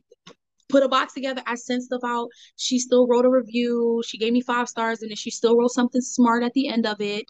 put 0.68 0.82
a 0.82 0.88
box 0.88 1.14
together 1.14 1.42
i 1.46 1.54
sent 1.54 1.82
stuff 1.82 2.02
out. 2.04 2.28
She 2.56 2.78
still 2.78 3.06
wrote 3.06 3.24
a 3.24 3.30
review. 3.30 4.02
She 4.06 4.18
gave 4.18 4.32
me 4.32 4.40
five 4.40 4.68
stars 4.68 5.02
and 5.02 5.10
then 5.10 5.16
she 5.16 5.30
still 5.30 5.56
wrote 5.56 5.72
something 5.72 6.00
smart 6.00 6.42
at 6.42 6.52
the 6.54 6.68
end 6.68 6.86
of 6.86 7.00
it. 7.00 7.24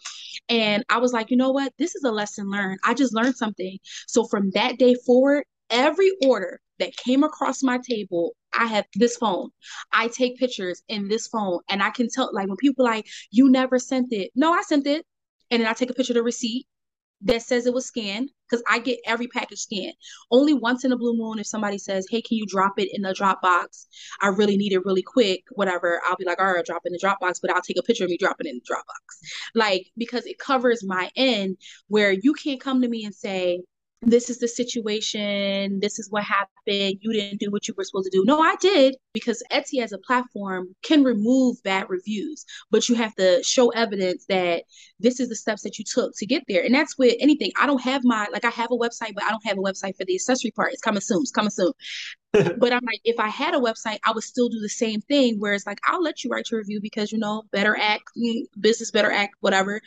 And 0.49 0.83
i 0.89 0.97
was 0.97 1.13
like 1.13 1.31
you 1.31 1.37
know 1.37 1.51
what? 1.51 1.73
This 1.77 1.95
is 1.95 2.03
a 2.03 2.11
lesson 2.11 2.49
learned. 2.49 2.79
I 2.83 2.93
just 2.93 3.13
learned 3.13 3.35
something. 3.35 3.77
So 4.07 4.25
from 4.25 4.51
that 4.51 4.77
day 4.77 4.95
forward 5.05 5.45
every 5.69 6.11
order 6.25 6.59
that 6.79 6.95
came 6.95 7.23
across 7.23 7.61
my 7.63 7.79
table 7.87 8.35
I 8.57 8.65
have 8.65 8.85
this 8.95 9.17
phone. 9.17 9.49
I 9.91 10.07
take 10.07 10.37
pictures 10.37 10.81
in 10.87 11.07
this 11.07 11.27
phone 11.27 11.59
and 11.69 11.83
I 11.83 11.91
can 11.91 12.07
tell 12.09 12.29
like 12.33 12.47
when 12.47 12.57
people 12.57 12.85
like 12.85 13.07
you 13.31 13.49
never 13.49 13.79
sent 13.79 14.11
it. 14.11 14.31
No, 14.35 14.51
I 14.53 14.61
sent 14.63 14.87
it. 14.87 15.05
And 15.51 15.61
then 15.61 15.69
I 15.69 15.73
take 15.73 15.89
a 15.89 15.93
picture 15.93 16.13
of 16.13 16.15
the 16.15 16.23
receipt 16.23 16.67
that 17.21 17.41
says 17.41 17.65
it 17.65 17.73
was 17.73 17.85
scanned 17.85 18.31
because 18.49 18.63
I 18.69 18.79
get 18.79 18.99
every 19.05 19.27
package 19.27 19.59
scanned. 19.59 19.93
Only 20.31 20.53
once 20.53 20.85
in 20.85 20.91
a 20.91 20.97
blue 20.97 21.15
moon, 21.15 21.39
if 21.39 21.47
somebody 21.47 21.77
says, 21.77 22.07
Hey, 22.09 22.21
can 22.21 22.37
you 22.37 22.45
drop 22.45 22.73
it 22.77 22.89
in 22.93 23.01
the 23.01 23.13
Dropbox? 23.13 23.87
I 24.21 24.27
really 24.27 24.57
need 24.57 24.73
it 24.73 24.85
really 24.85 25.01
quick, 25.01 25.43
whatever. 25.51 26.01
I'll 26.05 26.15
be 26.15 26.25
like, 26.25 26.39
All 26.39 26.53
right, 26.53 26.65
drop 26.65 26.83
in 26.85 26.93
the 26.93 26.99
Dropbox, 26.99 27.39
but 27.41 27.53
I'll 27.53 27.61
take 27.61 27.77
a 27.79 27.83
picture 27.83 28.05
of 28.05 28.09
me 28.09 28.17
dropping 28.17 28.47
in 28.47 28.55
the 28.55 28.73
Dropbox. 28.73 29.29
Like, 29.53 29.91
because 29.97 30.25
it 30.25 30.39
covers 30.39 30.83
my 30.83 31.11
end 31.15 31.57
where 31.87 32.11
you 32.11 32.33
can't 32.33 32.61
come 32.61 32.81
to 32.81 32.87
me 32.87 33.05
and 33.05 33.13
say, 33.13 33.61
this 34.01 34.29
is 34.29 34.39
the 34.39 34.47
situation, 34.47 35.79
this 35.81 35.99
is 35.99 36.09
what 36.09 36.23
happened, 36.23 36.99
you 37.01 37.11
didn't 37.11 37.39
do 37.39 37.51
what 37.51 37.67
you 37.67 37.73
were 37.77 37.83
supposed 37.83 38.09
to 38.09 38.17
do. 38.17 38.23
No, 38.25 38.39
I 38.39 38.55
did 38.61 38.95
because 39.13 39.43
Etsy 39.51 39.81
as 39.81 39.91
a 39.91 39.97
platform 39.97 40.73
can 40.83 41.03
remove 41.03 41.61
bad 41.63 41.89
reviews, 41.89 42.45
but 42.71 42.87
you 42.87 42.95
have 42.95 43.13
to 43.15 43.43
show 43.43 43.69
evidence 43.69 44.25
that 44.29 44.63
this 44.99 45.19
is 45.19 45.27
the 45.27 45.35
steps 45.35 45.63
that 45.63 45.77
you 45.77 45.85
took 45.85 46.13
to 46.17 46.25
get 46.25 46.43
there. 46.47 46.63
And 46.63 46.73
that's 46.73 46.97
with 46.97 47.15
anything. 47.19 47.51
I 47.59 47.67
don't 47.67 47.81
have 47.81 48.03
my 48.05 48.27
like 48.31 48.45
I 48.45 48.49
have 48.49 48.71
a 48.71 48.77
website, 48.77 49.13
but 49.15 49.23
I 49.23 49.31
don't 49.31 49.45
have 49.45 49.57
a 49.57 49.61
website 49.61 49.97
for 49.97 50.05
the 50.05 50.15
accessory 50.15 50.51
part. 50.51 50.71
It's 50.71 50.81
coming 50.81 51.01
soon. 51.01 51.21
It's 51.21 51.31
coming 51.31 51.51
soon. 51.51 51.73
but 52.59 52.71
I'm 52.71 52.85
like, 52.85 53.01
if 53.05 53.19
I 53.19 53.27
had 53.27 53.55
a 53.55 53.59
website, 53.59 53.97
I 54.05 54.11
would 54.11 54.23
still 54.23 54.49
do 54.49 54.59
the 54.59 54.69
same 54.69 55.01
thing. 55.01 55.39
Where 55.39 55.53
it's 55.53 55.65
like, 55.65 55.79
I'll 55.87 56.01
let 56.01 56.23
you 56.23 56.29
write 56.29 56.51
your 56.51 56.59
review 56.59 56.79
because 56.79 57.11
you 57.11 57.17
know, 57.17 57.43
better 57.51 57.75
act, 57.75 58.03
mm, 58.15 58.43
business 58.59 58.91
better 58.91 59.11
act, 59.11 59.35
whatever. 59.39 59.81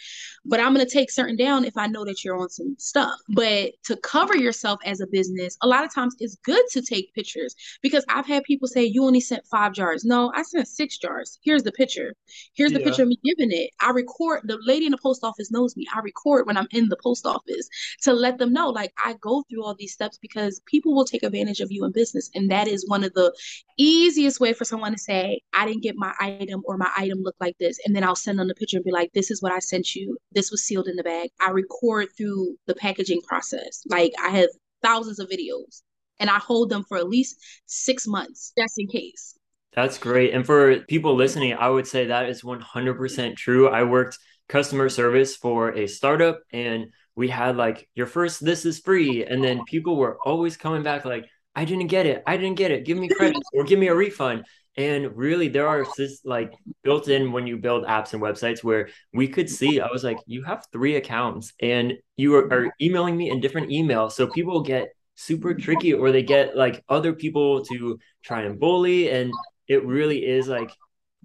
But 0.44 0.58
I'm 0.58 0.72
gonna 0.72 0.86
take 0.86 1.10
certain 1.10 1.36
down 1.36 1.64
if 1.64 1.76
I 1.76 1.86
know 1.86 2.04
that 2.04 2.24
you're 2.24 2.36
on 2.36 2.48
some 2.48 2.74
stuff. 2.78 3.14
But 3.28 3.72
to 3.84 3.96
cover 3.96 4.36
yourself 4.36 4.80
as 4.84 5.00
a 5.00 5.06
business, 5.06 5.56
a 5.62 5.68
lot 5.68 5.84
of 5.84 5.94
times 5.94 6.16
it's 6.18 6.36
good 6.44 6.64
to 6.72 6.82
take 6.82 7.14
pictures 7.14 7.54
because 7.80 8.04
I've 8.08 8.26
had 8.26 8.42
people 8.42 8.66
say 8.66 8.84
you 8.84 9.04
only 9.04 9.20
sent 9.20 9.46
five 9.46 9.72
jars. 9.72 10.04
No, 10.04 10.32
I 10.34 10.42
sent 10.42 10.66
six 10.66 10.98
jars. 10.98 11.38
Here's 11.44 11.62
the 11.62 11.72
picture. 11.72 12.14
Here's 12.54 12.72
the 12.72 12.80
yeah. 12.80 12.86
picture 12.86 13.02
of 13.02 13.08
me 13.08 13.18
giving 13.24 13.52
it. 13.52 13.70
I 13.80 13.90
record. 13.90 14.40
The 14.44 14.58
lady 14.66 14.86
in 14.86 14.92
the 14.92 14.98
post 14.98 15.22
office 15.22 15.52
knows 15.52 15.76
me. 15.76 15.86
I 15.94 16.00
record 16.00 16.46
when 16.48 16.56
I'm 16.56 16.68
in 16.72 16.88
the 16.88 16.98
post 17.00 17.24
office 17.24 17.68
to 18.02 18.12
let 18.12 18.38
them 18.38 18.52
know, 18.52 18.68
like 18.68 18.92
I 19.04 19.14
go 19.20 19.44
through 19.48 19.64
all 19.64 19.76
these 19.78 19.92
steps 19.92 20.18
because 20.18 20.60
people 20.66 20.92
will 20.92 21.04
take 21.04 21.22
advantage 21.22 21.60
of 21.60 21.70
you 21.70 21.84
in 21.84 21.92
business 21.92 22.30
and 22.34 22.50
that 22.50 22.68
is 22.68 22.88
one 22.88 23.04
of 23.04 23.12
the 23.14 23.32
easiest 23.78 24.40
way 24.40 24.52
for 24.52 24.64
someone 24.64 24.92
to 24.92 24.98
say, 24.98 25.40
I 25.52 25.66
didn't 25.66 25.82
get 25.82 25.96
my 25.96 26.12
item 26.20 26.62
or 26.64 26.76
my 26.76 26.90
item 26.96 27.22
looked 27.22 27.40
like 27.40 27.56
this. 27.58 27.78
And 27.84 27.94
then 27.94 28.04
I'll 28.04 28.16
send 28.16 28.38
them 28.38 28.48
the 28.48 28.54
picture 28.54 28.78
and 28.78 28.84
be 28.84 28.92
like, 28.92 29.12
this 29.12 29.30
is 29.30 29.42
what 29.42 29.52
I 29.52 29.58
sent 29.58 29.94
you. 29.94 30.16
This 30.32 30.50
was 30.50 30.64
sealed 30.64 30.88
in 30.88 30.96
the 30.96 31.02
bag. 31.02 31.30
I 31.40 31.50
record 31.50 32.08
through 32.16 32.56
the 32.66 32.74
packaging 32.74 33.22
process. 33.22 33.82
Like 33.88 34.12
I 34.22 34.30
have 34.30 34.48
thousands 34.82 35.18
of 35.18 35.28
videos 35.28 35.82
and 36.18 36.30
I 36.30 36.38
hold 36.38 36.70
them 36.70 36.84
for 36.88 36.96
at 36.96 37.08
least 37.08 37.36
six 37.66 38.06
months 38.06 38.52
just 38.58 38.74
in 38.78 38.88
case. 38.88 39.36
That's 39.74 39.98
great. 39.98 40.34
And 40.34 40.44
for 40.44 40.80
people 40.80 41.14
listening, 41.14 41.54
I 41.54 41.68
would 41.68 41.86
say 41.86 42.06
that 42.06 42.28
is 42.28 42.42
100% 42.42 43.36
true. 43.36 43.68
I 43.68 43.84
worked 43.84 44.18
customer 44.48 44.88
service 44.88 45.34
for 45.34 45.70
a 45.70 45.86
startup 45.86 46.40
and 46.52 46.86
we 47.14 47.28
had 47.28 47.56
like 47.56 47.88
your 47.94 48.06
first 48.06 48.44
this 48.44 48.64
is 48.66 48.80
free 48.80 49.24
and 49.24 49.42
then 49.42 49.64
people 49.64 49.96
were 49.96 50.18
always 50.24 50.56
coming 50.56 50.82
back 50.82 51.04
like 51.04 51.24
I 51.54 51.64
didn't 51.64 51.88
get 51.88 52.06
it. 52.06 52.22
I 52.26 52.36
didn't 52.36 52.56
get 52.56 52.70
it. 52.70 52.84
Give 52.84 52.98
me 52.98 53.08
credits 53.08 53.48
or 53.54 53.64
give 53.64 53.78
me 53.78 53.88
a 53.88 53.94
refund. 53.94 54.44
And 54.76 55.14
really, 55.16 55.48
there 55.48 55.68
are 55.68 55.84
like 56.24 56.52
built 56.82 57.08
in 57.08 57.32
when 57.32 57.46
you 57.46 57.58
build 57.58 57.84
apps 57.84 58.14
and 58.14 58.22
websites 58.22 58.64
where 58.64 58.88
we 59.12 59.28
could 59.28 59.50
see. 59.50 59.80
I 59.80 59.88
was 59.88 60.02
like, 60.02 60.18
you 60.26 60.42
have 60.44 60.64
three 60.72 60.96
accounts 60.96 61.52
and 61.60 61.94
you 62.16 62.34
are, 62.36 62.52
are 62.52 62.74
emailing 62.80 63.16
me 63.16 63.30
in 63.30 63.40
different 63.40 63.68
emails. 63.68 64.12
So 64.12 64.26
people 64.26 64.62
get 64.62 64.94
super 65.14 65.52
tricky 65.54 65.92
or 65.92 66.10
they 66.10 66.22
get 66.22 66.56
like 66.56 66.82
other 66.88 67.12
people 67.12 67.62
to 67.66 67.98
try 68.24 68.42
and 68.42 68.58
bully. 68.58 69.10
And 69.10 69.30
it 69.68 69.84
really 69.84 70.24
is 70.24 70.48
like 70.48 70.70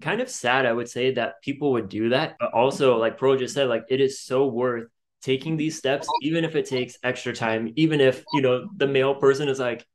kind 0.02 0.20
of 0.20 0.30
sad, 0.30 0.66
I 0.66 0.74
would 0.74 0.90
say, 0.90 1.13
that 1.13 1.42
people 1.42 1.72
would 1.72 1.88
do 1.88 2.10
that. 2.10 2.36
But 2.40 2.54
also, 2.54 2.98
like 2.98 3.18
Pro 3.18 3.38
just 3.38 3.54
said, 3.54 3.70
like 3.70 3.86
it 3.90 4.02
is 4.02 4.22
so 4.22 4.48
worth 4.48 4.90
taking 5.22 5.56
these 5.56 5.78
steps, 5.78 6.08
even 6.22 6.44
if 6.44 6.56
it 6.58 6.66
takes 6.66 6.98
extra 7.02 7.34
time, 7.34 7.72
even 7.78 8.02
if, 8.02 8.24
you 8.34 8.42
know, 8.42 8.68
the 8.76 8.88
male 8.88 9.16
person 9.16 9.48
is 9.48 9.60
like, 9.60 9.86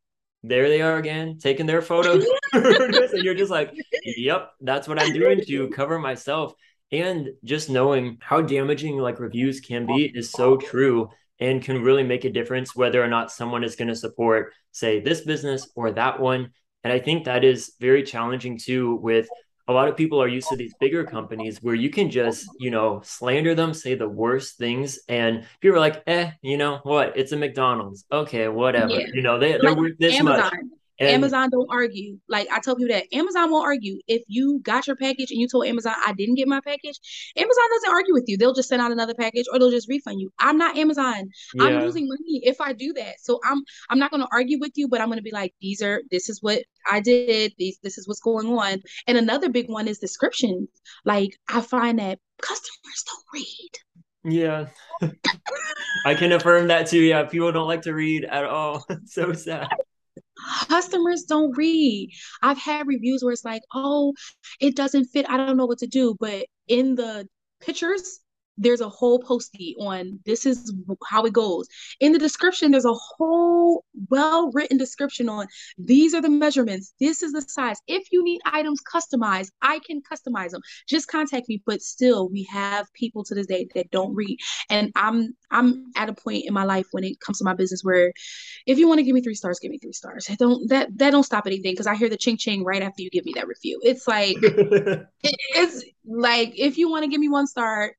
there 0.42 0.68
they 0.68 0.82
are 0.82 0.96
again 0.96 1.38
taking 1.38 1.66
their 1.66 1.82
photos. 1.82 2.26
And 2.52 3.24
you're 3.24 3.34
just 3.34 3.50
like 3.50 3.72
yep 4.04 4.50
that's 4.60 4.86
what 4.86 5.00
i'm 5.00 5.12
doing 5.12 5.40
to 5.46 5.68
cover 5.68 5.98
myself. 5.98 6.54
And 6.90 7.30
just 7.42 7.70
knowing 7.70 8.18
how 8.20 8.42
damaging 8.42 8.98
like 8.98 9.18
reviews 9.18 9.60
can 9.60 9.86
be 9.86 10.12
is 10.14 10.30
so 10.30 10.58
true 10.58 11.08
and 11.38 11.62
can 11.62 11.82
really 11.82 12.02
make 12.02 12.24
a 12.24 12.30
difference 12.30 12.76
whether 12.76 13.02
or 13.02 13.08
not 13.08 13.32
someone 13.32 13.64
is 13.64 13.76
going 13.76 13.88
to 13.88 13.96
support 13.96 14.52
say 14.72 15.00
this 15.00 15.22
business 15.22 15.70
or 15.74 15.92
that 15.92 16.20
one. 16.20 16.50
And 16.84 16.92
i 16.92 16.98
think 16.98 17.24
that 17.24 17.44
is 17.44 17.72
very 17.80 18.02
challenging 18.02 18.58
too 18.58 18.96
with 18.96 19.28
a 19.72 19.74
lot 19.74 19.88
of 19.88 19.96
people 19.96 20.22
are 20.22 20.28
used 20.28 20.48
to 20.48 20.56
these 20.56 20.74
bigger 20.78 21.04
companies 21.04 21.62
where 21.62 21.74
you 21.74 21.90
can 21.90 22.10
just, 22.10 22.46
you 22.60 22.70
know, 22.70 23.00
slander 23.04 23.54
them, 23.54 23.72
say 23.72 23.94
the 23.94 24.08
worst 24.08 24.58
things, 24.58 25.00
and 25.08 25.46
people 25.60 25.76
are 25.76 25.80
like, 25.80 26.02
eh, 26.06 26.30
you 26.42 26.58
know 26.58 26.80
what? 26.82 27.16
It's 27.16 27.32
a 27.32 27.36
McDonald's. 27.36 28.04
Okay, 28.12 28.48
whatever. 28.48 28.92
Yeah. 28.92 29.06
You 29.14 29.22
know, 29.22 29.38
they, 29.38 29.58
they're 29.58 29.74
worth 29.74 29.98
this 29.98 30.14
Amazon. 30.14 30.40
much. 30.40 30.54
And 30.98 31.08
Amazon 31.08 31.50
don't 31.50 31.68
argue. 31.70 32.18
Like 32.28 32.48
I 32.50 32.60
tell 32.60 32.76
people 32.76 32.94
that 32.94 33.12
Amazon 33.14 33.50
won't 33.50 33.66
argue. 33.66 33.98
If 34.06 34.22
you 34.26 34.60
got 34.60 34.86
your 34.86 34.96
package 34.96 35.30
and 35.30 35.40
you 35.40 35.48
told 35.48 35.66
Amazon 35.66 35.94
I 36.06 36.12
didn't 36.12 36.36
get 36.36 36.48
my 36.48 36.60
package, 36.60 36.98
Amazon 37.36 37.64
doesn't 37.70 37.90
argue 37.90 38.14
with 38.14 38.24
you. 38.26 38.36
They'll 38.36 38.54
just 38.54 38.68
send 38.68 38.82
out 38.82 38.92
another 38.92 39.14
package 39.14 39.46
or 39.52 39.58
they'll 39.58 39.70
just 39.70 39.88
refund 39.88 40.20
you. 40.20 40.30
I'm 40.38 40.58
not 40.58 40.76
Amazon. 40.76 41.30
Yeah. 41.54 41.64
I'm 41.64 41.80
losing 41.82 42.08
money 42.08 42.42
if 42.44 42.60
I 42.60 42.72
do 42.72 42.92
that. 42.94 43.20
So 43.20 43.40
I'm 43.44 43.62
I'm 43.90 43.98
not 43.98 44.10
gonna 44.10 44.28
argue 44.32 44.58
with 44.60 44.72
you, 44.76 44.88
but 44.88 45.00
I'm 45.00 45.08
gonna 45.08 45.22
be 45.22 45.32
like, 45.32 45.54
these 45.60 45.82
are 45.82 46.02
this 46.10 46.28
is 46.28 46.42
what 46.42 46.62
I 46.90 47.00
did, 47.00 47.54
these 47.58 47.78
this 47.82 47.98
is 47.98 48.06
what's 48.06 48.20
going 48.20 48.46
on. 48.46 48.82
And 49.06 49.18
another 49.18 49.48
big 49.48 49.68
one 49.68 49.88
is 49.88 49.98
descriptions. 49.98 50.68
Like 51.04 51.36
I 51.48 51.60
find 51.62 51.98
that 51.98 52.18
customers 52.40 53.04
don't 53.06 53.24
read. 53.32 53.70
Yeah. 54.24 54.66
I 56.06 56.14
can 56.14 56.32
affirm 56.32 56.68
that 56.68 56.86
too. 56.86 57.00
Yeah, 57.00 57.24
people 57.24 57.50
don't 57.50 57.66
like 57.66 57.82
to 57.82 57.94
read 57.94 58.24
at 58.24 58.44
all. 58.44 58.84
so 59.06 59.32
sad 59.32 59.68
customers 60.68 61.24
don't 61.24 61.56
read. 61.56 62.10
I've 62.42 62.58
had 62.58 62.86
reviews 62.86 63.22
where 63.22 63.32
it's 63.32 63.44
like, 63.44 63.62
oh, 63.74 64.14
it 64.60 64.76
doesn't 64.76 65.06
fit. 65.06 65.28
I 65.28 65.36
don't 65.36 65.56
know 65.56 65.66
what 65.66 65.78
to 65.78 65.86
do. 65.86 66.16
But 66.18 66.46
in 66.68 66.94
the 66.94 67.28
pictures, 67.60 68.20
there's 68.62 68.80
a 68.80 68.88
whole 68.88 69.18
postie 69.18 69.76
on 69.78 70.20
this 70.24 70.46
is 70.46 70.72
how 71.06 71.24
it 71.24 71.32
goes. 71.32 71.68
In 72.00 72.12
the 72.12 72.18
description, 72.18 72.70
there's 72.70 72.84
a 72.84 72.94
whole 72.94 73.84
well 74.08 74.50
written 74.52 74.78
description 74.78 75.28
on 75.28 75.46
these 75.78 76.14
are 76.14 76.22
the 76.22 76.30
measurements, 76.30 76.94
this 77.00 77.22
is 77.22 77.32
the 77.32 77.42
size. 77.42 77.78
If 77.86 78.12
you 78.12 78.24
need 78.24 78.40
items 78.44 78.80
customized, 78.82 79.50
I 79.60 79.80
can 79.80 80.00
customize 80.02 80.50
them. 80.50 80.62
Just 80.88 81.08
contact 81.08 81.48
me. 81.48 81.62
But 81.66 81.82
still, 81.82 82.28
we 82.28 82.44
have 82.44 82.92
people 82.92 83.24
to 83.24 83.34
this 83.34 83.46
day 83.46 83.68
that 83.74 83.90
don't 83.90 84.14
read. 84.14 84.38
And 84.70 84.92
I'm 84.96 85.36
I'm 85.50 85.90
at 85.96 86.08
a 86.08 86.14
point 86.14 86.44
in 86.46 86.54
my 86.54 86.64
life 86.64 86.86
when 86.92 87.04
it 87.04 87.20
comes 87.20 87.38
to 87.38 87.44
my 87.44 87.54
business 87.54 87.82
where 87.82 88.12
if 88.66 88.78
you 88.78 88.88
want 88.88 88.98
to 88.98 89.04
give 89.04 89.14
me 89.14 89.22
three 89.22 89.34
stars, 89.34 89.58
give 89.58 89.70
me 89.70 89.78
three 89.78 89.92
stars. 89.92 90.26
I 90.30 90.36
don't 90.36 90.68
that 90.68 90.96
that 90.98 91.10
don't 91.10 91.22
stop 91.22 91.46
anything 91.46 91.72
because 91.72 91.86
I 91.86 91.94
hear 91.94 92.08
the 92.08 92.16
ching 92.16 92.36
ching 92.36 92.64
right 92.64 92.82
after 92.82 93.02
you 93.02 93.10
give 93.10 93.24
me 93.24 93.32
that 93.34 93.48
review. 93.48 93.80
It's 93.82 94.06
like 94.06 94.36
it, 94.42 95.06
it's 95.22 95.84
like 96.06 96.58
if 96.58 96.78
you 96.78 96.90
want 96.90 97.04
to 97.04 97.10
give 97.10 97.20
me 97.20 97.28
one 97.28 97.46
star, 97.46 97.92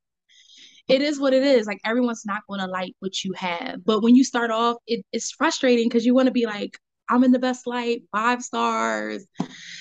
it 0.88 1.02
is 1.02 1.20
what 1.20 1.34
it 1.34 1.44
is. 1.44 1.66
Like 1.68 1.80
everyone's 1.86 2.26
not 2.26 2.42
going 2.48 2.60
to 2.60 2.68
like 2.68 2.94
what 3.00 3.24
you 3.24 3.34
have. 3.34 3.84
But 3.86 4.02
when 4.02 4.16
you 4.16 4.24
start 4.24 4.52
off, 4.52 4.78
it, 4.88 5.06
it's 5.12 5.32
frustrating 5.32 5.88
because 5.88 6.06
you 6.06 6.14
want 6.14 6.28
to 6.28 6.32
be 6.32 6.46
like, 6.46 6.78
I'm 7.10 7.24
in 7.24 7.32
the 7.32 7.40
best 7.40 7.68
light, 7.68 8.04
five 8.12 8.42
stars. 8.42 9.26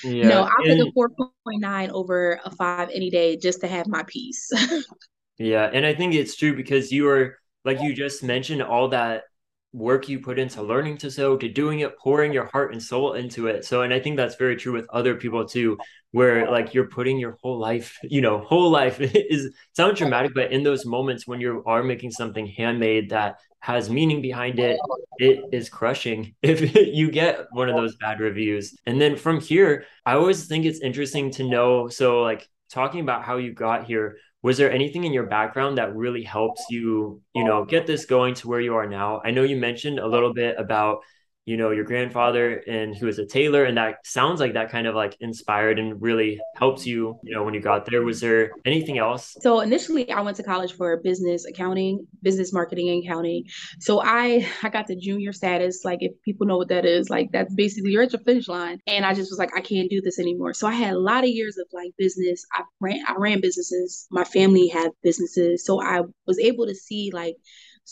Yeah, 0.05 0.29
no, 0.29 0.43
I'll 0.43 0.65
take 0.65 0.81
a 0.81 0.91
4.9 0.93 1.91
over 1.91 2.41
a 2.45 2.51
five 2.51 2.91
any 2.93 3.11
day 3.11 3.37
just 3.37 3.61
to 3.61 3.69
have 3.69 3.87
my 3.87 4.03
peace. 4.07 4.51
yeah. 5.39 5.71
And 5.73 5.87
I 5.87 5.95
think 5.95 6.15
it's 6.15 6.37
true 6.37 6.57
because 6.57 6.91
you 6.91 7.09
are, 7.09 7.39
like 7.65 7.81
you 7.81 7.95
just 7.95 8.23
mentioned, 8.23 8.63
all 8.63 8.89
that 8.89 9.23
work 9.73 10.09
you 10.09 10.21
put 10.21 10.39
into 10.39 10.63
learning 10.63 10.99
to 10.99 11.11
sew 11.11 11.37
to 11.37 11.49
doing 11.49 11.81
it 11.81 11.99
pouring 11.99 12.33
your 12.33 12.45
heart 12.47 12.73
and 12.73 12.83
soul 12.83 13.15
into 13.15 13.47
it. 13.47 13.65
So 13.65 13.83
and 13.83 13.93
i 13.93 14.01
think 14.01 14.17
that's 14.17 14.37
very 14.37 14.57
true 14.57 14.73
with 14.73 14.87
other 14.91 15.15
people 15.15 15.47
too 15.47 15.79
where 16.11 16.51
like 16.51 16.75
you're 16.75 16.89
putting 16.89 17.19
your 17.19 17.39
whole 17.43 17.59
life 17.59 17.99
you 18.03 18.21
know 18.21 18.39
whole 18.39 18.71
life 18.71 19.01
is 19.01 19.55
sounds 19.73 19.99
dramatic 19.99 20.33
but 20.35 20.53
in 20.53 20.63
those 20.63 20.85
moments 20.85 21.27
when 21.27 21.41
you 21.41 21.63
are 21.67 21.83
making 21.83 22.11
something 22.11 22.47
handmade 22.47 23.11
that 23.11 23.37
has 23.61 23.89
meaning 23.89 24.21
behind 24.21 24.59
it 24.59 24.79
oh. 24.83 24.99
it 25.19 25.41
is 25.53 25.69
crushing 25.69 26.35
if 26.43 26.75
you 26.77 27.11
get 27.11 27.47
one 27.53 27.69
of 27.69 27.77
those 27.77 27.97
bad 27.97 28.21
reviews. 28.21 28.77
And 28.87 29.01
then 29.01 29.17
from 29.17 29.41
here 29.41 29.85
i 30.05 30.15
always 30.15 30.47
think 30.47 30.67
it's 30.67 30.81
interesting 30.81 31.31
to 31.33 31.45
know 31.45 31.89
so 31.89 32.23
like 32.23 32.47
talking 32.73 33.01
about 33.01 33.23
how 33.23 33.37
you 33.37 33.53
got 33.53 33.85
here, 33.85 34.17
was 34.43 34.59
there 34.59 34.73
anything 34.73 35.05
in 35.05 35.13
your 35.13 35.27
background 35.27 35.79
that 35.79 35.95
really 35.95 36.25
helps 36.25 36.65
you, 36.69 37.21
you 37.35 37.45
know, 37.45 37.65
get 37.65 37.87
this 37.87 38.07
going 38.07 38.35
to 38.35 38.49
where 38.49 38.61
you 38.61 38.75
are 38.75 38.89
now? 38.89 39.21
I 39.25 39.31
know 39.31 39.45
you 39.45 39.57
mentioned 39.57 40.01
a 40.01 40.07
little 40.07 40.35
bit 40.35 40.57
about 40.59 40.99
you 41.45 41.57
know 41.57 41.71
your 41.71 41.85
grandfather 41.85 42.63
and 42.69 42.95
he 42.95 43.05
was 43.05 43.19
a 43.19 43.27
tailor 43.27 43.65
and 43.65 43.77
that 43.77 44.07
sounds 44.07 44.39
like 44.39 44.55
that 44.55 44.71
kind 44.71 44.87
of 44.87 44.95
like 44.95 45.17
inspired 45.21 45.79
and 45.79 46.01
really 46.01 46.41
helps 46.57 46.87
you 46.87 47.19
you 47.25 47.35
know 47.35 47.43
when 47.43 47.53
you 47.53 47.61
got 47.61 47.85
there. 47.87 48.03
Was 48.03 48.21
there 48.21 48.53
anything 48.65 48.99
else? 48.99 49.37
So 49.41 49.61
initially 49.61 50.11
i 50.13 50.21
went 50.21 50.37
to 50.37 50.43
college 50.43 50.73
for 50.75 50.97
business 50.99 51.45
accounting 51.45 52.07
business 52.23 52.53
marketing 52.53 52.89
and 52.91 53.05
accounting. 53.05 53.45
So 53.81 54.01
i 54.03 54.47
i 54.63 54.69
got 54.69 54.87
the 54.87 54.97
junior 54.97 55.33
status 55.33 55.83
like 55.85 55.99
if 56.01 56.13
people 56.25 56.47
know 56.47 56.57
what 56.57 56.69
that 56.69 56.85
is 56.85 57.11
like 57.11 57.31
that's 57.33 57.53
basically 57.55 57.91
you're 57.91 58.05
at 58.05 58.13
your 58.13 58.23
finish 58.23 58.47
line. 58.47 58.79
And 58.87 59.05
i 59.05 59.13
just 59.13 59.31
was 59.31 59.39
like 59.39 59.57
i 59.57 59.61
can't 59.61 59.91
do 59.91 60.01
this 60.01 60.21
anymore. 60.21 60.55
So 60.55 60.69
i 60.69 60.73
had 60.73 60.95
a 60.95 60.99
lot 60.99 61.25
of 61.25 61.31
years 61.31 61.59
of 61.59 61.67
like 61.73 61.93
business. 61.99 62.45
I 62.53 62.63
ran 62.81 63.03
i 63.09 63.15
ran 63.17 63.41
businesses. 63.41 64.07
My 64.11 64.25
family 64.25 64.69
had 64.69 64.93
businesses. 65.03 65.65
So 65.65 65.83
i 65.83 66.03
was 66.27 66.39
able 66.39 66.67
to 66.67 66.75
see 66.75 67.11
like 67.13 67.37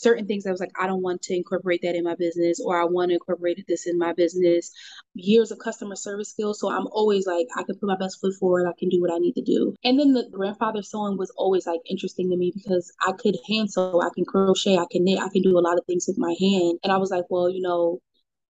certain 0.01 0.25
things 0.25 0.45
I 0.45 0.51
was 0.51 0.59
like, 0.59 0.71
I 0.79 0.87
don't 0.87 1.01
want 1.01 1.21
to 1.23 1.35
incorporate 1.35 1.81
that 1.83 1.95
in 1.95 2.03
my 2.03 2.15
business, 2.15 2.59
or 2.59 2.81
I 2.81 2.85
want 2.85 3.09
to 3.09 3.15
incorporate 3.15 3.63
this 3.67 3.87
in 3.87 3.97
my 3.97 4.13
business. 4.13 4.71
Years 5.13 5.51
of 5.51 5.59
customer 5.59 5.95
service 5.95 6.29
skills. 6.29 6.59
So 6.59 6.71
I'm 6.71 6.87
always 6.87 7.27
like, 7.27 7.47
I 7.55 7.63
can 7.63 7.75
put 7.75 7.87
my 7.87 7.97
best 7.97 8.19
foot 8.19 8.33
forward. 8.39 8.67
I 8.67 8.73
can 8.77 8.89
do 8.89 9.01
what 9.01 9.11
I 9.11 9.17
need 9.17 9.33
to 9.33 9.41
do. 9.41 9.75
And 9.83 9.99
then 9.99 10.13
the 10.13 10.27
grandfather 10.31 10.81
sewing 10.81 11.17
was 11.17 11.31
always 11.37 11.67
like 11.67 11.81
interesting 11.89 12.29
to 12.29 12.37
me 12.37 12.51
because 12.53 12.91
I 13.05 13.11
could 13.11 13.37
hand 13.47 13.71
sew, 13.71 14.01
I 14.01 14.09
can 14.15 14.25
crochet, 14.25 14.77
I 14.77 14.85
can 14.91 15.03
knit, 15.03 15.19
I 15.19 15.29
can 15.29 15.41
do 15.41 15.57
a 15.57 15.61
lot 15.61 15.77
of 15.77 15.85
things 15.85 16.05
with 16.07 16.17
my 16.17 16.35
hand. 16.39 16.79
And 16.83 16.91
I 16.91 16.97
was 16.97 17.11
like, 17.11 17.25
well, 17.29 17.49
you 17.49 17.61
know, 17.61 17.99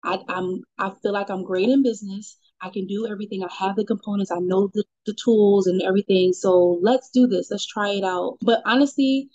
I, 0.05 0.19
I'm 0.29 0.63
I 0.79 0.93
feel 1.03 1.13
like 1.13 1.31
I'm 1.31 1.45
great 1.45 1.69
in 1.69 1.83
business. 1.83 2.37
I 2.61 2.71
can 2.71 2.87
do 2.87 3.07
everything. 3.07 3.43
I 3.45 3.53
have 3.65 3.77
the 3.77 3.85
components. 3.85 4.33
I 4.33 4.39
know 4.41 4.69
the, 4.75 4.85
the 5.07 5.15
tools 5.15 5.67
and 5.67 5.81
everything. 5.83 6.33
So 6.33 6.79
let's 6.83 7.11
do 7.11 7.27
this. 7.27 7.51
Let's 7.51 7.67
try 7.67 7.91
it 7.91 8.05
out. 8.05 8.39
But 8.43 8.63
honestly, 8.65 9.29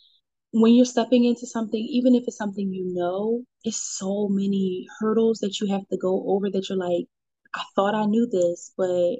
when 0.53 0.75
you're 0.75 0.85
stepping 0.85 1.25
into 1.25 1.47
something, 1.47 1.79
even 1.79 2.13
if 2.13 2.25
it's 2.27 2.37
something 2.37 2.71
you 2.71 2.85
know, 2.93 3.41
it's 3.63 3.97
so 3.97 4.27
many 4.29 4.85
hurdles 4.99 5.39
that 5.39 5.59
you 5.59 5.67
have 5.73 5.87
to 5.89 5.97
go 5.97 6.23
over 6.27 6.49
that 6.51 6.69
you're 6.69 6.77
like, 6.77 7.07
I 7.55 7.63
thought 7.75 7.95
I 7.95 8.05
knew 8.05 8.27
this, 8.31 8.71
but 8.77 9.15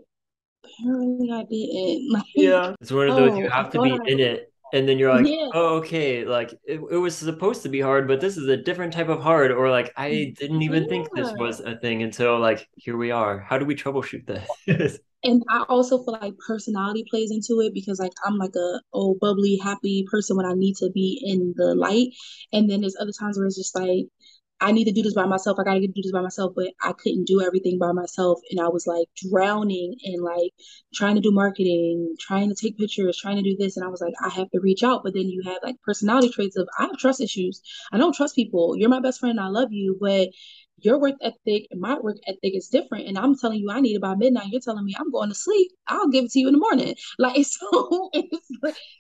apparently 0.63 1.32
I 1.32 1.43
didn't. 1.50 2.10
Like, 2.13 2.24
yeah, 2.36 2.76
it's 2.80 2.91
one 2.91 3.10
of 3.10 3.15
those 3.15 3.32
oh, 3.32 3.38
you 3.38 3.50
have 3.50 3.72
to 3.72 3.82
be 3.82 3.91
I... 3.91 3.98
in 4.06 4.19
it, 4.19 4.53
and 4.73 4.89
then 4.89 4.97
you're 4.97 5.13
like, 5.13 5.27
yeah. 5.27 5.49
oh, 5.53 5.75
okay, 5.77 6.25
like 6.25 6.51
it, 6.65 6.81
it 6.91 6.97
was 6.97 7.15
supposed 7.15 7.62
to 7.62 7.69
be 7.69 7.79
hard, 7.79 8.07
but 8.07 8.19
this 8.19 8.38
is 8.38 8.47
a 8.49 8.57
different 8.57 8.91
type 8.91 9.07
of 9.07 9.21
hard, 9.21 9.51
or 9.51 9.69
like 9.69 9.93
I 9.95 10.33
didn't 10.38 10.63
even 10.63 10.83
yeah. 10.83 10.89
think 10.89 11.09
this 11.15 11.31
was 11.38 11.59
a 11.59 11.77
thing 11.77 12.01
until 12.01 12.39
like 12.39 12.67
here 12.75 12.97
we 12.97 13.12
are. 13.12 13.39
How 13.39 13.59
do 13.59 13.65
we 13.65 13.75
troubleshoot 13.75 14.25
this? 14.25 14.99
and 15.23 15.43
I 15.47 15.63
also 15.69 16.03
feel 16.03 16.17
like 16.19 16.33
personality 16.45 17.05
plays 17.07 17.29
into 17.31 17.62
it 17.62 17.73
because 17.75 17.99
like 17.99 18.12
I'm 18.25 18.38
like 18.38 18.55
a 18.55 18.81
oh 18.93 19.15
bubbly 19.21 19.57
happy 19.57 20.05
person 20.09 20.36
when 20.36 20.47
I 20.47 20.53
need 20.53 20.75
to 20.77 20.89
be 20.89 21.21
in 21.23 21.53
the 21.55 21.75
light, 21.75 22.09
and 22.51 22.67
then 22.67 22.81
there's 22.81 22.97
other 22.99 23.13
times 23.17 23.38
where 23.38 23.45
it's 23.45 23.55
just 23.55 23.75
like 23.75 24.07
I 24.63 24.71
need 24.71 24.86
to 24.86 24.93
do 24.93 25.04
this 25.04 25.13
by 25.13 25.26
myself. 25.26 25.60
I 25.60 25.63
got 25.65 25.73
to 25.73 25.88
do 25.88 26.02
this 26.02 26.13
by 26.13 26.21
myself, 26.21 26.54
but 26.56 26.69
I 26.82 26.93
couldn't 26.93 27.26
do 27.26 27.41
everything 27.41 27.78
by 27.80 27.91
myself, 27.91 28.39
and 28.49 28.62
I 28.62 28.69
was 28.69 28.88
like 28.88 29.08
drowning 29.30 29.95
in 30.04 30.21
like 30.21 30.52
trying 30.93 31.15
to 31.15 31.21
do 31.21 31.32
marketing, 31.32 32.15
trying 32.19 32.47
to 32.49 32.56
take 32.56 32.78
pictures, 32.78 33.19
trying 33.21 33.36
to 33.36 33.43
do 33.43 33.58
this, 33.60 33.76
and 33.76 33.86
I 33.86 33.89
was 33.89 33.99
like 34.02 34.13
I 34.23 34.30
have 34.30 34.49
to 34.52 34.62
reach 34.62 34.82
out. 34.84 35.04
But 35.04 35.13
then 35.15 35.28
you 35.28 35.41
have 35.45 35.58
like 35.63 35.82
personality 35.82 36.30
traits 36.30 36.56
of 36.56 36.69
I 36.80 36.84
have 36.84 36.97
trust 36.97 37.19
issues. 37.19 37.62
I 37.91 37.97
don't 37.97 38.15
trust 38.15 38.36
people. 38.36 38.78
You're 38.78 38.89
my 38.89 39.02
best 39.02 39.19
friend. 39.19 39.39
I 39.39 39.47
love 39.49 39.69
you, 39.71 39.97
but 39.99 40.30
your 40.83 40.99
work 40.99 41.15
ethic 41.21 41.67
and 41.71 41.79
my 41.79 41.97
work 41.99 42.17
ethic 42.27 42.55
is 42.55 42.67
different. 42.67 43.07
And 43.07 43.17
I'm 43.17 43.38
telling 43.38 43.59
you, 43.59 43.69
I 43.71 43.79
need 43.79 43.95
it 43.95 44.01
by 44.01 44.15
midnight. 44.15 44.49
You're 44.51 44.62
telling 44.62 44.86
me 44.86 44.95
I'm 44.99 45.12
going 45.12 45.29
to 45.29 45.36
sleep. 45.36 45.71
I'll 45.88 46.09
give 46.09 46.25
it 46.25 46.31
to 46.31 46.39
you 46.39 46.47
in 46.47 46.53
the 46.53 46.59
morning. 46.59 46.95
Like 47.19 47.45
so, 47.45 48.09
it's, 48.13 48.49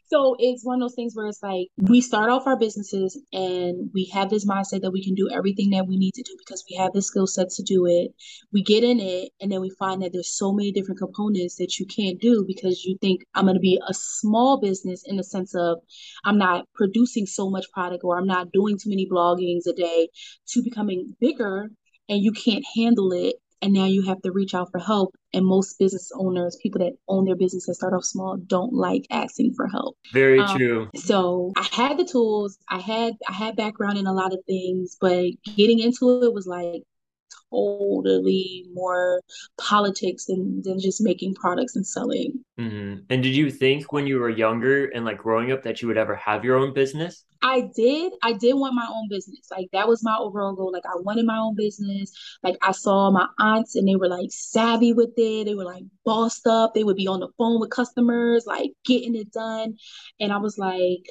so 0.07 0.35
it's 0.39 0.63
one 0.63 0.75
of 0.75 0.81
those 0.81 0.95
things 0.95 1.13
where 1.15 1.27
it's 1.27 1.41
like 1.41 1.67
we 1.77 1.99
start 1.99 2.29
off 2.29 2.47
our 2.47 2.57
businesses 2.57 3.19
and 3.33 3.89
we 3.93 4.05
have 4.13 4.29
this 4.29 4.45
mindset 4.45 4.81
that 4.81 4.91
we 4.91 5.03
can 5.03 5.15
do 5.15 5.29
everything 5.29 5.71
that 5.71 5.87
we 5.87 5.97
need 5.97 6.13
to 6.13 6.23
do 6.23 6.35
because 6.37 6.63
we 6.69 6.77
have 6.77 6.93
the 6.93 7.01
skill 7.01 7.27
sets 7.27 7.57
to 7.57 7.63
do 7.63 7.85
it. 7.85 8.13
We 8.53 8.63
get 8.63 8.83
in 8.83 8.99
it, 8.99 9.31
and 9.41 9.51
then 9.51 9.61
we 9.61 9.71
find 9.77 10.01
that 10.03 10.13
there's 10.13 10.37
so 10.37 10.53
many 10.53 10.71
different 10.71 10.99
components 10.99 11.55
that 11.55 11.79
you 11.79 11.85
can't 11.85 12.21
do 12.21 12.45
because 12.47 12.85
you 12.85 12.97
think 13.01 13.21
I'm 13.33 13.45
going 13.45 13.55
to 13.55 13.59
be 13.59 13.81
a 13.89 13.93
small 13.93 14.61
business 14.61 15.03
in 15.05 15.17
the 15.17 15.23
sense 15.23 15.53
of 15.55 15.79
I'm 16.23 16.37
not 16.37 16.65
producing 16.75 17.25
so 17.25 17.49
much 17.49 17.65
product 17.73 18.03
or 18.03 18.17
I'm 18.17 18.27
not 18.27 18.51
doing 18.51 18.77
too 18.77 18.89
many 18.89 19.07
bloggings 19.09 19.65
a 19.67 19.73
day 19.73 20.09
to 20.49 20.63
becoming 20.63 21.15
bigger 21.19 21.69
and 22.09 22.21
you 22.21 22.31
can't 22.31 22.65
handle 22.75 23.11
it 23.11 23.35
and 23.63 23.71
now 23.71 23.85
you 23.85 24.01
have 24.01 24.21
to 24.21 24.31
reach 24.31 24.53
out 24.53 24.69
for 24.71 24.79
help. 24.79 25.15
And 25.33 25.45
most 25.45 25.79
business 25.79 26.11
owners 26.13 26.57
people 26.61 26.79
that 26.79 26.93
own 27.07 27.25
their 27.25 27.35
business 27.35 27.67
and 27.67 27.75
start 27.75 27.93
off 27.93 28.03
small 28.03 28.35
don't 28.35 28.73
like 28.73 29.07
asking 29.09 29.53
for 29.55 29.67
help. 29.67 29.97
Very 30.11 30.39
um, 30.39 30.57
true. 30.57 30.89
so 30.95 31.51
i 31.55 31.67
had 31.71 31.97
the 31.97 32.03
tools 32.03 32.57
i 32.69 32.77
had 32.77 33.13
i 33.27 33.31
had 33.31 33.55
background 33.55 33.97
in 33.97 34.05
a 34.05 34.13
lot 34.13 34.33
of 34.33 34.39
things 34.45 34.97
but 34.99 35.31
getting 35.55 35.79
into 35.79 36.21
it 36.23 36.33
was 36.33 36.45
like 36.45 36.83
totally 37.53 38.65
more 38.73 39.21
politics 39.57 40.25
than, 40.25 40.61
than 40.63 40.79
just 40.79 41.01
making 41.01 41.35
products 41.35 41.75
and 41.75 41.85
selling. 41.85 42.43
Mm-hmm. 42.59 43.01
And 43.09 43.23
did 43.23 43.35
you 43.35 43.51
think 43.51 43.91
when 43.91 44.07
you 44.07 44.19
were 44.19 44.29
younger 44.29 44.85
and 44.87 45.05
like 45.05 45.17
growing 45.17 45.51
up 45.51 45.63
that 45.63 45.81
you 45.81 45.87
would 45.87 45.97
ever 45.97 46.15
have 46.15 46.43
your 46.43 46.57
own 46.57 46.73
business? 46.73 47.25
I 47.41 47.69
did. 47.75 48.13
I 48.23 48.33
did 48.33 48.53
want 48.53 48.73
my 48.73 48.87
own 48.89 49.09
business. 49.09 49.47
Like 49.51 49.67
that 49.73 49.87
was 49.87 50.03
my 50.03 50.15
overall 50.17 50.53
goal. 50.53 50.71
Like 50.71 50.85
I 50.85 50.97
wanted 51.01 51.25
my 51.25 51.37
own 51.37 51.55
business. 51.55 52.11
Like 52.41 52.57
I 52.61 52.71
saw 52.71 53.11
my 53.11 53.27
aunts 53.39 53.75
and 53.75 53.87
they 53.87 53.95
were 53.95 54.07
like 54.07 54.31
savvy 54.31 54.93
with 54.93 55.11
it. 55.17 55.45
They 55.45 55.55
were 55.55 55.65
like 55.65 55.83
bossed 56.05 56.47
up. 56.47 56.73
They 56.73 56.83
would 56.83 56.95
be 56.95 57.07
on 57.07 57.19
the 57.19 57.29
phone 57.37 57.59
with 57.59 57.69
customers, 57.69 58.45
like 58.45 58.71
getting 58.85 59.15
it 59.15 59.31
done. 59.31 59.75
And 60.19 60.31
I 60.31 60.37
was 60.37 60.57
like, 60.57 61.03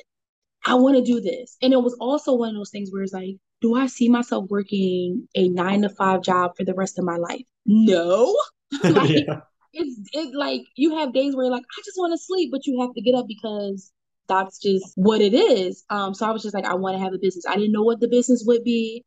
I 0.64 0.74
want 0.74 0.96
to 0.96 1.02
do 1.02 1.20
this. 1.20 1.56
And 1.60 1.72
it 1.72 1.82
was 1.82 1.94
also 1.94 2.34
one 2.34 2.50
of 2.50 2.54
those 2.54 2.70
things 2.70 2.90
where 2.90 3.02
it's 3.02 3.12
like, 3.12 3.36
do 3.62 3.76
I 3.76 3.86
see 3.86 4.08
myself 4.08 4.46
working 4.50 5.28
a 5.34 5.48
nine 5.48 5.82
to 5.82 5.88
five 5.88 6.22
job 6.22 6.56
for 6.56 6.64
the 6.64 6.74
rest 6.74 6.98
of 6.98 7.04
my 7.04 7.16
life? 7.16 7.44
No. 7.64 8.36
like, 8.84 9.10
yeah. 9.10 9.40
It's 9.72 10.10
it 10.12 10.34
like 10.34 10.62
you 10.76 10.98
have 10.98 11.14
days 11.14 11.34
where 11.34 11.46
you're 11.46 11.52
like, 11.52 11.62
I 11.62 11.82
just 11.84 11.96
want 11.96 12.12
to 12.12 12.22
sleep, 12.22 12.50
but 12.52 12.66
you 12.66 12.82
have 12.82 12.92
to 12.92 13.00
get 13.00 13.14
up 13.14 13.26
because 13.26 13.90
that's 14.28 14.58
just 14.58 14.92
what 14.96 15.22
it 15.22 15.32
is. 15.32 15.84
Um, 15.88 16.12
so 16.12 16.26
I 16.26 16.30
was 16.30 16.42
just 16.42 16.54
like, 16.54 16.66
I 16.66 16.74
want 16.74 16.96
to 16.96 17.02
have 17.02 17.14
a 17.14 17.18
business. 17.18 17.46
I 17.48 17.54
didn't 17.54 17.72
know 17.72 17.82
what 17.82 18.00
the 18.00 18.08
business 18.08 18.44
would 18.46 18.64
be. 18.64 19.04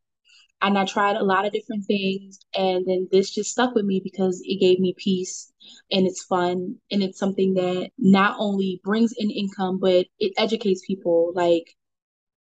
And 0.62 0.78
I 0.78 0.86
tried 0.86 1.18
a 1.18 1.24
lot 1.24 1.46
of 1.46 1.52
different 1.52 1.86
things. 1.86 2.40
And 2.56 2.86
then 2.88 3.08
this 3.12 3.30
just 3.30 3.52
stuck 3.52 3.76
with 3.76 3.86
me 3.86 4.02
because 4.04 4.42
it 4.44 4.60
gave 4.60 4.80
me 4.80 4.96
peace 4.98 5.52
and 5.92 6.08
it's 6.08 6.24
fun. 6.24 6.78
And 6.90 7.04
it's 7.04 7.20
something 7.20 7.54
that 7.56 7.92
not 8.00 8.38
only 8.40 8.82
brings 8.84 9.14
in 9.18 9.30
income, 9.30 9.80
but 9.80 10.08
it 10.18 10.34
educates 10.38 10.86
people. 10.86 11.32
Like 11.36 11.76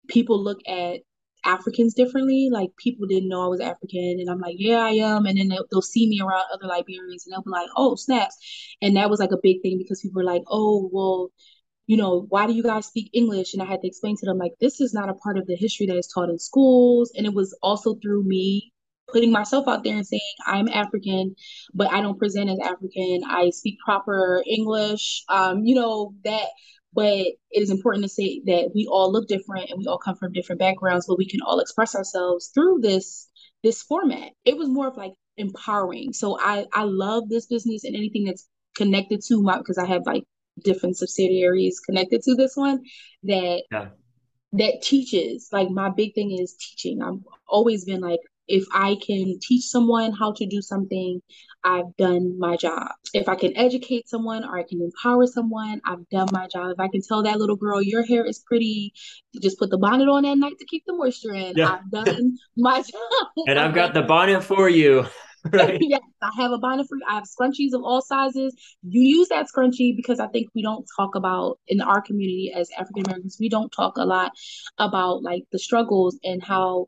people 0.07 0.43
look 0.43 0.59
at 0.67 1.01
Africans 1.45 1.93
differently. 1.93 2.49
Like 2.51 2.69
people 2.77 3.07
didn't 3.07 3.29
know 3.29 3.43
I 3.43 3.47
was 3.47 3.61
African, 3.61 4.17
and 4.19 4.29
I'm 4.29 4.39
like, 4.39 4.55
yeah, 4.57 4.79
I 4.79 4.91
am. 4.91 5.25
And 5.25 5.37
then 5.37 5.49
they'll, 5.49 5.65
they'll, 5.71 5.81
see 5.81 6.07
me 6.09 6.19
around 6.21 6.43
other 6.53 6.67
Liberians, 6.67 7.25
and 7.25 7.33
they'll 7.33 7.43
be 7.43 7.51
like, 7.51 7.69
oh, 7.77 7.95
snaps. 7.95 8.37
And 8.81 8.95
that 8.97 9.09
was 9.09 9.19
like 9.19 9.31
a 9.31 9.37
big 9.41 9.61
thing 9.61 9.77
because 9.77 10.01
people 10.01 10.21
were 10.21 10.25
like, 10.25 10.43
oh, 10.47 10.89
well, 10.91 11.29
you 11.87 11.97
know, 11.97 12.25
why 12.29 12.47
do 12.47 12.53
you 12.53 12.63
guys 12.63 12.87
speak 12.87 13.09
English? 13.13 13.53
And 13.53 13.61
I 13.61 13.65
had 13.65 13.81
to 13.81 13.87
explain 13.87 14.17
to 14.17 14.25
them 14.25 14.37
like, 14.37 14.53
this 14.59 14.81
is 14.81 14.93
not 14.93 15.09
a 15.09 15.13
part 15.13 15.37
of 15.37 15.45
the 15.47 15.55
history 15.55 15.85
that 15.87 15.97
is 15.97 16.07
taught 16.13 16.29
in 16.29 16.39
schools. 16.39 17.11
And 17.15 17.25
it 17.25 17.33
was 17.33 17.57
also 17.61 17.95
through 17.95 18.23
me 18.23 18.73
putting 19.11 19.31
myself 19.31 19.67
out 19.67 19.83
there 19.83 19.95
and 19.95 20.07
saying 20.07 20.21
I'm 20.45 20.67
African, 20.67 21.35
but 21.73 21.91
I 21.91 22.01
don't 22.01 22.17
present 22.17 22.49
as 22.49 22.59
African. 22.59 23.21
I 23.27 23.51
speak 23.51 23.77
proper 23.85 24.43
English. 24.47 25.23
Um, 25.29 25.63
you 25.63 25.75
know 25.75 26.13
that 26.23 26.47
but 26.95 27.09
it 27.17 27.37
is 27.51 27.69
important 27.69 28.03
to 28.03 28.09
say 28.09 28.41
that 28.45 28.71
we 28.73 28.87
all 28.89 29.11
look 29.11 29.27
different 29.27 29.69
and 29.69 29.77
we 29.77 29.85
all 29.85 29.97
come 29.97 30.15
from 30.15 30.31
different 30.31 30.59
backgrounds 30.59 31.05
but 31.07 31.17
we 31.17 31.27
can 31.27 31.41
all 31.41 31.59
express 31.59 31.95
ourselves 31.95 32.49
through 32.53 32.79
this 32.81 33.27
this 33.63 33.81
format. 33.81 34.31
It 34.45 34.57
was 34.57 34.69
more 34.69 34.87
of 34.87 34.97
like 34.97 35.13
empowering. 35.37 36.13
So 36.13 36.39
i 36.39 36.65
i 36.73 36.83
love 36.83 37.29
this 37.29 37.45
business 37.47 37.83
and 37.83 37.95
anything 37.95 38.25
that's 38.25 38.47
connected 38.75 39.21
to 39.27 39.41
my 39.41 39.57
because 39.57 39.77
i 39.77 39.85
have 39.85 40.01
like 40.05 40.23
different 40.63 40.97
subsidiaries 40.97 41.79
connected 41.79 42.21
to 42.23 42.35
this 42.35 42.55
one 42.55 42.81
that 43.23 43.63
yeah. 43.71 43.87
that 44.53 44.81
teaches. 44.81 45.49
Like 45.51 45.69
my 45.69 45.89
big 45.89 46.13
thing 46.15 46.31
is 46.31 46.55
teaching. 46.55 47.01
I've 47.01 47.19
always 47.47 47.85
been 47.85 48.01
like 48.01 48.21
if 48.47 48.65
I 48.73 48.97
can 49.05 49.39
teach 49.41 49.65
someone 49.65 50.11
how 50.11 50.33
to 50.33 50.45
do 50.45 50.61
something, 50.61 51.21
I've 51.63 51.95
done 51.97 52.37
my 52.37 52.57
job. 52.57 52.89
If 53.13 53.27
I 53.27 53.35
can 53.35 53.57
educate 53.57 54.07
someone 54.07 54.43
or 54.43 54.57
I 54.57 54.63
can 54.63 54.81
empower 54.81 55.25
someone, 55.25 55.81
I've 55.85 56.07
done 56.09 56.27
my 56.31 56.47
job. 56.47 56.71
If 56.71 56.79
I 56.79 56.87
can 56.87 57.01
tell 57.01 57.23
that 57.23 57.39
little 57.39 57.55
girl, 57.55 57.81
your 57.81 58.05
hair 58.05 58.25
is 58.25 58.39
pretty, 58.39 58.93
just 59.41 59.57
put 59.57 59.71
the 59.71 59.77
bonnet 59.77 60.07
on 60.07 60.25
at 60.25 60.37
night 60.37 60.59
to 60.59 60.65
keep 60.65 60.83
the 60.85 60.93
moisture 60.93 61.33
in, 61.33 61.53
yeah. 61.55 61.79
I've 61.79 61.91
done 61.91 62.37
my 62.57 62.81
job. 62.81 63.47
And 63.47 63.59
I've 63.59 63.73
got 63.73 63.93
the 63.93 64.03
bonnet 64.03 64.43
for 64.43 64.69
you. 64.69 65.05
Right. 65.53 65.77
yes, 65.79 66.01
I 66.23 66.31
have 66.37 66.51
a 66.51 66.57
bonnet 66.57 66.87
for 66.89 66.97
you. 66.97 67.03
I 67.07 67.15
have 67.15 67.25
scrunchies 67.25 67.73
of 67.73 67.83
all 67.83 68.01
sizes. 68.01 68.55
You 68.81 69.01
use 69.01 69.27
that 69.29 69.45
scrunchie 69.47 69.95
because 69.95 70.19
I 70.19 70.27
think 70.27 70.49
we 70.55 70.63
don't 70.63 70.85
talk 70.97 71.13
about 71.13 71.59
in 71.67 71.81
our 71.81 72.01
community 72.01 72.51
as 72.55 72.69
African 72.77 73.05
Americans, 73.05 73.37
we 73.39 73.49
don't 73.49 73.69
talk 73.69 73.97
a 73.97 74.05
lot 74.05 74.31
about 74.79 75.21
like 75.21 75.43
the 75.51 75.59
struggles 75.59 76.17
and 76.23 76.43
how 76.43 76.87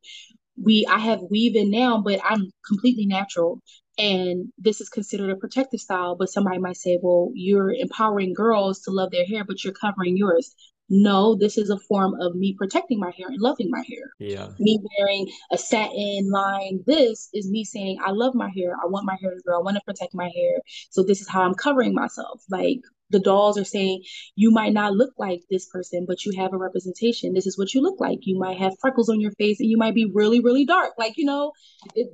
we 0.62 0.86
I 0.89 0.97
have 0.99 1.22
weave 1.30 1.55
in 1.55 1.70
now, 1.72 2.01
but 2.01 2.20
I'm 2.24 2.51
completely 2.68 3.05
natural. 3.05 3.62
and 3.99 4.51
this 4.60 4.80
is 4.82 4.89
considered 4.89 5.32
a 5.32 5.36
protective 5.36 5.80
style 5.80 6.16
but 6.16 6.30
somebody 6.30 6.60
might 6.60 6.78
say 6.78 6.99
well 7.01 7.32
you're 7.34 7.72
empowering 7.74 8.34
girls 8.34 8.80
to 8.82 8.91
love 8.91 9.10
their 9.12 9.26
hair 9.26 9.43
but 9.43 9.64
you're 9.64 9.74
covering 9.74 10.16
yours 10.18 10.53
no 10.89 11.35
this 11.35 11.57
is 11.57 11.69
a 11.69 11.79
form 11.79 12.13
of 12.19 12.35
me 12.35 12.55
protecting 12.57 12.99
my 12.99 13.11
hair 13.17 13.27
and 13.27 13.41
loving 13.41 13.69
my 13.69 13.83
hair. 13.88 14.11
Yeah. 14.19 14.49
Me 14.59 14.79
wearing 14.97 15.27
a 15.51 15.57
satin 15.57 16.29
line. 16.31 16.83
This 16.85 17.29
is 17.33 17.49
me 17.49 17.63
saying 17.63 17.97
i 18.05 18.11
love 18.11 18.35
my 18.35 18.49
hair. 18.55 18.73
I 18.81 18.88
want 18.88 19.05
my 19.05 19.17
hair 19.21 19.31
to 19.31 19.41
grow. 19.45 19.59
I 19.59 19.63
want 19.63 19.75
to 19.75 19.83
protect 19.85 20.13
my 20.13 20.29
hair. 20.33 20.61
So 20.89 21.03
this 21.03 21.21
is 21.21 21.29
how 21.29 21.41
i'm 21.43 21.53
covering 21.53 21.93
myself. 21.93 22.41
Like 22.49 22.79
the 23.09 23.19
dolls 23.19 23.57
are 23.57 23.63
saying 23.63 24.03
you 24.35 24.51
might 24.51 24.73
not 24.73 24.93
look 24.93 25.13
like 25.17 25.41
this 25.49 25.65
person 25.67 26.05
but 26.07 26.25
you 26.25 26.33
have 26.38 26.53
a 26.53 26.57
representation. 26.57 27.33
This 27.33 27.47
is 27.47 27.57
what 27.57 27.73
you 27.73 27.81
look 27.81 27.99
like. 27.99 28.19
You 28.23 28.39
might 28.39 28.57
have 28.57 28.73
freckles 28.79 29.09
on 29.09 29.19
your 29.19 29.31
face 29.31 29.59
and 29.59 29.69
you 29.69 29.77
might 29.77 29.95
be 29.95 30.09
really 30.13 30.39
really 30.39 30.65
dark. 30.65 30.93
Like 30.97 31.17
you 31.17 31.25
know 31.25 31.51
it, 31.95 32.07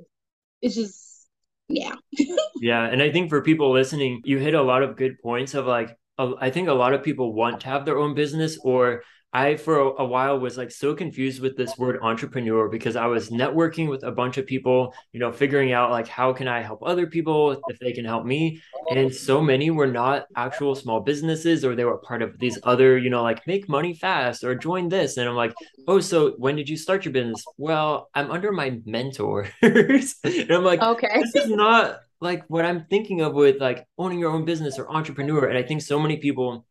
it's 0.62 0.74
just 0.74 1.28
yeah. 1.68 1.94
Yeah 2.60 2.84
and 2.84 3.02
i 3.02 3.10
think 3.10 3.30
for 3.30 3.42
people 3.42 3.72
listening 3.72 4.22
you 4.24 4.38
hit 4.38 4.54
a 4.54 4.62
lot 4.62 4.82
of 4.82 4.96
good 4.96 5.18
points 5.20 5.54
of 5.54 5.66
like 5.66 5.96
I 6.18 6.50
think 6.50 6.68
a 6.68 6.72
lot 6.72 6.94
of 6.94 7.02
people 7.02 7.32
want 7.32 7.60
to 7.60 7.68
have 7.68 7.84
their 7.84 7.98
own 7.98 8.14
business 8.14 8.58
or 8.62 9.02
I 9.34 9.56
for 9.56 9.80
a, 9.80 10.02
a, 10.02 10.04
while 10.04 10.38
was 10.38 10.56
like 10.56 10.70
so 10.70 10.94
confused 10.94 11.42
with 11.42 11.56
this 11.56 11.76
word 11.76 11.98
entrepreneur 12.00 12.68
because 12.68 12.94
I 12.94 13.06
was 13.06 13.30
networking 13.30 13.88
with 13.88 14.04
a 14.04 14.12
bunch 14.12 14.38
of 14.38 14.46
people, 14.46 14.94
you 15.12 15.18
know, 15.18 15.32
figuring 15.32 15.72
out 15.72 15.90
like 15.90 16.06
how 16.06 16.32
can 16.32 16.46
I 16.46 16.62
help 16.62 16.84
other 16.84 17.08
people 17.08 17.60
if 17.66 17.78
they 17.80 17.92
can 17.92 18.04
help 18.04 18.24
me. 18.24 18.62
And 18.92 19.12
so 19.12 19.42
many 19.42 19.70
were 19.70 19.88
not 19.88 20.26
actual 20.36 20.76
small 20.76 21.00
businesses 21.00 21.64
or 21.64 21.74
they 21.74 21.84
were 21.84 21.98
part 21.98 22.22
of 22.22 22.38
these 22.38 22.60
other, 22.62 22.96
you 22.96 23.10
know, 23.10 23.24
like 23.24 23.44
make 23.44 23.68
money 23.68 23.92
fast 23.92 24.44
or 24.44 24.54
join 24.54 24.88
this. 24.88 25.16
And 25.16 25.28
I'm 25.28 25.34
like, 25.34 25.52
oh, 25.88 25.98
so 25.98 26.34
when 26.38 26.54
did 26.54 26.68
you 26.68 26.76
start 26.76 27.04
your 27.04 27.12
business? 27.12 27.44
Well, 27.58 28.10
I'm 28.14 28.30
under 28.30 28.52
my 28.52 28.78
mentors. 28.86 29.48
and 29.62 30.50
I'm 30.52 30.62
like, 30.62 30.80
okay, 30.80 31.22
this 31.22 31.44
is 31.44 31.50
not 31.50 31.98
like 32.24 32.44
what 32.48 32.64
I'm 32.64 32.86
thinking 32.86 33.20
of 33.20 33.34
with 33.34 33.60
like 33.60 33.86
owning 33.98 34.18
your 34.18 34.32
own 34.32 34.44
business 34.44 34.78
or 34.78 34.90
entrepreneur. 34.90 35.46
And 35.46 35.56
I 35.56 35.62
think 35.62 35.82
so 35.82 36.00
many 36.00 36.16
people 36.16 36.66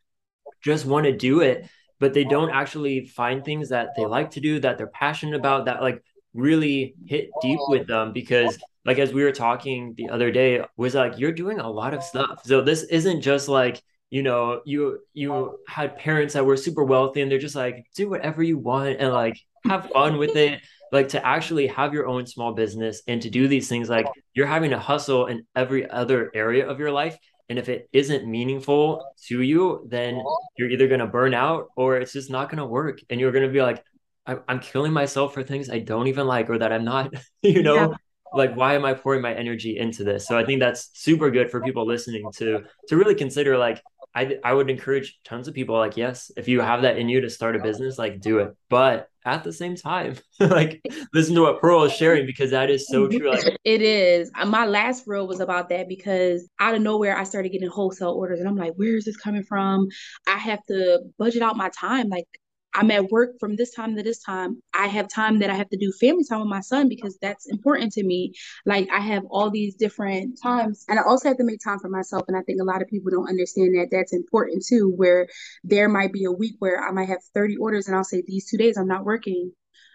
just 0.61 0.85
want 0.85 1.05
to 1.05 1.15
do 1.15 1.41
it 1.41 1.69
but 2.03 2.13
they 2.13 2.25
don't 2.25 2.49
actually 2.49 3.05
find 3.05 3.45
things 3.45 3.69
that 3.69 3.89
they 3.95 4.05
like 4.05 4.31
to 4.31 4.41
do 4.41 4.59
that 4.59 4.77
they're 4.77 4.87
passionate 4.87 5.35
about 5.35 5.65
that 5.65 5.81
like 5.81 6.03
really 6.33 6.95
hit 7.05 7.29
deep 7.41 7.59
with 7.69 7.87
them 7.87 8.11
because 8.11 8.57
like 8.83 8.99
as 8.99 9.13
we 9.13 9.23
were 9.23 9.31
talking 9.31 9.93
the 9.95 10.09
other 10.09 10.29
day 10.29 10.61
was 10.75 10.95
like 10.95 11.17
you're 11.17 11.31
doing 11.31 11.61
a 11.61 11.69
lot 11.69 11.93
of 11.93 12.03
stuff 12.03 12.41
so 12.43 12.59
this 12.59 12.83
isn't 12.83 13.21
just 13.21 13.47
like 13.47 13.81
you 14.09 14.21
know 14.21 14.61
you 14.65 14.99
you 15.13 15.57
had 15.65 15.97
parents 15.97 16.33
that 16.33 16.45
were 16.45 16.57
super 16.57 16.83
wealthy 16.83 17.21
and 17.21 17.31
they're 17.31 17.39
just 17.39 17.55
like 17.55 17.85
do 17.95 18.09
whatever 18.09 18.43
you 18.43 18.57
want 18.57 18.97
and 18.99 19.13
like 19.13 19.39
have 19.65 19.89
fun 19.91 20.17
with 20.17 20.35
it 20.35 20.59
like 20.93 21.09
to 21.09 21.25
actually 21.25 21.67
have 21.67 21.93
your 21.93 22.07
own 22.07 22.25
small 22.25 22.53
business 22.53 23.01
and 23.07 23.21
to 23.21 23.29
do 23.29 23.47
these 23.47 23.67
things 23.67 23.89
like 23.89 24.05
you're 24.33 24.47
having 24.47 24.69
to 24.69 24.79
hustle 24.79 25.25
in 25.25 25.45
every 25.55 25.89
other 25.89 26.31
area 26.33 26.67
of 26.67 26.79
your 26.79 26.91
life 26.91 27.17
and 27.49 27.59
if 27.59 27.69
it 27.69 27.89
isn't 27.91 28.27
meaningful 28.27 29.05
to 29.27 29.41
you, 29.41 29.85
then 29.89 30.23
you're 30.57 30.69
either 30.69 30.87
going 30.87 31.01
to 31.01 31.07
burn 31.07 31.33
out 31.33 31.67
or 31.75 31.97
it's 31.97 32.13
just 32.13 32.31
not 32.31 32.49
going 32.49 32.57
to 32.57 32.65
work. 32.65 33.01
And 33.09 33.19
you're 33.19 33.31
going 33.31 33.45
to 33.45 33.51
be 33.51 33.61
like, 33.61 33.83
I'm 34.25 34.59
killing 34.59 34.93
myself 34.93 35.33
for 35.33 35.43
things 35.43 35.69
I 35.69 35.79
don't 35.79 36.07
even 36.07 36.25
like 36.25 36.49
or 36.49 36.57
that 36.57 36.71
I'm 36.71 36.85
not, 36.85 37.13
you 37.41 37.61
know, 37.61 37.75
yeah. 37.75 37.87
like 38.33 38.55
why 38.55 38.75
am 38.75 38.85
I 38.85 38.93
pouring 38.93 39.21
my 39.21 39.33
energy 39.33 39.77
into 39.77 40.05
this? 40.05 40.25
So 40.25 40.37
I 40.37 40.45
think 40.45 40.61
that's 40.61 40.89
super 40.93 41.29
good 41.29 41.51
for 41.51 41.59
people 41.59 41.85
listening 41.85 42.23
to 42.35 42.63
to 42.87 42.97
really 42.97 43.15
consider 43.15 43.57
like 43.57 43.81
I 44.15 44.37
I 44.43 44.53
would 44.53 44.69
encourage 44.69 45.19
tons 45.23 45.47
of 45.47 45.53
people 45.53 45.75
like 45.75 45.97
yes, 45.97 46.31
if 46.37 46.47
you 46.47 46.61
have 46.61 46.83
that 46.83 46.97
in 46.97 47.09
you 47.09 47.21
to 47.21 47.29
start 47.29 47.55
a 47.55 47.59
business, 47.59 47.97
like 47.97 48.21
do 48.21 48.39
it. 48.39 48.55
But 48.69 49.09
at 49.25 49.43
the 49.43 49.53
same 49.53 49.75
time, 49.75 50.15
like 50.39 50.81
listen 51.13 51.35
to 51.35 51.41
what 51.41 51.59
Pearl 51.59 51.83
is 51.83 51.93
sharing 51.93 52.25
because 52.25 52.51
that 52.51 52.69
is 52.69 52.87
so 52.87 53.07
true. 53.07 53.31
Like 53.31 53.57
it 53.63 53.81
is. 53.81 54.31
My 54.45 54.65
last 54.65 55.03
reel 55.07 55.27
was 55.27 55.39
about 55.39 55.69
that 55.69 55.87
because 55.87 56.47
out 56.59 56.75
of 56.75 56.81
nowhere 56.81 57.17
I 57.17 57.23
started 57.23 57.49
getting 57.49 57.69
wholesale 57.69 58.11
orders 58.11 58.39
and 58.39 58.47
I'm 58.47 58.57
like, 58.57 58.73
where 58.75 58.95
is 58.95 59.05
this 59.05 59.17
coming 59.17 59.43
from? 59.43 59.87
I 60.27 60.37
have 60.37 60.63
to 60.67 61.01
budget 61.17 61.41
out 61.41 61.57
my 61.57 61.69
time. 61.69 62.09
Like 62.09 62.27
I'm 62.75 62.91
at 62.91 63.09
work 63.09 63.39
from 63.39 63.55
this 63.55 63.73
time 63.73 63.95
to 63.95 64.03
this 64.03 64.21
time. 64.23 64.61
I 64.73 64.87
have 64.87 65.07
time 65.07 65.39
that 65.39 65.49
I 65.49 65.55
have 65.55 65.69
to 65.69 65.77
do 65.77 65.91
family 65.99 66.23
time 66.27 66.39
with 66.39 66.49
my 66.49 66.61
son 66.61 66.89
because 66.89 67.17
that's 67.21 67.47
important 67.47 67.93
to 67.93 68.03
me. 68.03 68.33
Like 68.65 68.87
I 68.91 68.99
have 68.99 69.23
all 69.29 69.49
these 69.51 69.75
different 69.75 70.39
times 70.41 70.85
and 70.89 70.99
I 70.99 71.03
also 71.03 71.27
have 71.27 71.37
to 71.37 71.43
make 71.43 71.59
time 71.63 71.79
for 71.79 71.89
myself. 71.89 72.23
And 72.27 72.37
I 72.37 72.41
think 72.41 72.59
a 72.61 72.65
lot 72.65 72.81
of 72.81 72.87
people 72.87 73.11
don't 73.11 73.29
understand 73.29 73.75
that 73.75 73.89
that's 73.91 74.13
important 74.13 74.65
too, 74.67 74.91
where 74.95 75.27
there 75.63 75.87
might 75.87 76.13
be 76.13 76.25
a 76.25 76.31
week 76.31 76.55
where 76.59 76.83
I 76.83 76.91
might 76.91 77.09
have 77.09 77.23
30 77.33 77.57
orders 77.57 77.87
and 77.87 77.95
I'll 77.95 78.03
say 78.03 78.23
these 78.25 78.49
two 78.49 78.57
days 78.57 78.77
I'm 78.77 78.87
not 78.87 79.05
working. 79.05 79.51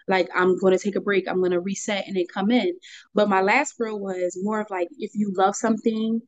Like 0.07 0.29
I'm 0.33 0.57
going 0.57 0.75
to 0.75 0.83
take 0.83 0.95
a 0.95 1.01
break. 1.01 1.29
I'm 1.29 1.39
going 1.39 1.51
to 1.51 1.59
reset 1.59 2.07
and 2.07 2.15
then 2.15 2.25
come 2.33 2.49
in. 2.49 2.73
But 3.13 3.29
my 3.29 3.41
last 3.41 3.75
reel 3.77 3.99
was 3.99 4.37
more 4.41 4.61
of 4.61 4.67
like, 4.69 4.87
if 4.97 5.11
you 5.13 5.33
love 5.37 5.55
something, 5.55 6.21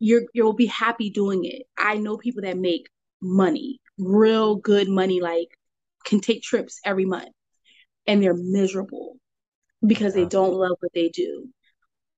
you're, 0.00 0.22
you'll 0.32 0.54
be 0.54 0.66
happy 0.66 1.10
doing 1.10 1.44
it. 1.44 1.62
I 1.76 1.98
know 1.98 2.16
people 2.16 2.42
that 2.42 2.58
make 2.58 2.88
money, 3.22 3.80
real 3.98 4.56
good 4.56 4.88
money, 4.88 5.20
like 5.20 5.48
can 6.04 6.20
take 6.20 6.42
trips 6.42 6.80
every 6.84 7.04
month 7.04 7.30
and 8.06 8.22
they're 8.22 8.34
miserable 8.34 9.16
because 9.86 10.14
they 10.14 10.24
don't 10.24 10.54
love 10.54 10.76
what 10.80 10.92
they 10.94 11.08
do. 11.08 11.48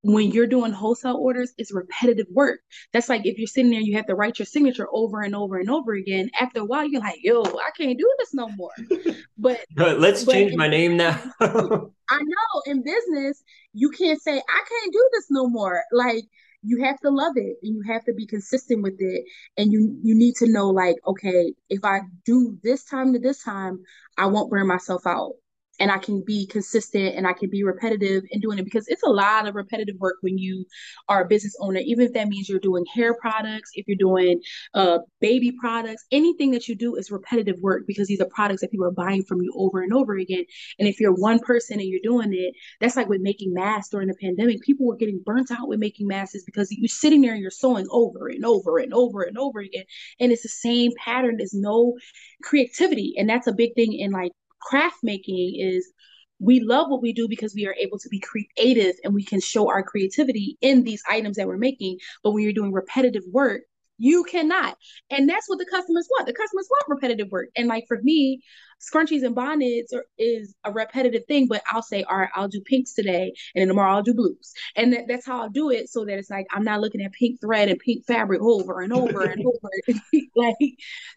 When 0.03 0.31
you're 0.31 0.47
doing 0.47 0.73
wholesale 0.73 1.17
orders, 1.17 1.53
it's 1.59 1.75
repetitive 1.75 2.27
work. 2.31 2.61
That's 2.93 3.11
like 3.11 3.27
if 3.27 3.37
you're 3.37 3.47
sitting 3.47 3.71
there, 3.71 3.81
you 3.81 3.97
have 3.97 4.07
to 4.07 4.15
write 4.15 4.39
your 4.39 4.47
signature 4.47 4.89
over 4.91 5.21
and 5.21 5.35
over 5.35 5.59
and 5.59 5.69
over 5.69 5.93
again. 5.93 6.31
After 6.41 6.61
a 6.61 6.65
while, 6.65 6.87
you're 6.87 7.03
like, 7.03 7.19
yo, 7.23 7.43
I 7.43 7.71
can't 7.77 7.99
do 7.99 8.11
this 8.19 8.33
no 8.33 8.49
more. 8.49 8.73
But 9.39 9.65
but 9.75 10.01
let's 10.01 10.23
but 10.23 10.33
change 10.33 10.55
my 10.55 10.69
name 10.69 10.99
now. 10.99 11.19
I 11.41 12.19
know 12.19 12.63
in 12.67 12.83
business, 12.83 13.43
you 13.73 13.89
can't 13.89 14.21
say, 14.21 14.37
I 14.37 14.65
can't 14.69 14.93
do 14.93 15.09
this 15.15 15.29
no 15.31 15.49
more. 15.49 15.83
Like 15.93 16.25
you 16.63 16.85
have 16.85 16.99
to 17.01 17.11
love 17.11 17.33
it 17.37 17.57
and 17.63 17.75
you 17.75 17.83
have 17.87 18.05
to 18.05 18.13
be 18.15 18.27
consistent 18.27 18.83
with 18.83 18.97
it. 18.99 19.25
And 19.57 19.73
you 19.73 19.99
you 20.03 20.15
need 20.15 20.37
to 20.37 20.49
know 20.49 20.69
like 20.71 20.97
okay 21.07 21.55
if 21.69 21.85
i 21.85 22.01
do 22.25 22.59
this 22.63 22.85
time 22.85 23.13
to 23.13 23.19
this 23.19 23.43
time 23.43 23.81
i 24.19 24.27
won't 24.27 24.51
burn 24.51 24.67
myself 24.67 25.07
out 25.07 25.35
and 25.81 25.91
I 25.91 25.99
can 25.99 26.23
be 26.25 26.47
consistent 26.47 27.17
and 27.17 27.27
I 27.27 27.33
can 27.33 27.51
be 27.51 27.65
repetitive 27.65 28.23
in 28.31 28.41
doing 28.41 28.59
it 28.59 28.65
because 28.65 28.87
it's 28.89 29.03
a 29.03 29.09
lot 29.09 29.49
of 29.49 29.55
repetitive 29.55 29.97
work 29.99 30.17
when 30.21 30.39
you 30.39 30.67
are 31.09 31.25
a 31.25 31.27
business 31.27 31.57
owner, 31.61 31.81
even 31.81 32.07
if 32.07 32.13
that 32.13 32.29
means 32.29 32.49
you're 32.49 32.61
doing 32.61 32.85
hair 32.95 33.15
products, 33.15 33.71
if 33.75 33.89
you're 33.89 33.97
doing 33.97 34.41
uh, 34.75 34.99
baby 35.21 35.53
products, 35.59 36.05
anything 36.13 36.51
that 36.51 36.69
you 36.69 36.77
do 36.77 36.97
is 36.97 37.11
repetitive 37.11 37.57
work 37.61 37.85
because 37.87 38.07
these 38.09 38.21
are 38.21 38.29
products 38.35 38.61
that 38.61 38.71
people 38.71 38.87
are 38.87 38.91
buying 38.93 39.25
from 39.25 39.41
you 39.41 39.53
over 39.57 39.83
and 39.83 39.93
over 39.95 40.17
again. 40.17 40.45
And 40.79 40.87
if 40.87 41.01
you're 41.01 41.15
one 41.15 41.39
person 41.41 41.81
and 41.81 41.89
you're 41.89 42.01
doing 42.03 42.33
it, 42.33 42.55
that's 42.81 42.97
like 42.97 43.09
with 43.09 43.23
making 43.23 43.55
masks 43.55 43.91
during 43.91 44.09
the 44.09 44.15
pandemic. 44.21 44.61
People 44.63 44.87
were 44.87 44.97
getting 44.97 45.23
burnt 45.25 45.51
out 45.51 45.69
with 45.69 45.81
making 45.81 46.07
masks 46.07 46.45
because 46.45 46.71
you're 46.71 46.89
sitting 46.89 47.23
there 47.23 47.33
and 47.33 47.41
you're 47.41 47.51
sewing 47.51 47.87
over 47.91 48.29
and 48.29 48.45
over 48.45 48.79
and 48.79 48.93
over 48.93 49.23
and 49.23 49.39
over 49.39 49.61
again. 49.61 49.85
And 50.21 50.31
it's 50.31 50.43
the 50.43 50.49
same 50.49 50.93
pattern. 51.03 51.39
There's 51.39 51.55
no 51.55 51.97
creativity. 52.43 53.15
And 53.17 53.29
that's 53.29 53.47
a 53.47 53.53
big 53.53 53.75
thing 53.75 53.95
in 53.95 54.11
like 54.11 54.33
craft 54.61 54.99
making 55.03 55.57
is 55.59 55.93
we 56.39 56.61
love 56.61 56.89
what 56.89 57.03
we 57.03 57.13
do 57.13 57.29
because 57.29 57.55
we 57.55 57.67
are 57.67 57.75
able 57.75 57.99
to 57.99 58.09
be 58.09 58.19
creative 58.21 58.97
and 59.05 59.15
we 59.15 59.25
can 59.25 59.41
show 59.41 59.69
our 59.69 59.83
creativity 59.83 60.57
in 60.61 60.85
these 60.85 61.03
items 61.09 61.37
that 61.37 61.47
we're 61.47 61.59
making. 61.59 61.99
But 62.25 62.33
when 62.33 62.43
you're 62.43 62.53
doing 62.53 62.73
repetitive 62.73 63.25
work, 63.31 63.63
you 63.99 64.25
cannot. 64.25 64.79
And 65.11 65.29
that's 65.29 65.47
what 65.47 65.59
the 65.59 65.67
customers 65.67 66.09
want. 66.11 66.27
The 66.27 66.33
customers 66.33 66.67
want 66.71 66.85
repetitive 66.89 67.31
work. 67.31 67.51
And 67.55 67.69
like 67.69 67.85
for 67.87 68.01
me, 68.01 68.41
scrunchies 68.81 69.25
and 69.25 69.35
bonnets 69.35 69.93
are, 69.93 70.07
is 70.17 70.55
a 70.65 70.73
repetitive 70.73 71.27
thing, 71.29 71.47
but 71.47 71.63
I'll 71.71 71.83
say, 71.83 72.03
all 72.05 72.17
right, 72.17 72.31
I'll 72.35 72.49
do 72.49 72.63
pinks 72.63 72.95
today, 72.95 73.35
and 73.55 73.61
then 73.61 73.69
tomorrow 73.69 73.97
I'll 73.97 74.03
do 74.03 74.15
blues. 74.15 74.55
And 74.75 74.95
that, 74.95 75.05
that's 75.07 75.27
how 75.27 75.43
I'll 75.43 75.51
do 75.51 75.71
it 75.71 75.91
so 75.91 76.07
that 76.07 76.19
it's 76.19 76.31
like 76.31 76.47
I'm 76.51 76.65
not 76.65 76.81
looking 76.81 77.03
at 77.03 77.13
pink 77.13 77.43
thread 77.43 77.69
and 77.69 77.79
pink 77.79 78.07
fabric 78.07 78.41
over 78.41 78.81
and 78.81 78.93
over 78.95 79.23
and 79.23 79.45
over. 79.47 80.01
like, 80.35 80.57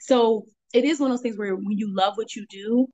so 0.01 0.45
it 0.73 0.83
is 0.83 0.99
one 0.99 1.09
of 1.09 1.17
those 1.17 1.23
things 1.23 1.37
where 1.37 1.55
when 1.55 1.77
you 1.77 1.95
love 1.95 2.17
what 2.17 2.35
you 2.35 2.45
do, 2.49 2.87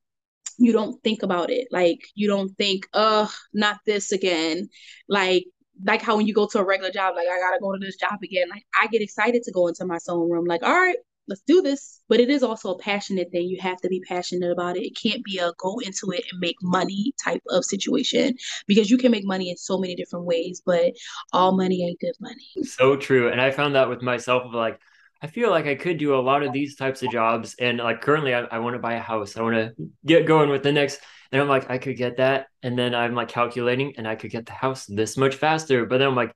you 0.59 0.71
don't 0.73 1.01
think 1.03 1.23
about 1.23 1.49
it. 1.49 1.67
Like 1.71 1.99
you 2.15 2.27
don't 2.27 2.55
think, 2.57 2.87
uh, 2.93 3.27
not 3.53 3.79
this 3.85 4.11
again. 4.11 4.69
Like 5.07 5.45
like 5.85 6.01
how 6.01 6.17
when 6.17 6.27
you 6.27 6.33
go 6.33 6.47
to 6.47 6.59
a 6.59 6.63
regular 6.63 6.91
job, 6.91 7.15
like 7.15 7.27
I 7.27 7.39
gotta 7.39 7.59
go 7.61 7.71
to 7.71 7.79
this 7.79 7.95
job 7.95 8.19
again. 8.23 8.49
Like 8.49 8.65
I 8.79 8.87
get 8.87 9.01
excited 9.01 9.43
to 9.43 9.51
go 9.51 9.67
into 9.67 9.85
my 9.85 9.97
sewing 9.97 10.29
room, 10.29 10.45
like, 10.45 10.63
all 10.63 10.73
right, 10.73 10.97
let's 11.27 11.41
do 11.47 11.61
this. 11.61 12.01
But 12.09 12.19
it 12.19 12.29
is 12.29 12.43
also 12.43 12.73
a 12.73 12.79
passionate 12.79 13.31
thing. 13.31 13.47
You 13.47 13.61
have 13.61 13.79
to 13.81 13.87
be 13.87 14.01
passionate 14.01 14.51
about 14.51 14.75
it. 14.75 14.85
It 14.85 14.97
can't 15.01 15.23
be 15.23 15.37
a 15.37 15.53
go 15.57 15.79
into 15.79 16.11
it 16.11 16.25
and 16.31 16.39
make 16.39 16.55
money 16.61 17.13
type 17.23 17.41
of 17.49 17.63
situation 17.63 18.35
because 18.67 18.89
you 18.89 18.97
can 18.97 19.11
make 19.11 19.25
money 19.25 19.49
in 19.49 19.57
so 19.57 19.77
many 19.77 19.95
different 19.95 20.25
ways, 20.25 20.61
but 20.65 20.93
all 21.31 21.55
money 21.55 21.87
ain't 21.87 21.99
good 21.99 22.15
money. 22.19 22.63
So 22.63 22.97
true. 22.97 23.31
And 23.31 23.39
I 23.39 23.51
found 23.51 23.75
that 23.75 23.89
with 23.89 24.01
myself 24.01 24.43
of 24.43 24.53
like 24.53 24.79
I 25.21 25.27
feel 25.27 25.49
like 25.49 25.65
I 25.65 25.75
could 25.75 25.97
do 25.97 26.15
a 26.15 26.21
lot 26.21 26.43
of 26.43 26.53
these 26.53 26.75
types 26.75 27.03
of 27.03 27.11
jobs. 27.11 27.55
And 27.59 27.79
like 27.79 28.01
currently, 28.01 28.33
I, 28.33 28.41
I 28.43 28.59
want 28.59 28.75
to 28.75 28.79
buy 28.79 28.93
a 28.93 29.01
house. 29.01 29.35
I 29.35 29.41
want 29.41 29.55
to 29.55 29.73
get 30.05 30.25
going 30.25 30.49
with 30.49 30.63
the 30.63 30.71
next. 30.71 30.99
And 31.31 31.41
I'm 31.41 31.49
like, 31.49 31.69
I 31.69 31.77
could 31.77 31.97
get 31.97 32.17
that. 32.17 32.47
And 32.63 32.77
then 32.77 32.95
I'm 32.95 33.15
like 33.15 33.27
calculating 33.27 33.95
and 33.97 34.07
I 34.07 34.15
could 34.15 34.31
get 34.31 34.45
the 34.45 34.53
house 34.53 34.85
this 34.85 35.17
much 35.17 35.35
faster. 35.35 35.85
But 35.85 35.97
then 35.97 36.07
I'm 36.07 36.15
like, 36.15 36.33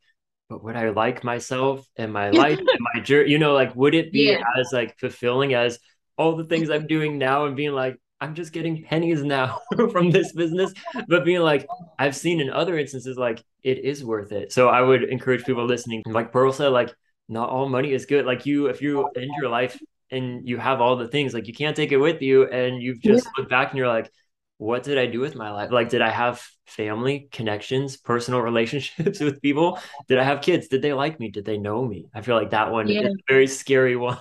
but 0.50 0.64
would 0.64 0.76
I 0.76 0.90
like 0.90 1.24
myself 1.24 1.88
and 1.96 2.12
my 2.12 2.30
life 2.32 2.60
and 2.60 2.80
my 2.94 3.02
journey? 3.02 3.32
You 3.32 3.40
know, 3.40 3.54
like, 3.54 3.76
would 3.76 3.96
it 3.96 4.12
be 4.12 4.32
yeah. 4.32 4.44
as 4.60 4.70
like 4.74 4.98
fulfilling 5.00 5.54
as 5.54 5.80
all 6.18 6.36
the 6.36 6.44
things 6.44 6.70
I'm 6.70 6.86
doing 6.86 7.18
now 7.18 7.46
and 7.46 7.56
being 7.56 7.72
like, 7.72 7.98
I'm 8.20 8.36
just 8.36 8.54
getting 8.54 8.84
pennies 8.84 9.24
now 9.24 9.60
from 9.92 10.12
this 10.12 10.32
business. 10.34 10.74
But 11.08 11.26
being 11.26 11.42
like, 11.42 11.68
I've 12.00 12.16
seen 12.16 12.40
in 12.40 12.50
other 12.50 12.78
instances, 12.78 13.18
like 13.18 13.44
it 13.64 13.80
is 13.80 14.04
worth 14.04 14.32
it. 14.32 14.54
So 14.54 14.70
I 14.70 14.82
would 14.82 15.04
encourage 15.04 15.44
people 15.44 15.66
listening, 15.66 16.04
like 16.06 16.32
Pearl 16.32 16.54
said, 16.54 16.70
like 16.70 16.94
not 17.30 17.50
all 17.50 17.70
money 17.70 17.92
is 17.92 18.06
good. 18.06 18.26
Like 18.26 18.46
you, 18.46 18.68
if 18.68 18.82
you 18.82 19.10
end 19.16 19.32
your 19.40 19.50
life 19.50 19.80
and 20.12 20.48
you 20.48 20.58
have 20.58 20.82
all 20.82 20.96
the 20.96 21.08
things, 21.08 21.34
like 21.34 21.48
you 21.48 21.54
can't 21.54 21.76
take 21.76 21.92
it 21.92 21.98
with 21.98 22.22
you, 22.22 22.48
and 22.48 22.82
you've 22.82 23.02
just 23.02 23.26
yeah. 23.26 23.32
looked 23.38 23.50
back 23.50 23.72
and 23.72 23.78
you're 23.78 23.88
like, 23.88 24.12
what 24.58 24.84
did 24.84 24.98
I 24.98 25.08
do 25.08 25.20
with 25.20 25.36
my 25.36 25.52
life? 25.52 25.72
Like, 25.72 25.90
did 25.90 26.02
I 26.02 26.10
have 26.10 26.42
family 26.66 27.28
connections, 27.32 27.98
personal 27.98 28.40
relationships 28.52 29.20
with 29.20 29.42
people? 29.42 29.80
Did 30.08 30.20
I 30.20 30.24
have 30.24 30.42
kids? 30.42 30.68
Did 30.68 30.82
they 30.82 30.94
like 30.94 31.20
me? 31.20 31.30
Did 31.30 31.46
they 31.46 31.58
know 31.58 31.86
me? 31.86 32.06
I 32.14 32.22
feel 32.22 32.36
like 32.36 32.52
that 32.52 32.72
one 32.72 32.88
yeah. 32.88 33.02
is 33.02 33.08
a 33.08 33.18
very 33.28 33.48
scary 33.48 33.96
one. 33.98 34.18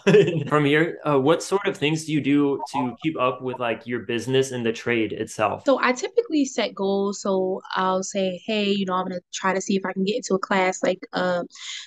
From 0.48 0.64
here, 0.64 0.98
uh, 1.04 1.18
what 1.18 1.42
sort 1.42 1.66
of 1.66 1.76
things 1.76 2.06
do 2.06 2.12
you 2.12 2.20
do 2.20 2.60
to 2.72 2.96
keep 3.02 3.18
up 3.18 3.42
with 3.42 3.58
like 3.58 3.86
your 3.86 4.00
business 4.00 4.52
and 4.52 4.64
the 4.64 4.72
trade 4.72 5.12
itself? 5.12 5.64
So 5.66 5.78
I 5.80 5.92
typically 5.92 6.44
set 6.44 6.74
goals. 6.74 7.20
So 7.20 7.60
I'll 7.74 8.02
say, 8.02 8.42
hey, 8.46 8.70
you 8.70 8.86
know, 8.86 8.94
I'm 8.94 9.04
gonna 9.04 9.20
try 9.32 9.54
to 9.54 9.60
see 9.60 9.76
if 9.76 9.84
I 9.84 9.92
can 9.92 10.04
get 10.04 10.16
into 10.16 10.34
a 10.34 10.38
class 10.38 10.82
like 10.82 11.06
uh, 11.12 11.44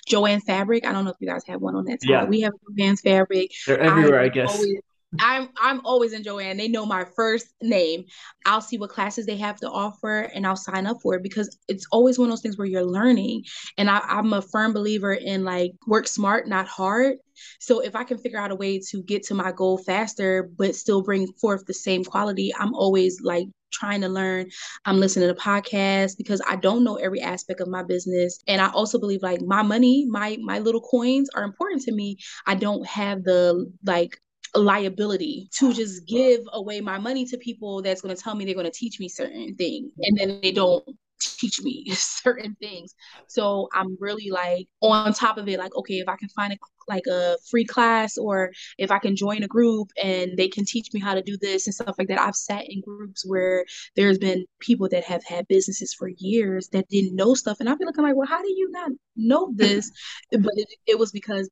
Joann 0.08 0.42
Fabric. 0.42 0.86
I 0.86 0.92
don't 0.92 1.04
know 1.04 1.10
if 1.10 1.16
you 1.20 1.28
guys 1.28 1.42
have 1.46 1.60
one 1.60 1.74
on 1.74 1.84
that. 1.86 2.02
Side. 2.02 2.10
Yeah, 2.10 2.24
we 2.24 2.40
have 2.42 2.52
Joann's 2.78 3.00
Fabric. 3.00 3.50
They're 3.66 3.80
everywhere, 3.80 4.20
I, 4.20 4.24
I 4.24 4.28
guess. 4.28 4.54
Always, 4.54 4.80
I'm 5.20 5.48
I'm 5.60 5.80
always 5.84 6.12
in 6.12 6.22
Joann. 6.22 6.58
They 6.58 6.68
know 6.68 6.84
my 6.84 7.04
first 7.04 7.46
name. 7.62 8.04
I'll 8.44 8.60
see 8.60 8.76
what 8.76 8.90
classes 8.90 9.24
they 9.26 9.36
have 9.36 9.56
to 9.60 9.70
offer 9.70 10.22
and 10.34 10.46
I'll 10.46 10.56
sign 10.56 10.86
up 10.86 10.98
for 11.02 11.14
it 11.14 11.22
because 11.22 11.56
it's 11.68 11.86
always 11.92 12.18
one 12.18 12.28
of 12.28 12.32
those 12.32 12.42
things 12.42 12.58
where 12.58 12.66
you're 12.66 12.84
learning. 12.84 13.44
And 13.78 13.88
I, 13.88 14.00
I'm 14.00 14.32
a 14.32 14.42
firm 14.42 14.72
believer 14.72 15.12
in 15.12 15.44
like 15.44 15.72
work 15.86 16.08
smart, 16.08 16.48
not 16.48 16.66
hard. 16.68 17.16
So 17.60 17.80
if 17.80 17.94
I 17.94 18.04
can 18.04 18.18
figure 18.18 18.38
out 18.38 18.50
a 18.50 18.56
way 18.56 18.80
to 18.90 19.02
get 19.02 19.22
to 19.24 19.34
my 19.34 19.52
goal 19.52 19.78
faster, 19.78 20.50
but 20.56 20.74
still 20.74 21.02
bring 21.02 21.28
forth 21.40 21.64
the 21.66 21.74
same 21.74 22.04
quality, 22.04 22.52
I'm 22.58 22.74
always 22.74 23.20
like 23.22 23.46
trying 23.72 24.00
to 24.00 24.08
learn. 24.08 24.48
I'm 24.86 25.00
listening 25.00 25.28
to 25.28 25.34
podcasts 25.34 26.16
because 26.16 26.40
I 26.46 26.56
don't 26.56 26.84
know 26.84 26.96
every 26.96 27.20
aspect 27.20 27.60
of 27.60 27.68
my 27.68 27.82
business. 27.82 28.40
And 28.46 28.60
I 28.60 28.70
also 28.70 28.98
believe 28.98 29.22
like 29.22 29.40
my 29.42 29.62
money, 29.62 30.06
my 30.08 30.36
my 30.42 30.58
little 30.58 30.80
coins 30.80 31.28
are 31.34 31.44
important 31.44 31.82
to 31.82 31.92
me. 31.92 32.18
I 32.46 32.54
don't 32.54 32.86
have 32.86 33.24
the 33.24 33.70
like 33.84 34.18
liability 34.54 35.48
to 35.58 35.72
just 35.72 36.06
give 36.06 36.40
away 36.52 36.80
my 36.80 36.98
money 36.98 37.24
to 37.26 37.36
people 37.38 37.82
that's 37.82 38.00
going 38.00 38.14
to 38.14 38.20
tell 38.20 38.34
me 38.34 38.44
they're 38.44 38.54
going 38.54 38.66
to 38.66 38.72
teach 38.72 39.00
me 39.00 39.08
certain 39.08 39.54
things 39.56 39.90
and 39.98 40.18
then 40.18 40.40
they 40.42 40.52
don't 40.52 40.84
teach 41.18 41.60
me 41.62 41.84
certain 41.92 42.56
things 42.60 42.94
so 43.26 43.68
i'm 43.74 43.96
really 44.00 44.30
like 44.30 44.66
on 44.82 45.12
top 45.12 45.38
of 45.38 45.48
it 45.48 45.58
like 45.58 45.74
okay 45.76 45.98
if 45.98 46.08
i 46.08 46.16
can 46.16 46.28
find 46.30 46.52
a 46.52 46.56
like 46.88 47.06
a 47.10 47.36
free 47.50 47.64
class 47.64 48.16
or 48.16 48.52
if 48.78 48.90
i 48.90 48.98
can 48.98 49.16
join 49.16 49.42
a 49.42 49.48
group 49.48 49.90
and 50.02 50.36
they 50.36 50.48
can 50.48 50.64
teach 50.64 50.92
me 50.92 51.00
how 51.00 51.14
to 51.14 51.22
do 51.22 51.36
this 51.40 51.66
and 51.66 51.74
stuff 51.74 51.96
like 51.98 52.08
that 52.08 52.20
i've 52.20 52.36
sat 52.36 52.64
in 52.68 52.80
groups 52.80 53.26
where 53.26 53.64
there's 53.96 54.18
been 54.18 54.44
people 54.60 54.88
that 54.88 55.02
have 55.04 55.24
had 55.24 55.48
businesses 55.48 55.92
for 55.94 56.08
years 56.18 56.68
that 56.68 56.88
didn't 56.88 57.16
know 57.16 57.34
stuff 57.34 57.58
and 57.60 57.68
i've 57.68 57.78
been 57.78 57.86
looking 57.86 58.04
like 58.04 58.14
well 58.14 58.28
how 58.28 58.40
do 58.40 58.48
you 58.48 58.68
not 58.70 58.90
know 59.16 59.50
this 59.56 59.90
but 60.30 60.52
it, 60.54 60.68
it 60.86 60.98
was 60.98 61.10
because 61.10 61.50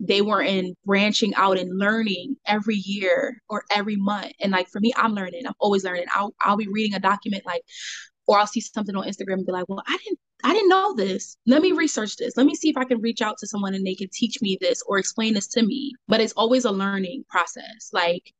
they 0.00 0.20
weren't 0.20 0.76
branching 0.84 1.32
out 1.36 1.58
and 1.58 1.78
learning 1.78 2.36
every 2.46 2.74
year 2.74 3.40
or 3.48 3.62
every 3.70 3.96
month. 3.96 4.32
And 4.40 4.50
like 4.50 4.68
for 4.68 4.80
me, 4.80 4.92
I'm 4.96 5.14
learning. 5.14 5.46
I'm 5.46 5.54
always 5.60 5.84
learning. 5.84 6.06
I'll 6.12 6.34
I'll 6.40 6.56
be 6.56 6.66
reading 6.68 6.94
a 6.94 7.00
document 7.00 7.46
like, 7.46 7.62
or 8.26 8.38
I'll 8.38 8.46
see 8.46 8.60
something 8.60 8.94
on 8.94 9.06
Instagram 9.06 9.34
and 9.34 9.46
be 9.46 9.52
like, 9.52 9.68
well, 9.68 9.82
I 9.86 9.96
didn't 10.04 10.18
I 10.44 10.52
didn't 10.52 10.70
know 10.70 10.94
this. 10.94 11.36
Let 11.46 11.62
me 11.62 11.72
research 11.72 12.16
this. 12.16 12.36
Let 12.36 12.46
me 12.46 12.54
see 12.54 12.68
if 12.68 12.76
I 12.76 12.84
can 12.84 13.00
reach 13.00 13.22
out 13.22 13.38
to 13.38 13.46
someone 13.46 13.74
and 13.74 13.86
they 13.86 13.94
can 13.94 14.08
teach 14.12 14.42
me 14.42 14.58
this 14.60 14.82
or 14.88 14.98
explain 14.98 15.34
this 15.34 15.46
to 15.48 15.62
me. 15.62 15.92
But 16.08 16.20
it's 16.20 16.32
always 16.32 16.64
a 16.64 16.72
learning 16.72 17.24
process. 17.28 17.90
Like 17.92 18.32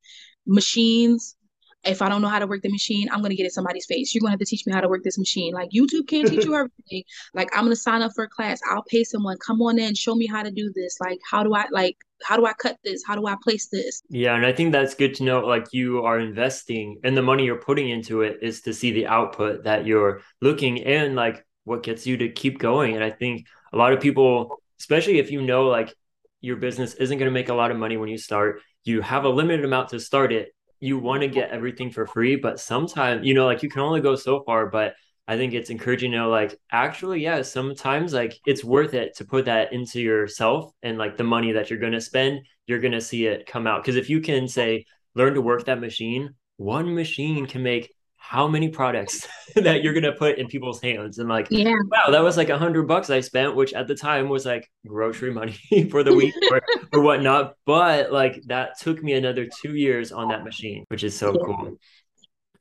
machines, 0.46 1.36
if 1.84 2.00
I 2.00 2.08
don't 2.08 2.22
know 2.22 2.28
how 2.28 2.38
to 2.38 2.46
work 2.46 2.62
the 2.62 2.70
machine, 2.70 3.08
I'm 3.10 3.22
gonna 3.22 3.34
get 3.34 3.44
in 3.44 3.50
somebody's 3.50 3.86
face. 3.86 4.14
You're 4.14 4.20
gonna 4.20 4.30
have 4.30 4.38
to 4.38 4.44
teach 4.44 4.66
me 4.66 4.72
how 4.72 4.80
to 4.80 4.88
work 4.88 5.02
this 5.02 5.18
machine. 5.18 5.52
Like 5.52 5.70
YouTube 5.70 6.06
can't 6.06 6.28
teach 6.28 6.44
you 6.44 6.54
everything. 6.54 7.04
Like 7.34 7.50
I'm 7.56 7.64
gonna 7.64 7.76
sign 7.76 8.02
up 8.02 8.12
for 8.14 8.24
a 8.24 8.28
class. 8.28 8.60
I'll 8.70 8.84
pay 8.84 9.04
someone. 9.04 9.36
Come 9.38 9.60
on 9.62 9.78
in, 9.78 9.94
show 9.94 10.14
me 10.14 10.26
how 10.26 10.42
to 10.42 10.50
do 10.50 10.72
this. 10.74 10.98
Like 11.00 11.18
how 11.28 11.42
do 11.42 11.54
I 11.54 11.66
like 11.70 11.96
how 12.24 12.36
do 12.36 12.46
I 12.46 12.52
cut 12.52 12.76
this? 12.84 13.02
How 13.04 13.16
do 13.16 13.26
I 13.26 13.34
place 13.42 13.66
this? 13.66 14.02
Yeah, 14.08 14.36
and 14.36 14.46
I 14.46 14.52
think 14.52 14.72
that's 14.72 14.94
good 14.94 15.14
to 15.14 15.24
know. 15.24 15.40
Like 15.40 15.72
you 15.72 16.04
are 16.04 16.20
investing, 16.20 16.98
and 17.02 17.16
the 17.16 17.22
money 17.22 17.44
you're 17.44 17.56
putting 17.56 17.88
into 17.88 18.22
it 18.22 18.38
is 18.42 18.62
to 18.62 18.74
see 18.74 18.92
the 18.92 19.06
output 19.06 19.64
that 19.64 19.86
you're 19.86 20.22
looking 20.40 20.84
and 20.84 21.16
like 21.16 21.44
what 21.64 21.82
gets 21.82 22.06
you 22.06 22.16
to 22.18 22.28
keep 22.28 22.58
going. 22.58 22.94
And 22.94 23.04
I 23.04 23.10
think 23.10 23.46
a 23.72 23.76
lot 23.76 23.92
of 23.92 24.00
people, 24.00 24.60
especially 24.80 25.18
if 25.18 25.30
you 25.30 25.42
know 25.42 25.66
like 25.66 25.94
your 26.40 26.56
business 26.56 26.94
isn't 26.94 27.18
going 27.18 27.28
to 27.28 27.34
make 27.34 27.48
a 27.48 27.54
lot 27.54 27.70
of 27.70 27.76
money 27.76 27.96
when 27.96 28.08
you 28.08 28.18
start, 28.18 28.60
you 28.84 29.00
have 29.00 29.24
a 29.24 29.28
limited 29.28 29.64
amount 29.64 29.90
to 29.90 30.00
start 30.00 30.32
it 30.32 30.52
you 30.82 30.98
want 30.98 31.22
to 31.22 31.28
get 31.28 31.52
everything 31.52 31.92
for 31.92 32.08
free, 32.08 32.34
but 32.34 32.58
sometimes, 32.58 33.24
you 33.24 33.34
know, 33.34 33.46
like 33.46 33.62
you 33.62 33.68
can 33.68 33.82
only 33.82 34.00
go 34.00 34.16
so 34.16 34.42
far. 34.42 34.66
But 34.66 34.94
I 35.28 35.36
think 35.36 35.54
it's 35.54 35.70
encouraging 35.70 36.10
to 36.10 36.18
know, 36.18 36.28
like, 36.28 36.58
actually, 36.72 37.22
yeah, 37.22 37.42
sometimes 37.42 38.12
like 38.12 38.36
it's 38.46 38.64
worth 38.64 38.92
it 38.92 39.16
to 39.18 39.24
put 39.24 39.44
that 39.44 39.72
into 39.72 40.00
yourself 40.00 40.72
and 40.82 40.98
like 40.98 41.16
the 41.16 41.22
money 41.22 41.52
that 41.52 41.70
you're 41.70 41.78
going 41.78 41.92
to 41.92 42.00
spend, 42.00 42.40
you're 42.66 42.80
going 42.80 42.92
to 42.92 43.00
see 43.00 43.26
it 43.26 43.46
come 43.46 43.68
out. 43.68 43.80
Because 43.80 43.94
if 43.94 44.10
you 44.10 44.20
can 44.20 44.48
say, 44.48 44.84
learn 45.14 45.34
to 45.34 45.40
work 45.40 45.66
that 45.66 45.80
machine, 45.80 46.34
one 46.56 46.92
machine 46.96 47.46
can 47.46 47.62
make 47.62 47.94
how 48.22 48.46
many 48.46 48.68
products 48.68 49.26
that 49.56 49.82
you're 49.82 49.92
gonna 49.92 50.12
put 50.12 50.38
in 50.38 50.46
people's 50.46 50.80
hands. 50.80 51.18
And 51.18 51.28
like 51.28 51.48
yeah. 51.50 51.74
wow 51.90 52.10
that 52.10 52.22
was 52.22 52.36
like 52.36 52.48
a 52.48 52.56
hundred 52.56 52.86
bucks 52.86 53.10
i 53.10 53.20
spent 53.20 53.56
which 53.56 53.72
at 53.74 53.88
the 53.88 53.94
time 53.94 54.28
was 54.28 54.46
like 54.46 54.70
grocery 54.86 55.32
money 55.32 55.58
for 55.90 56.04
the 56.04 56.14
week 56.14 56.34
or, 56.50 56.62
or 56.92 57.02
whatnot. 57.02 57.56
But 57.66 58.12
like 58.12 58.40
that 58.46 58.78
took 58.78 59.02
me 59.02 59.14
another 59.14 59.48
two 59.60 59.74
years 59.74 60.12
on 60.12 60.28
that 60.28 60.44
machine 60.44 60.84
which 60.88 61.04
is 61.04 61.16
so 61.18 61.32
yeah. 61.32 61.44
cool. 61.44 61.76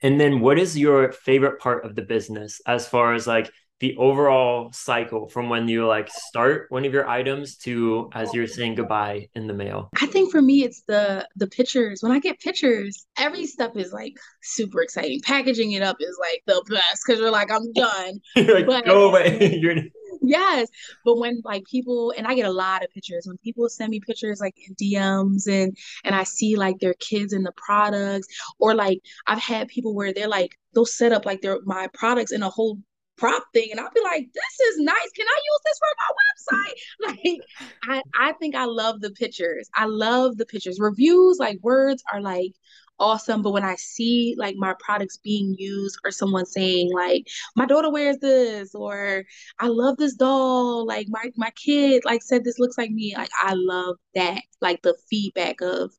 And 0.03 0.19
then 0.19 0.39
what 0.39 0.57
is 0.57 0.75
your 0.77 1.11
favorite 1.11 1.59
part 1.59 1.85
of 1.85 1.95
the 1.95 2.01
business 2.01 2.59
as 2.65 2.87
far 2.87 3.13
as 3.13 3.27
like 3.27 3.51
the 3.81 3.97
overall 3.97 4.71
cycle 4.71 5.27
from 5.27 5.49
when 5.49 5.67
you 5.67 5.87
like 5.87 6.07
start 6.09 6.67
one 6.69 6.85
of 6.85 6.93
your 6.93 7.09
items 7.09 7.57
to 7.57 8.09
as 8.13 8.31
you're 8.31 8.47
saying 8.47 8.75
goodbye 8.75 9.27
in 9.33 9.47
the 9.47 9.53
mail? 9.53 9.89
I 9.99 10.05
think 10.05 10.31
for 10.31 10.41
me 10.41 10.63
it's 10.63 10.83
the 10.87 11.27
the 11.35 11.47
pictures. 11.47 12.01
When 12.01 12.11
i 12.11 12.19
get 12.19 12.39
pictures 12.39 13.05
every 13.17 13.47
step 13.47 13.75
is 13.75 13.91
like 13.91 14.13
super 14.43 14.81
exciting. 14.81 15.19
Packaging 15.23 15.71
it 15.71 15.81
up 15.81 15.97
is 15.99 16.15
like 16.19 16.43
the 16.45 16.63
best 16.69 17.01
because 17.05 17.19
you're 17.19 17.31
like 17.31 17.51
i'm 17.51 17.73
done. 17.73 18.19
You're 18.35 18.55
like 18.55 18.67
but, 18.67 18.85
go 18.85 19.09
away. 19.09 19.57
You're 19.61 19.75
yes. 20.21 20.69
But 21.03 21.17
when 21.17 21.41
like 21.43 21.63
people 21.65 22.13
and 22.15 22.27
i 22.27 22.35
get 22.35 22.45
a 22.45 22.51
lot 22.51 22.83
of 22.83 22.91
pictures. 22.91 23.25
When 23.25 23.37
people 23.39 23.67
send 23.67 23.89
me 23.89 23.99
pictures 23.99 24.39
like 24.39 24.55
in 24.67 24.75
dms 24.75 25.47
and 25.47 25.75
and 26.03 26.13
i 26.13 26.23
see 26.23 26.55
like 26.55 26.77
their 26.79 26.93
kids 26.95 27.33
in 27.33 27.41
the 27.41 27.51
products 27.53 28.27
or 28.59 28.75
like 28.75 28.99
i've 29.25 29.39
had 29.39 29.67
people 29.67 29.95
where 29.95 30.13
they're 30.13 30.27
like 30.27 30.55
they'll 30.73 30.85
set 30.85 31.11
up 31.11 31.25
like 31.25 31.41
their 31.41 31.57
my 31.65 31.87
products 31.93 32.31
in 32.31 32.43
a 32.43 32.49
whole 32.49 32.77
prop 33.21 33.43
thing 33.53 33.67
and 33.69 33.79
I'll 33.79 33.91
be 33.93 34.01
like, 34.01 34.27
this 34.33 34.67
is 34.69 34.79
nice. 34.79 35.11
Can 35.15 35.27
I 35.27 35.39
use 35.45 35.59
this 35.63 35.79
for 35.79 35.93
my 35.97 36.11
website? 36.21 36.73
Like 37.01 37.41
I, 37.83 38.01
I 38.19 38.31
think 38.33 38.55
I 38.55 38.65
love 38.65 39.01
the 39.01 39.11
pictures. 39.11 39.69
I 39.75 39.85
love 39.85 40.37
the 40.37 40.45
pictures. 40.45 40.79
Reviews, 40.79 41.37
like 41.39 41.59
words 41.61 42.03
are 42.11 42.21
like 42.21 42.53
awesome. 42.99 43.41
But 43.41 43.51
when 43.51 43.63
I 43.63 43.75
see 43.75 44.35
like 44.37 44.55
my 44.57 44.73
products 44.79 45.17
being 45.17 45.55
used 45.57 45.97
or 46.03 46.11
someone 46.11 46.45
saying 46.45 46.91
like 46.93 47.27
my 47.55 47.65
daughter 47.65 47.91
wears 47.91 48.17
this 48.19 48.73
or 48.73 49.23
I 49.59 49.67
love 49.67 49.97
this 49.97 50.15
doll, 50.15 50.85
like 50.85 51.07
my 51.09 51.31
my 51.35 51.51
kid 51.51 52.03
like 52.05 52.23
said 52.23 52.43
this 52.43 52.59
looks 52.59 52.77
like 52.77 52.91
me. 52.91 53.13
Like 53.15 53.31
I 53.41 53.53
love 53.53 53.97
that. 54.15 54.41
Like 54.61 54.81
the 54.81 54.97
feedback 55.09 55.61
of 55.61 55.91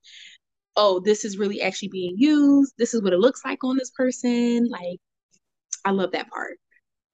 oh, 0.76 1.00
this 1.00 1.24
is 1.24 1.38
really 1.38 1.62
actually 1.62 1.88
being 1.88 2.14
used. 2.16 2.74
This 2.78 2.94
is 2.94 3.02
what 3.02 3.12
it 3.12 3.20
looks 3.20 3.44
like 3.44 3.62
on 3.64 3.76
this 3.76 3.90
person. 3.90 4.68
Like 4.70 4.98
I 5.84 5.90
love 5.92 6.12
that 6.12 6.28
part. 6.30 6.58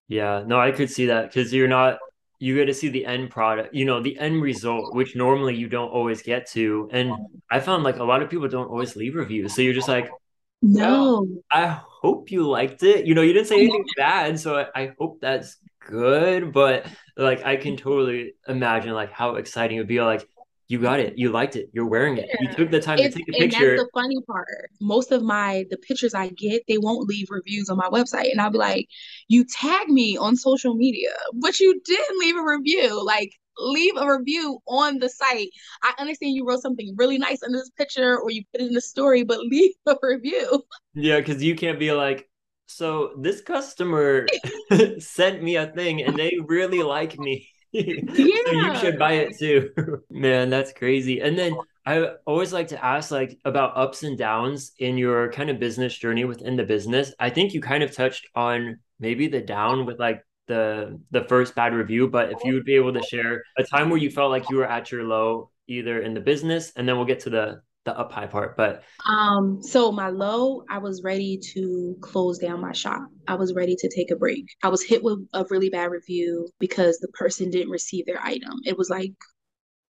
Yeah, 0.09 0.43
no, 0.47 0.59
I 0.59 0.73
could 0.73 0.91
see 0.91 1.07
that 1.07 1.29
because 1.29 1.53
you're 1.53 1.69
not 1.69 1.99
you 2.41 2.55
get 2.55 2.67
to 2.67 2.75
see 2.75 2.89
the 2.89 3.05
end 3.05 3.31
product, 3.31 3.75
you 3.75 3.85
know, 3.85 4.01
the 4.01 4.19
end 4.19 4.41
result, 4.41 4.95
which 4.95 5.17
normally 5.17 5.57
you 5.57 5.69
don't 5.69 5.91
always 5.91 6.23
get 6.23 6.47
to. 6.51 6.89
And 6.93 7.13
I 7.51 7.61
found 7.61 7.83
like 7.83 7.99
a 7.99 8.05
lot 8.05 8.23
of 8.23 8.31
people 8.31 8.49
don't 8.49 8.69
always 8.69 8.95
leave 8.95 9.17
reviews. 9.17 9.55
So 9.55 9.63
you're 9.63 9.75
just 9.75 9.89
like, 9.89 10.09
oh, 10.09 10.19
no, 10.63 11.27
I 11.51 11.67
hope 11.67 12.31
you 12.31 12.49
liked 12.49 12.83
it. 12.85 13.07
You 13.07 13.15
know, 13.15 13.23
you 13.23 13.33
didn't 13.33 13.49
say 13.49 13.57
anything 13.57 13.85
bad. 13.97 14.39
So 14.39 14.57
I, 14.57 14.83
I 14.83 14.93
hope 14.99 15.21
that's 15.21 15.57
good. 15.85 16.53
But 16.53 16.87
like, 17.17 17.45
I 17.45 17.57
can 17.57 17.77
totally 17.77 18.35
imagine 18.47 18.93
like 18.93 19.13
how 19.13 19.35
exciting 19.35 19.79
it 19.79 19.81
would 19.81 19.89
be. 19.89 20.01
Like, 20.01 20.29
you 20.69 20.79
got 20.79 21.01
it. 21.01 21.15
You 21.17 21.31
liked 21.31 21.57
it. 21.57 21.71
You're 21.73 21.87
wearing 21.87 22.19
it. 22.19 22.29
You 22.41 22.53
took 22.53 22.71
the 22.71 22.81
time 22.81 22.99
it's, 22.99 23.15
to 23.15 23.21
take 23.21 23.29
a 23.31 23.33
picture. 23.33 23.71
And 23.71 23.79
that's 23.79 23.85
the 23.85 23.91
funny 23.95 24.21
part. 24.27 24.71
Most 24.83 25.13
of 25.13 25.23
my 25.23 25.65
the 25.71 25.79
pictures 25.79 26.13
I 26.13 26.29
get, 26.29 26.63
they 26.69 26.77
won't 26.77 27.09
leave 27.09 27.29
reviews 27.31 27.71
on 27.71 27.79
my 27.79 27.89
website, 27.89 28.31
and 28.31 28.39
I'll 28.39 28.51
be 28.51 28.59
like, 28.59 28.87
"You 29.29 29.47
tag 29.47 29.89
me 29.89 30.19
on 30.19 30.37
social 30.37 30.75
media, 30.75 31.11
but 31.33 31.59
you 31.59 31.81
didn't 31.85 32.19
leave 32.19 32.37
a 32.37 32.45
review. 32.45 33.03
Like, 33.03 33.33
leave 33.59 33.97
a 33.97 34.19
review 34.19 34.59
on 34.69 34.99
the 34.99 35.09
site. 35.09 35.49
I 35.83 35.95
understand 35.99 36.35
you 36.35 36.47
wrote 36.47 36.61
something 36.61 36.95
really 36.99 37.17
nice 37.17 37.43
in 37.43 37.53
this 37.53 37.71
picture, 37.71 38.19
or 38.19 38.31
you 38.31 38.45
put 38.53 38.61
it 38.61 38.67
in 38.67 38.75
the 38.75 38.83
story, 38.83 39.25
but 39.25 39.41
leave 39.47 39.73
a 39.87 39.97
review. 40.03 40.65
Yeah, 40.93 41.19
because 41.19 41.43
you 41.43 41.57
can't 41.57 41.79
be 41.79 41.93
like, 41.93 42.29
so 42.67 43.15
this 43.19 43.41
customer 43.41 44.27
sent 44.99 45.43
me 45.43 45.57
a 45.57 45.67
thing, 45.69 46.03
and 46.03 46.19
they 46.19 46.37
really 46.47 46.83
like 46.83 47.19
me." 47.19 47.49
Yeah. 47.73 47.95
so 48.15 48.53
you 48.53 48.77
should 48.77 48.99
buy 48.99 49.15
it 49.15 49.39
too. 49.39 49.71
Man, 50.11 50.51
that's 50.51 50.73
crazy. 50.73 51.21
And 51.21 51.39
then 51.39 51.57
I 51.87 52.11
always 52.27 52.53
like 52.53 52.69
to 52.69 52.85
ask 52.85 53.11
like 53.11 53.39
about 53.45 53.77
ups 53.77 54.03
and 54.03 54.19
downs 54.19 54.73
in 54.79 54.99
your 54.99 55.33
kind 55.33 55.51
of 55.51 55.59
business 55.59 55.97
journey 55.97 56.25
within 56.25 56.57
the 56.57 56.65
business. 56.65 57.13
I 57.19 57.31
think 57.31 57.55
you 57.55 57.61
kind 57.61 57.83
of 57.83 57.95
touched 57.95 58.27
on 58.35 58.79
maybe 59.01 59.29
the 59.29 59.41
down 59.41 59.87
with 59.87 59.99
like 59.99 60.23
the 60.49 61.01
the 61.11 61.25
first 61.25 61.55
bad 61.55 61.75
review, 61.75 62.09
but 62.09 62.33
if 62.33 62.45
you 62.45 62.55
would 62.55 62.65
be 62.65 62.75
able 62.75 62.93
to 62.93 63.03
share 63.03 63.43
a 63.59 63.65
time 63.65 63.91
where 63.91 63.99
you 63.99 64.11
felt 64.11 64.31
like 64.31 64.51
you 64.51 64.57
were 64.57 64.67
at 64.67 64.91
your 64.91 65.05
low 65.05 65.51
either 65.67 66.01
in 66.01 66.15
the 66.15 66.21
business 66.21 66.73
and 66.77 66.89
then 66.89 66.97
we'll 66.97 67.05
get 67.05 67.21
to 67.21 67.31
the 67.31 67.61
the 67.89 67.99
up 67.99 68.13
high 68.13 68.27
part 68.27 68.57
but 68.57 68.83
um 69.07 69.63
so 69.63 69.91
my 69.91 70.09
low 70.09 70.63
i 70.71 70.79
was 70.79 71.03
ready 71.03 71.39
to 71.55 71.97
close 72.01 72.39
down 72.39 72.61
my 72.61 72.73
shop. 72.73 73.09
I 73.27 73.35
was 73.35 73.55
ready 73.55 73.77
to 73.77 73.89
take 73.89 74.11
a 74.11 74.17
break. 74.17 74.47
I 74.63 74.69
was 74.69 74.83
hit 74.83 75.03
with 75.03 75.19
a 75.33 75.45
really 75.51 75.71
bad 75.71 75.91
review 75.91 76.49
because 76.59 76.99
the 76.99 77.09
person 77.09 77.51
didn't 77.51 77.71
receive 77.71 78.07
their 78.07 78.21
item. 78.23 78.53
It 78.65 78.77
was 78.77 78.91
like 78.91 79.13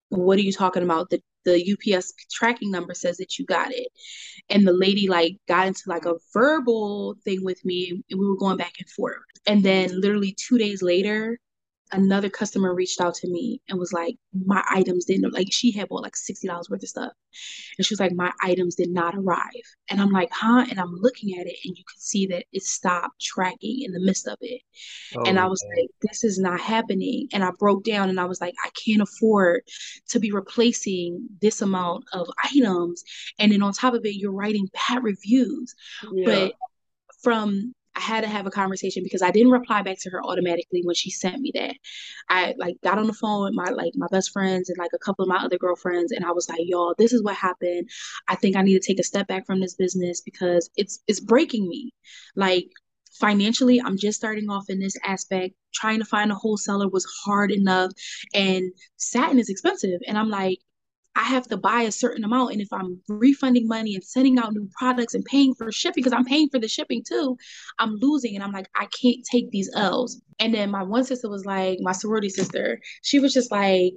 what 0.09 0.37
are 0.37 0.43
you 0.43 0.53
talking 0.53 0.83
about? 0.83 1.09
The 1.09 1.21
the 1.45 1.95
ups 1.95 2.13
tracking 2.31 2.71
number 2.71 2.93
says 2.93 3.17
that 3.17 3.37
you 3.37 3.45
got 3.45 3.71
it. 3.71 3.87
And 4.49 4.67
the 4.67 4.73
lady 4.73 5.07
like 5.07 5.37
got 5.47 5.67
into 5.67 5.83
like 5.87 6.05
a 6.05 6.15
verbal 6.33 7.15
thing 7.23 7.43
with 7.43 7.63
me 7.63 8.03
and 8.09 8.19
we 8.19 8.27
were 8.27 8.37
going 8.37 8.57
back 8.57 8.73
and 8.79 8.89
forth. 8.89 9.17
And 9.47 9.63
then 9.63 10.01
literally 10.01 10.35
two 10.37 10.57
days 10.57 10.81
later 10.81 11.39
another 11.91 12.29
customer 12.29 12.73
reached 12.73 13.01
out 13.01 13.15
to 13.15 13.29
me 13.29 13.61
and 13.69 13.79
was 13.79 13.93
like, 13.93 14.15
my 14.45 14.63
items 14.69 15.05
didn't 15.05 15.33
like 15.33 15.47
she 15.51 15.71
had 15.71 15.89
bought 15.89 16.03
like 16.03 16.15
sixty 16.15 16.47
dollars 16.47 16.69
worth 16.69 16.83
of 16.83 16.89
stuff, 16.89 17.11
and 17.77 17.85
she 17.85 17.93
was 17.93 17.99
like, 17.99 18.13
my 18.13 18.31
items 18.41 18.75
did 18.75 18.89
not 18.89 19.15
arrive, 19.15 19.47
and 19.89 20.01
I'm 20.01 20.11
like, 20.11 20.29
huh? 20.31 20.65
And 20.69 20.79
I'm 20.79 20.95
looking 20.95 21.39
at 21.39 21.47
it, 21.47 21.55
and 21.65 21.77
you 21.77 21.83
can 21.83 21.99
see 21.99 22.27
that 22.27 22.45
it 22.51 22.63
stopped 22.63 23.21
tracking 23.21 23.83
in 23.83 23.91
the 23.91 23.99
midst 23.99 24.27
of 24.27 24.38
it, 24.41 24.61
oh, 25.17 25.23
and 25.25 25.39
I 25.39 25.45
oh, 25.45 25.49
was 25.49 25.63
man. 25.67 25.83
like, 25.83 25.89
this 26.01 26.23
is 26.23 26.39
not 26.39 26.59
happening, 26.59 27.27
and 27.33 27.43
I 27.43 27.51
broke 27.57 27.83
down, 27.83 28.09
and 28.09 28.19
I 28.19 28.25
was 28.25 28.41
like, 28.41 28.53
I 28.65 28.69
can't 28.85 29.01
afford 29.01 29.61
to 30.09 30.19
be 30.19 30.31
replacing 30.31 31.27
this 31.41 31.61
amount 31.61 32.05
of 32.13 32.27
items, 32.43 33.03
and 33.39 33.51
then 33.51 33.63
on 33.63 33.73
top 33.73 33.93
of 33.93 34.05
it, 34.05 34.15
you're 34.15 34.31
writing 34.31 34.67
bad 34.88 35.03
reviews, 35.03 35.73
yeah. 36.13 36.25
but 36.25 36.53
from 37.21 37.73
I 37.97 37.99
had 37.99 38.21
to 38.21 38.29
have 38.29 38.45
a 38.45 38.51
conversation 38.51 39.03
because 39.03 39.23
I 39.23 39.31
didn't 39.31 39.51
reply 39.51 39.81
back 39.81 39.97
to 40.01 40.11
her 40.11 40.23
automatically 40.23 40.81
when 40.83 40.95
she 40.95 41.09
sent 41.09 41.41
me 41.41 41.51
that. 41.55 41.75
I 42.29 42.53
like 42.57 42.75
got 42.83 42.99
on 42.99 43.07
the 43.07 43.13
phone 43.13 43.43
with 43.45 43.53
my 43.55 43.71
like 43.71 43.93
my 43.95 44.07
best 44.11 44.31
friends 44.31 44.69
and 44.69 44.77
like 44.77 44.91
a 44.93 44.99
couple 44.99 45.23
of 45.23 45.29
my 45.29 45.37
other 45.37 45.57
girlfriends 45.57 46.11
and 46.11 46.23
I 46.23 46.31
was 46.31 46.47
like, 46.47 46.59
y'all, 46.63 46.93
this 46.97 47.11
is 47.11 47.23
what 47.23 47.35
happened. 47.35 47.89
I 48.27 48.35
think 48.35 48.55
I 48.55 48.61
need 48.61 48.79
to 48.79 48.87
take 48.87 48.99
a 48.99 49.03
step 49.03 49.27
back 49.27 49.47
from 49.47 49.59
this 49.59 49.73
business 49.73 50.21
because 50.21 50.69
it's 50.77 50.99
it's 51.07 51.19
breaking 51.19 51.67
me. 51.67 51.91
Like 52.35 52.69
financially, 53.19 53.81
I'm 53.81 53.97
just 53.97 54.19
starting 54.19 54.49
off 54.49 54.69
in 54.69 54.79
this 54.79 54.95
aspect. 55.03 55.55
Trying 55.73 55.99
to 55.99 56.05
find 56.05 56.31
a 56.31 56.35
wholesaler 56.35 56.87
was 56.89 57.05
hard 57.25 57.51
enough 57.51 57.91
and 58.33 58.71
satin 58.97 59.39
is 59.39 59.49
expensive. 59.49 60.01
And 60.07 60.17
I'm 60.17 60.29
like, 60.29 60.59
I 61.18 61.24
have 61.24 61.47
to 61.47 61.57
buy 61.57 61.82
a 61.82 61.91
certain 61.91 62.24
amount. 62.24 62.53
And 62.53 62.61
if 62.61 62.72
I'm 62.72 63.01
refunding 63.07 63.68
money 63.68 63.95
and 63.95 64.03
sending 64.03 64.38
out 64.38 64.53
new 64.53 64.70
products 64.78 65.15
and 65.15 65.26
paying 65.26 65.55
for 65.55 65.72
shipping, 65.72 66.03
because 66.03 66.13
I'm 66.13 66.26
paying 66.26 66.47
for 66.49 66.59
the 66.59 66.68
shipping 66.68 67.03
too, 67.05 67.36
I'm 67.80 67.95
losing. 67.95 68.36
And 68.36 68.43
I'm 68.43 68.51
like, 68.51 68.70
I 68.76 68.88
can't 69.01 69.26
take 69.30 69.49
these 69.49 69.70
L's. 69.74 70.22
And 70.39 70.53
then 70.53 70.70
my 70.70 70.84
one 70.84 71.03
sister 71.03 71.28
was 71.28 71.43
like, 71.43 71.80
my 71.82 71.91
sorority 71.91 72.30
sister, 72.30 72.80
she 73.01 73.20
was 73.20 73.34
just 73.34 73.51
like, 73.51 73.93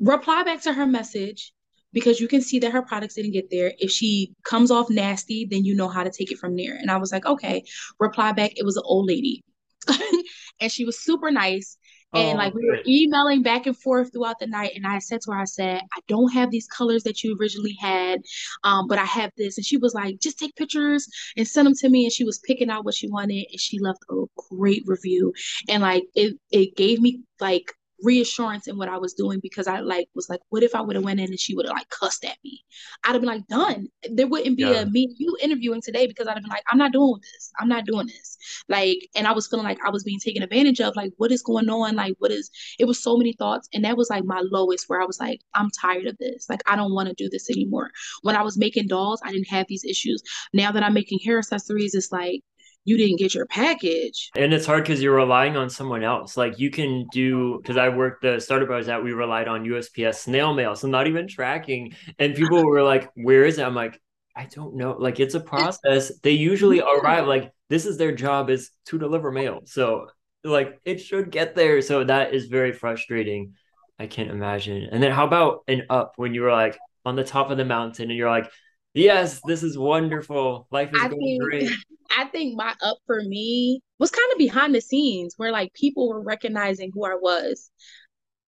reply 0.00 0.42
back 0.42 0.60
to 0.62 0.72
her 0.72 0.86
message 0.86 1.52
because 1.92 2.20
you 2.20 2.26
can 2.26 2.42
see 2.42 2.58
that 2.58 2.72
her 2.72 2.82
products 2.82 3.14
didn't 3.14 3.32
get 3.32 3.48
there. 3.48 3.72
If 3.78 3.92
she 3.92 4.34
comes 4.42 4.72
off 4.72 4.90
nasty, 4.90 5.46
then 5.48 5.64
you 5.64 5.76
know 5.76 5.88
how 5.88 6.02
to 6.02 6.10
take 6.10 6.32
it 6.32 6.38
from 6.38 6.56
there. 6.56 6.74
And 6.74 6.90
I 6.90 6.96
was 6.96 7.12
like, 7.12 7.26
okay, 7.26 7.62
reply 8.00 8.32
back. 8.32 8.52
It 8.56 8.64
was 8.64 8.76
an 8.76 8.82
old 8.84 9.06
lady. 9.06 9.44
and 10.60 10.72
she 10.72 10.84
was 10.84 10.98
super 10.98 11.30
nice. 11.30 11.78
And 12.14 12.38
oh, 12.38 12.42
like 12.42 12.54
we 12.54 12.64
were 12.66 12.80
emailing 12.86 13.42
back 13.42 13.66
and 13.66 13.76
forth 13.76 14.12
throughout 14.12 14.38
the 14.38 14.46
night. 14.46 14.72
And 14.74 14.86
I 14.86 14.98
said 14.98 15.20
to 15.22 15.32
her, 15.32 15.38
I 15.38 15.44
said, 15.44 15.80
I 15.80 16.00
don't 16.08 16.32
have 16.32 16.50
these 16.50 16.66
colors 16.68 17.02
that 17.02 17.22
you 17.22 17.36
originally 17.38 17.76
had, 17.80 18.22
um, 18.64 18.86
but 18.86 18.98
I 18.98 19.04
have 19.04 19.32
this. 19.36 19.58
And 19.58 19.66
she 19.66 19.76
was 19.76 19.94
like, 19.94 20.20
just 20.20 20.38
take 20.38 20.54
pictures 20.56 21.08
and 21.36 21.46
send 21.46 21.66
them 21.66 21.74
to 21.74 21.88
me. 21.88 22.04
And 22.04 22.12
she 22.12 22.24
was 22.24 22.38
picking 22.38 22.70
out 22.70 22.84
what 22.84 22.94
she 22.94 23.08
wanted. 23.08 23.46
And 23.50 23.60
she 23.60 23.78
left 23.78 24.00
a 24.10 24.24
great 24.50 24.82
review. 24.86 25.32
And 25.68 25.82
like 25.82 26.04
it 26.14 26.38
it 26.50 26.76
gave 26.76 27.00
me 27.00 27.20
like 27.40 27.72
reassurance 28.02 28.66
in 28.68 28.76
what 28.76 28.88
I 28.88 28.98
was 28.98 29.14
doing 29.14 29.40
because 29.40 29.66
I 29.66 29.80
like 29.80 30.08
was 30.14 30.28
like, 30.28 30.40
what 30.50 30.62
if 30.62 30.74
I 30.74 30.80
would 30.80 30.96
have 30.96 31.04
went 31.04 31.20
in 31.20 31.26
and 31.26 31.40
she 31.40 31.54
would 31.54 31.66
have 31.66 31.76
like 31.76 31.88
cussed 31.88 32.24
at 32.24 32.36
me? 32.44 32.64
I'd 33.04 33.12
have 33.12 33.20
been 33.20 33.28
like, 33.28 33.46
done. 33.48 33.88
There 34.10 34.26
wouldn't 34.26 34.56
be 34.56 34.64
yeah. 34.64 34.80
a 34.80 34.86
me 34.86 35.14
you 35.16 35.36
interviewing 35.42 35.80
today 35.82 36.06
because 36.06 36.26
I'd 36.26 36.34
have 36.34 36.42
been 36.42 36.50
like, 36.50 36.64
I'm 36.70 36.78
not 36.78 36.92
doing 36.92 37.18
this. 37.20 37.52
I'm 37.58 37.68
not 37.68 37.86
doing 37.86 38.06
this. 38.06 38.36
Like, 38.68 39.08
and 39.16 39.26
I 39.26 39.32
was 39.32 39.46
feeling 39.46 39.64
like 39.64 39.78
I 39.84 39.90
was 39.90 40.04
being 40.04 40.20
taken 40.20 40.42
advantage 40.42 40.80
of. 40.80 40.94
Like, 40.96 41.12
what 41.16 41.32
is 41.32 41.42
going 41.42 41.68
on? 41.68 41.96
Like, 41.96 42.14
what 42.18 42.30
is? 42.30 42.50
It 42.78 42.86
was 42.86 43.02
so 43.02 43.16
many 43.16 43.32
thoughts, 43.32 43.68
and 43.72 43.84
that 43.84 43.96
was 43.96 44.10
like 44.10 44.24
my 44.24 44.42
lowest 44.50 44.88
where 44.88 45.00
I 45.00 45.06
was 45.06 45.20
like, 45.20 45.40
I'm 45.54 45.70
tired 45.70 46.06
of 46.06 46.16
this. 46.18 46.46
Like, 46.48 46.62
I 46.66 46.76
don't 46.76 46.94
want 46.94 47.08
to 47.08 47.14
do 47.14 47.28
this 47.30 47.50
anymore. 47.50 47.90
When 48.22 48.36
I 48.36 48.42
was 48.42 48.58
making 48.58 48.88
dolls, 48.88 49.20
I 49.24 49.32
didn't 49.32 49.48
have 49.48 49.66
these 49.68 49.84
issues. 49.84 50.22
Now 50.52 50.72
that 50.72 50.82
I'm 50.82 50.94
making 50.94 51.20
hair 51.24 51.38
accessories, 51.38 51.94
it's 51.94 52.12
like 52.12 52.42
you 52.86 52.96
didn't 52.96 53.18
get 53.18 53.34
your 53.34 53.46
package. 53.46 54.30
And 54.36 54.54
it's 54.54 54.64
hard 54.64 54.84
because 54.84 55.02
you're 55.02 55.16
relying 55.16 55.56
on 55.56 55.68
someone 55.68 56.04
else. 56.04 56.36
Like 56.36 56.58
you 56.60 56.70
can 56.70 57.06
do 57.10 57.58
because 57.60 57.76
I 57.76 57.88
worked 57.88 58.22
the 58.22 58.40
startup 58.40 58.70
I 58.70 58.76
was 58.76 58.88
at, 58.88 59.02
we 59.02 59.12
relied 59.12 59.48
on 59.48 59.64
USPS 59.64 60.14
snail 60.14 60.54
mail, 60.54 60.76
so 60.76 60.86
not 60.86 61.08
even 61.08 61.26
tracking. 61.26 61.94
And 62.20 62.34
people 62.34 62.64
were 62.64 62.84
like, 62.84 63.10
"Where 63.14 63.44
is 63.44 63.58
it?" 63.58 63.64
I'm 63.64 63.74
like, 63.74 64.00
"I 64.36 64.46
don't 64.46 64.76
know." 64.76 64.92
Like 64.92 65.18
it's 65.18 65.34
a 65.34 65.40
process. 65.40 66.12
They 66.20 66.30
usually 66.30 66.80
arrive. 66.94 67.26
Like 67.26 67.52
this 67.68 67.86
is 67.86 67.98
their 67.98 68.12
job 68.12 68.50
is 68.50 68.70
to 68.86 68.98
deliver 68.98 69.32
mail, 69.32 69.62
so 69.64 70.06
like 70.44 70.80
it 70.84 70.98
should 70.98 71.32
get 71.32 71.56
there. 71.56 71.82
So 71.82 72.04
that 72.04 72.34
is 72.34 72.46
very 72.46 72.72
frustrating. 72.72 73.54
I 73.98 74.06
can't 74.06 74.30
imagine. 74.30 74.88
And 74.92 75.02
then 75.02 75.10
how 75.10 75.26
about 75.26 75.64
an 75.66 75.82
up 75.90 76.12
when 76.16 76.34
you 76.34 76.42
were 76.42 76.52
like 76.52 76.78
on 77.04 77.16
the 77.16 77.24
top 77.24 77.50
of 77.50 77.56
the 77.56 77.64
mountain 77.64 78.10
and 78.10 78.16
you're 78.16 78.30
like, 78.30 78.48
Yes, 78.94 79.40
this 79.44 79.62
is 79.62 79.76
wonderful. 79.76 80.66
Life 80.70 80.90
is 80.94 81.00
I 81.02 81.08
going 81.08 81.20
think, 81.20 81.42
great. 81.42 81.70
I 82.10 82.26
think 82.26 82.56
my 82.56 82.74
up 82.82 82.98
for 83.06 83.22
me 83.22 83.80
was 83.98 84.10
kind 84.10 84.32
of 84.32 84.38
behind 84.38 84.74
the 84.74 84.80
scenes 84.80 85.34
where 85.36 85.52
like 85.52 85.72
people 85.74 86.08
were 86.08 86.20
recognizing 86.22 86.90
who 86.94 87.04
I 87.04 87.14
was 87.14 87.70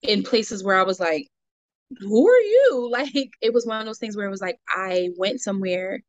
in 0.03 0.23
places 0.23 0.63
where 0.63 0.77
I 0.77 0.83
was 0.83 0.99
like, 0.99 1.27
who 1.99 2.27
are 2.29 2.41
you? 2.41 2.89
Like 2.91 3.31
it 3.41 3.53
was 3.53 3.65
one 3.65 3.79
of 3.79 3.85
those 3.85 3.99
things 3.99 4.15
where 4.17 4.27
it 4.27 4.31
was 4.31 4.41
like 4.41 4.59
I 4.69 5.09
went 5.17 5.41
somewhere 5.41 6.01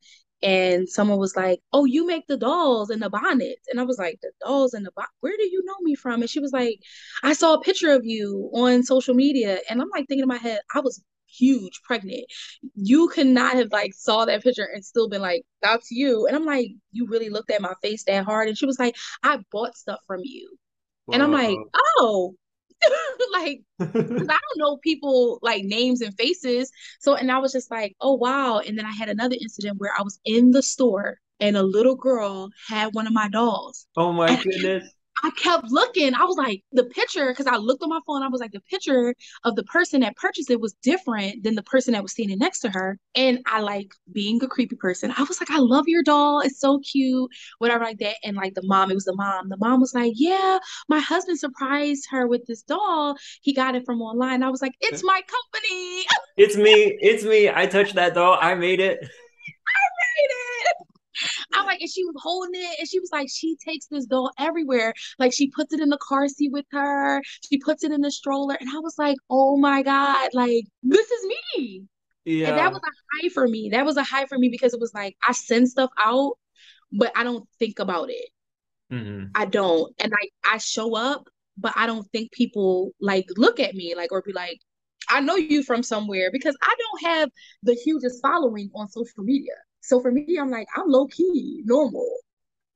and 0.43 0.89
someone 0.89 1.19
was 1.19 1.37
like, 1.37 1.61
"Oh, 1.73 1.85
you 1.85 2.07
make 2.07 2.27
the 2.27 2.37
dolls 2.39 2.91
and 2.91 3.03
the 3.03 3.11
bonnets," 3.11 3.69
and 3.71 3.79
I 3.81 3.85
was 3.85 3.99
like, 3.99 4.19
"The 4.23 4.33
dolls 4.45 4.75
and 4.75 4.87
the 4.87 4.93
bonnet? 4.97 5.11
Where 5.21 5.37
do 5.37 5.45
you 5.45 5.63
know 5.65 5.75
me 5.83 5.95
from?" 5.95 6.23
And 6.23 6.31
she 6.31 6.41
was 6.41 6.53
like, 6.53 6.81
"I 7.23 7.35
saw 7.35 7.55
a 7.55 7.61
picture 7.61 7.93
of 7.93 8.05
you 8.07 8.51
on 8.55 8.83
social 8.83 9.15
media," 9.15 9.61
and 9.71 9.81
I'm 9.83 9.89
like 9.91 10.07
thinking 10.09 10.23
in 10.23 10.29
my 10.29 10.39
head, 10.39 10.61
I 10.75 10.81
was 10.81 11.03
huge 11.37 11.81
pregnant. 11.85 12.25
You 12.75 13.09
could 13.09 13.27
not 13.27 13.55
have 13.55 13.73
like 13.73 13.93
saw 13.95 14.25
that 14.25 14.43
picture 14.43 14.69
and 14.73 14.85
still 14.85 15.09
been 15.09 15.23
like 15.23 15.43
that's 15.63 15.91
you. 15.91 16.27
And 16.27 16.37
i'm 16.37 16.45
like 16.45 16.69
you 16.93 17.07
really 17.09 17.31
looked 17.31 17.51
at 17.51 17.63
my 17.63 17.75
face 17.83 18.05
that 18.05 18.25
hard. 18.25 18.49
And 18.49 18.57
she 18.57 18.67
was 18.67 18.79
like 18.79 18.97
i 19.23 19.39
bought 19.51 19.77
stuff 19.77 20.01
from 20.07 20.21
you. 20.25 20.57
And 21.13 21.23
i'm 21.23 21.33
like 21.33 21.57
oh. 21.99 22.35
Like 23.33 23.61
i 23.81 23.85
don't 23.85 24.57
know 24.57 24.79
people 24.79 25.39
like 25.43 25.65
names 25.65 26.01
and 26.01 26.15
faces. 26.17 26.71
So 27.01 27.15
and 27.15 27.31
i 27.31 27.39
was 27.39 27.53
just 27.53 27.71
like 27.71 27.95
oh 28.01 28.15
wow. 28.15 28.61
And 28.61 28.79
then 28.79 28.87
i 28.87 28.93
had 28.93 29.09
another 29.09 29.37
incident 29.41 29.79
where 29.79 29.93
i 29.99 30.03
was 30.03 30.19
in 30.25 30.51
the 30.51 30.63
store 30.63 31.19
and 31.41 31.57
a 31.57 31.63
little 31.63 31.97
girl 31.97 32.51
had 32.69 32.95
one 32.95 33.07
of 33.07 33.13
my 33.13 33.29
dolls. 33.29 33.87
Oh 33.97 34.13
my 34.13 34.35
goodness 34.43 34.91
I 35.23 35.31
kept 35.31 35.71
looking. 35.71 36.15
I 36.15 36.25
was 36.25 36.37
like, 36.37 36.63
the 36.73 36.85
picture, 36.85 37.29
because 37.29 37.47
I 37.47 37.57
looked 37.57 37.83
on 37.83 37.89
my 37.89 38.01
phone, 38.07 38.23
I 38.23 38.29
was 38.29 38.41
like, 38.41 38.53
the 38.53 38.61
picture 38.61 39.15
of 39.45 39.57
the 39.57 39.65
person 39.65 40.01
that 40.01 40.17
purchased 40.17 40.51
it 40.51 40.61
was 40.61 40.75
different 40.83 41.43
than 41.43 41.55
the 41.55 41.63
person 41.63 41.93
that 41.93 42.03
was 42.03 42.13
standing 42.13 42.39
next 42.39 42.61
to 42.61 42.71
her. 42.71 42.99
And 43.15 43.41
I 43.47 43.61
like 43.61 43.93
being 44.13 44.43
a 44.43 44.49
creepy 44.49 44.77
person. 44.77 45.13
I 45.17 45.23
was 45.23 45.41
like, 45.41 45.51
I 45.51 45.59
love 45.59 45.85
your 45.87 46.03
doll. 46.03 46.41
It's 46.41 46.61
so 46.61 46.81
cute, 46.81 47.31
whatever 47.59 47.85
like 47.85 47.99
that. 47.99 48.17
And 48.25 48.37
like 48.37 48.55
the 48.55 48.63
mom, 48.65 48.91
it 48.91 48.95
was 48.95 49.05
the 49.05 49.17
mom. 49.17 49.49
The 49.49 49.57
mom 49.59 49.81
was 49.81 49.95
like, 49.95 50.13
Yeah, 50.17 50.59
my 50.89 50.99
husband 51.01 51.39
surprised 51.39 52.07
her 52.11 52.27
with 52.27 52.47
this 52.47 52.63
doll. 52.63 53.17
He 53.43 53.53
got 53.53 53.75
it 53.75 53.85
from 53.85 54.01
online. 54.01 54.43
I 54.43 54.51
was 54.51 54.63
like, 54.63 54.73
It's 54.81 55.03
my 55.05 55.21
company. 55.21 56.05
it's 56.37 56.57
me. 56.57 56.99
It's 57.01 57.25
me. 57.25 57.49
I 57.49 57.67
touched 57.67 57.95
that 57.97 58.15
doll. 58.15 58.39
I 58.41 58.55
made 58.55 58.81
it. 58.81 59.07
I 61.53 61.57
made 61.57 61.59
it. 61.59 61.61
I'm 61.61 61.67
like, 61.67 61.81
and 61.81 61.91
she 61.91 62.05
was 62.05 62.15
holding 62.19 62.61
it, 62.61 62.79
and 62.79 62.89
she 62.89 63.01
was 63.01 63.11
like, 63.13 63.29
she 63.31 63.57
takes 63.65 63.87
this 63.87 64.07
doll 64.07 64.31
everywhere. 64.39 64.93
Like 65.19 65.33
she 65.33 65.51
puts 65.51 65.73
it 65.73 65.81
in 65.81 65.89
the 65.89 65.99
car 65.99 66.29
seat 66.29 66.53
with 66.53 66.67
her, 66.73 67.23
she 67.49 67.59
puts 67.59 67.85
it 67.85 67.93
in 67.93 68.01
the 68.01 68.11
stroller, 68.11 68.57
and 68.61 68.69
I 68.69 68.79
was 68.81 68.95
like, 68.99 69.17
oh 69.29 69.57
my 69.57 69.83
god, 69.83 70.31
like 70.35 70.65
this 70.83 71.11
is 71.11 71.27
me. 71.27 71.85
Yeah. 72.25 72.49
And 72.49 72.59
that 72.59 72.73
was 72.73 72.83
a 72.83 73.23
high 73.23 73.29
for 73.31 73.49
me. 73.49 73.71
That 73.73 73.87
was 73.87 73.97
a 73.97 74.03
high 74.03 74.27
for 74.27 74.39
me 74.39 74.49
because 74.51 74.75
it 74.75 74.81
was 74.81 74.93
like 74.95 75.17
I 75.27 75.33
send 75.33 75.69
stuff 75.69 75.91
out, 76.03 76.35
but 76.93 77.13
I 77.17 77.25
don't 77.25 77.49
think 77.59 77.79
about 77.79 78.11
it. 78.11 78.29
Mm-hmm. 78.93 79.27
I 79.35 79.47
don't, 79.47 79.95
and 80.01 80.11
like 80.11 80.31
I 80.45 80.59
show 80.59 80.97
up, 80.97 81.29
but 81.57 81.73
I 81.77 81.87
don't 81.87 82.07
think 82.13 82.33
people 82.33 82.93
like 83.01 83.27
look 83.37 83.61
at 83.61 83.75
me 83.75 83.95
like 83.95 84.13
or 84.13 84.23
be 84.23 84.33
like, 84.33 84.59
I 85.09 85.21
know 85.21 85.37
you 85.37 85.63
from 85.63 85.83
somewhere 85.83 86.31
because 86.33 86.57
I 86.63 86.75
don't 86.79 87.13
have 87.15 87.31
the 87.63 87.75
hugest 87.75 88.21
following 88.23 88.71
on 88.75 88.89
social 88.89 89.25
media. 89.25 89.55
So 89.81 90.01
for 90.01 90.11
me, 90.11 90.39
I'm 90.41 90.51
like, 90.51 90.69
I'm 90.77 90.89
low 90.89 91.07
key 91.07 91.63
normal. 91.65 92.09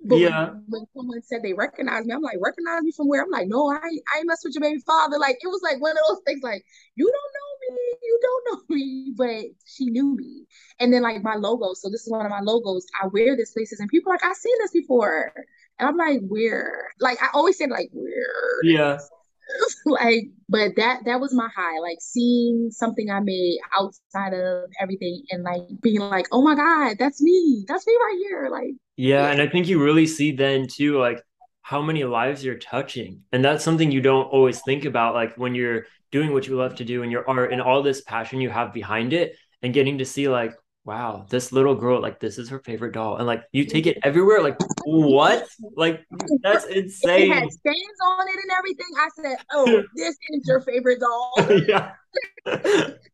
But 0.06 0.16
yeah. 0.16 0.50
when, 0.50 0.64
when, 0.68 0.84
someone 0.94 1.22
said 1.22 1.42
they 1.42 1.54
recognize 1.54 2.04
me, 2.04 2.12
I'm 2.12 2.20
like, 2.20 2.36
recognize 2.40 2.82
me 2.82 2.92
from 2.92 3.08
where? 3.08 3.22
I'm 3.22 3.30
like, 3.30 3.48
no, 3.48 3.70
I 3.70 3.78
I 4.14 4.22
mess 4.24 4.44
with 4.44 4.54
your 4.54 4.60
baby 4.60 4.80
father. 4.84 5.18
Like 5.18 5.36
it 5.42 5.46
was 5.46 5.62
like 5.62 5.80
one 5.80 5.92
of 5.92 6.04
those 6.08 6.22
things. 6.26 6.42
Like 6.42 6.62
you 6.94 7.06
don't 7.06 7.32
know 7.34 7.74
me, 7.74 7.98
you 8.02 8.20
don't 8.22 8.44
know 8.46 8.76
me, 8.76 9.12
but 9.16 9.44
she 9.64 9.86
knew 9.86 10.14
me. 10.14 10.44
And 10.78 10.92
then 10.92 11.02
like 11.02 11.22
my 11.22 11.36
logo. 11.36 11.72
So 11.72 11.88
this 11.88 12.02
is 12.02 12.10
one 12.10 12.26
of 12.26 12.30
my 12.30 12.40
logos. 12.40 12.84
I 13.02 13.06
wear 13.06 13.34
this 13.34 13.52
places 13.52 13.80
and 13.80 13.88
people 13.88 14.12
are 14.12 14.16
like, 14.16 14.24
I've 14.24 14.36
seen 14.36 14.54
this 14.58 14.72
before. 14.72 15.32
And 15.78 15.88
I'm 15.88 15.96
like, 15.96 16.20
where? 16.28 16.90
Like 17.00 17.22
I 17.22 17.28
always 17.32 17.56
say 17.56 17.66
like 17.66 17.88
where? 17.92 18.62
Yeah. 18.62 18.98
like, 19.86 20.28
but 20.48 20.72
that 20.76 21.04
that 21.04 21.20
was 21.20 21.34
my 21.34 21.48
high. 21.54 21.78
Like 21.80 21.98
seeing 22.00 22.70
something 22.70 23.10
I 23.10 23.20
made 23.20 23.58
outside 23.78 24.34
of 24.34 24.70
everything 24.80 25.22
and 25.30 25.42
like 25.42 25.62
being 25.82 26.00
like, 26.00 26.26
oh 26.32 26.42
my 26.42 26.54
God, 26.54 26.96
that's 26.98 27.20
me. 27.22 27.64
That's 27.68 27.86
me 27.86 27.94
right 27.94 28.18
here. 28.22 28.48
Like 28.50 28.74
yeah, 28.96 29.26
yeah. 29.26 29.30
and 29.30 29.40
I 29.40 29.48
think 29.48 29.68
you 29.68 29.82
really 29.82 30.06
see 30.06 30.32
then 30.32 30.66
too, 30.66 30.98
like 30.98 31.22
how 31.62 31.80
many 31.80 32.04
lives 32.04 32.44
you're 32.44 32.58
touching. 32.58 33.22
And 33.32 33.44
that's 33.44 33.64
something 33.64 33.90
you 33.90 34.00
don't 34.00 34.26
always 34.26 34.60
think 34.62 34.84
about, 34.84 35.14
like 35.14 35.36
when 35.36 35.54
you're 35.54 35.86
doing 36.12 36.32
what 36.32 36.46
you 36.46 36.56
love 36.56 36.76
to 36.76 36.84
do 36.84 37.02
and 37.02 37.10
your 37.10 37.28
art 37.28 37.52
and 37.52 37.60
all 37.60 37.82
this 37.82 38.02
passion 38.02 38.40
you 38.40 38.48
have 38.48 38.72
behind 38.72 39.12
it 39.12 39.36
and 39.62 39.74
getting 39.74 39.98
to 39.98 40.04
see 40.04 40.28
like 40.28 40.54
wow 40.84 41.24
this 41.30 41.50
little 41.50 41.74
girl 41.74 42.00
like 42.00 42.20
this 42.20 42.36
is 42.36 42.48
her 42.48 42.58
favorite 42.58 42.92
doll 42.92 43.16
and 43.16 43.26
like 43.26 43.44
you 43.52 43.64
take 43.64 43.86
it 43.86 43.98
everywhere 44.04 44.42
like 44.42 44.58
what? 44.84 45.48
Like 45.76 46.06
that's 46.42 46.66
insane 46.66 47.32
it 47.32 47.34
had 47.34 47.52
stains 47.52 47.98
on 48.06 48.28
it 48.28 48.34
and 48.34 48.52
everything. 48.58 48.86
I 48.98 49.08
said 49.16 49.36
oh 49.52 49.82
this 49.96 50.16
is 50.30 50.46
your 50.46 50.60
favorite 50.60 51.00
doll. 51.00 51.32
Yeah 51.66 51.92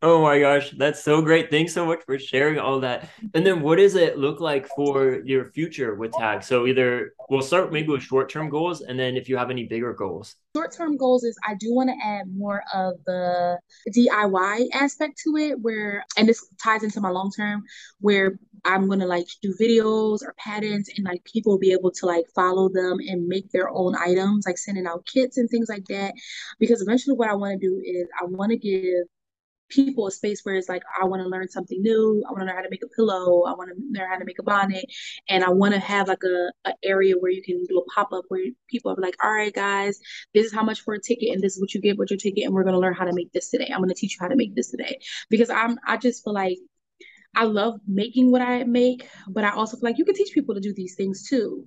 oh 0.02 0.22
my 0.22 0.40
gosh, 0.40 0.70
that's 0.70 1.02
so 1.02 1.20
great. 1.20 1.50
Thanks 1.50 1.74
so 1.74 1.84
much 1.84 2.00
for 2.06 2.18
sharing 2.18 2.58
all 2.58 2.80
that. 2.80 3.08
And 3.34 3.46
then 3.46 3.60
what 3.60 3.76
does 3.76 3.94
it 3.94 4.18
look 4.18 4.40
like 4.40 4.66
for 4.68 5.20
your 5.24 5.46
future 5.46 5.94
with 5.94 6.12
TAG? 6.12 6.42
So 6.42 6.66
either 6.66 7.12
we'll 7.28 7.42
start 7.42 7.72
maybe 7.72 7.88
with 7.88 8.02
short-term 8.02 8.48
goals 8.48 8.80
and 8.80 8.98
then 8.98 9.16
if 9.16 9.28
you 9.28 9.36
have 9.36 9.50
any 9.50 9.64
bigger 9.64 9.92
goals. 9.92 10.36
Short-term 10.56 10.96
goals 10.96 11.24
is 11.24 11.36
I 11.46 11.54
do 11.54 11.74
want 11.74 11.90
to 11.90 12.06
add 12.06 12.34
more 12.34 12.62
of 12.74 12.94
the 13.04 13.58
DIY 13.90 14.68
aspect 14.72 15.20
to 15.24 15.36
it 15.36 15.60
where 15.60 16.04
and 16.16 16.28
this 16.28 16.46
ties 16.62 16.82
into 16.82 17.00
my 17.00 17.10
long-term 17.10 17.62
where 18.00 18.38
I'm 18.64 18.88
gonna 18.88 19.06
like 19.06 19.26
do 19.42 19.54
videos 19.60 20.22
or 20.22 20.34
patterns 20.38 20.90
and 20.96 21.06
like 21.06 21.24
people 21.24 21.52
will 21.52 21.58
be 21.58 21.72
able 21.72 21.90
to 21.92 22.06
like 22.06 22.24
follow 22.34 22.68
them 22.68 22.98
and 23.06 23.26
make 23.26 23.50
their 23.50 23.70
own 23.70 23.94
items, 23.96 24.46
like 24.46 24.58
sending 24.58 24.86
out 24.86 25.06
kits 25.06 25.36
and 25.36 25.48
things 25.48 25.68
like 25.68 25.84
that. 25.86 26.14
Because 26.58 26.82
eventually 26.82 27.16
what 27.16 27.30
I 27.30 27.34
want 27.34 27.60
to 27.60 27.66
do 27.66 27.80
is 27.84 28.06
I 28.20 28.24
want 28.24 28.50
to 28.50 28.58
give 28.58 29.06
people 29.70 30.06
a 30.06 30.10
space 30.10 30.40
where 30.42 30.56
it's 30.56 30.68
like 30.68 30.82
I 31.00 31.04
want 31.06 31.22
to 31.22 31.28
learn 31.28 31.48
something 31.48 31.80
new. 31.80 32.22
I 32.28 32.32
want 32.32 32.42
to 32.42 32.46
learn 32.46 32.56
how 32.56 32.62
to 32.62 32.70
make 32.70 32.84
a 32.84 32.88
pillow. 32.88 33.44
I 33.44 33.54
want 33.54 33.70
to 33.70 33.76
learn 33.98 34.10
how 34.10 34.18
to 34.18 34.24
make 34.24 34.38
a 34.38 34.42
bonnet, 34.42 34.84
and 35.28 35.44
I 35.44 35.50
want 35.50 35.74
to 35.74 35.80
have 35.80 36.08
like 36.08 36.22
a, 36.24 36.50
a 36.68 36.74
area 36.84 37.14
where 37.18 37.30
you 37.30 37.42
can 37.42 37.64
do 37.64 37.78
a 37.78 37.84
pop 37.94 38.12
up 38.12 38.24
where 38.28 38.44
people 38.68 38.92
are 38.92 39.00
like, 39.00 39.16
all 39.22 39.32
right, 39.32 39.54
guys, 39.54 40.00
this 40.34 40.46
is 40.46 40.52
how 40.52 40.62
much 40.62 40.82
for 40.82 40.94
a 40.94 41.00
ticket, 41.00 41.30
and 41.32 41.42
this 41.42 41.54
is 41.54 41.60
what 41.60 41.74
you 41.74 41.80
get 41.80 41.98
with 41.98 42.10
your 42.10 42.18
ticket, 42.18 42.44
and 42.44 42.54
we're 42.54 42.64
gonna 42.64 42.78
learn 42.78 42.94
how 42.94 43.04
to 43.04 43.14
make 43.14 43.32
this 43.32 43.50
today. 43.50 43.70
I'm 43.72 43.80
gonna 43.80 43.94
teach 43.94 44.14
you 44.14 44.18
how 44.20 44.28
to 44.28 44.36
make 44.36 44.54
this 44.54 44.70
today 44.70 44.98
because 45.30 45.50
I'm 45.50 45.78
I 45.86 45.96
just 45.96 46.24
feel 46.24 46.34
like 46.34 46.58
I 47.34 47.44
love 47.44 47.80
making 47.86 48.30
what 48.30 48.42
I 48.42 48.64
make, 48.64 49.08
but 49.28 49.44
I 49.44 49.50
also 49.50 49.76
feel 49.76 49.88
like 49.88 49.98
you 49.98 50.04
can 50.04 50.14
teach 50.14 50.34
people 50.34 50.54
to 50.54 50.60
do 50.60 50.74
these 50.74 50.96
things 50.96 51.28
too. 51.28 51.66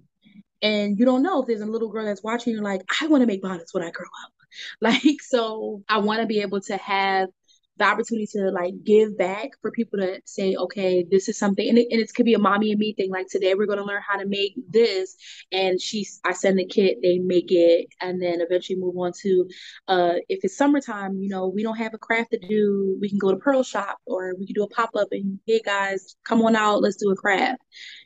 And 0.62 0.98
you 0.98 1.06
don't 1.06 1.24
know 1.24 1.42
if 1.42 1.48
there's 1.48 1.62
a 1.62 1.66
little 1.66 1.90
girl 1.90 2.06
that's 2.06 2.24
watching, 2.24 2.54
you're 2.54 2.64
like, 2.64 2.82
I 3.02 3.08
want 3.08 3.22
to 3.22 3.28
make 3.28 3.42
bonnets 3.42 3.74
when 3.74 3.84
I 3.84 3.92
grow 3.92 4.06
up. 4.06 4.32
Like, 4.82 5.20
so 5.22 5.82
I 5.90 5.98
want 5.98 6.22
to 6.22 6.28
be 6.28 6.42
able 6.42 6.62
to 6.62 6.78
have 6.78 7.30
the 7.78 7.86
opportunity 7.86 8.28
to 8.34 8.52
like 8.52 8.74
give 8.84 9.18
back 9.18 9.50
for 9.62 9.72
people 9.72 10.00
to 10.00 10.22
say, 10.26 10.56
okay, 10.56 11.06
this 11.10 11.28
is 11.28 11.38
something, 11.38 11.68
and 11.68 11.78
it, 11.78 11.88
and 11.92 12.00
it 12.00 12.14
could 12.14 12.26
be 12.26 12.36
a 12.36 12.40
mommy 12.40 12.72
and 12.72 12.80
me 12.80 12.94
thing. 12.94 13.10
Like 13.10 13.28
today, 13.30 13.56
we're 13.56 13.66
going 13.66 13.80
to 13.80 13.86
learn 13.86 14.02
how 14.08 14.18
to 14.18 14.28
make 14.28 14.54
this, 14.70 15.16
and 15.52 15.82
she's 15.82 16.20
I 16.24 16.34
send 16.34 16.60
the 16.60 16.66
kit, 16.66 17.00
they 17.02 17.20
make 17.20 17.52
it, 17.52 17.88
and 18.02 18.22
then 18.22 18.42
eventually 18.42 18.80
move 18.80 18.96
on 18.98 19.12
to, 19.22 19.48
uh, 19.88 20.14
if 20.30 20.40
it's 20.44 20.58
summertime, 20.58 21.20
you 21.20 21.30
know, 21.30 21.48
we 21.48 21.64
don't 21.64 21.78
have 21.78 21.94
a 21.94 21.98
craft 21.98 22.32
to 22.32 22.40
do, 22.40 22.98
we 23.02 23.10
can 23.10 23.18
go 23.18 23.32
to 23.32 23.38
Pearl 23.38 23.64
Shop 23.64 23.98
or 24.06 24.36
we 24.38 24.46
can 24.46 24.54
do 24.54 24.64
a 24.64 24.70
pop 24.70 24.92
up, 24.96 25.08
and 25.12 25.40
hey 25.48 25.62
guys, 25.64 26.16
come 26.26 26.42
on 26.44 26.56
out, 26.56 26.82
let's 26.82 26.98
do 26.98 27.10
a 27.12 27.16
craft 27.16 27.62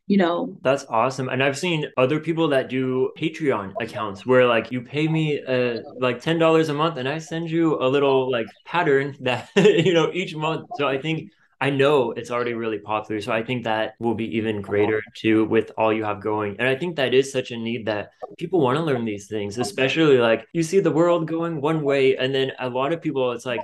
you 0.07 0.17
know 0.17 0.57
that's 0.61 0.85
awesome 0.89 1.27
and 1.29 1.43
i've 1.43 1.57
seen 1.57 1.85
other 1.97 2.19
people 2.19 2.47
that 2.47 2.69
do 2.69 3.11
patreon 3.17 3.73
accounts 3.81 4.25
where 4.25 4.45
like 4.47 4.71
you 4.71 4.81
pay 4.81 5.07
me 5.07 5.43
uh 5.43 5.79
like 5.99 6.21
$10 6.21 6.69
a 6.69 6.73
month 6.73 6.97
and 6.97 7.07
i 7.07 7.17
send 7.17 7.49
you 7.49 7.75
a 7.81 7.87
little 7.87 8.31
like 8.31 8.47
pattern 8.65 9.15
that 9.21 9.49
you 9.55 9.93
know 9.93 10.11
each 10.13 10.35
month 10.35 10.67
so 10.77 10.87
i 10.87 10.97
think 10.97 11.29
I 11.59 11.71
know 11.71 12.11
it's 12.11 12.29
already 12.29 12.53
really 12.53 12.77
popular. 12.77 13.19
So 13.19 13.31
I 13.31 13.43
think 13.43 13.63
that 13.63 13.95
will 13.99 14.13
be 14.13 14.37
even 14.37 14.61
greater 14.61 15.01
too 15.15 15.45
with 15.45 15.71
all 15.75 15.91
you 15.91 16.03
have 16.03 16.21
going. 16.21 16.55
And 16.59 16.67
I 16.67 16.75
think 16.75 16.97
that 16.97 17.15
is 17.15 17.31
such 17.31 17.49
a 17.49 17.57
need 17.57 17.87
that 17.87 18.11
people 18.37 18.61
want 18.61 18.77
to 18.77 18.83
learn 18.83 19.05
these 19.05 19.27
things, 19.27 19.57
especially 19.57 20.19
like 20.19 20.45
you 20.53 20.61
see 20.61 20.79
the 20.79 20.91
world 20.91 21.27
going 21.27 21.59
one 21.59 21.81
way. 21.81 22.15
And 22.15 22.33
then 22.33 22.51
a 22.59 22.69
lot 22.69 22.93
of 22.93 23.01
people, 23.01 23.31
it's 23.31 23.45
like, 23.45 23.61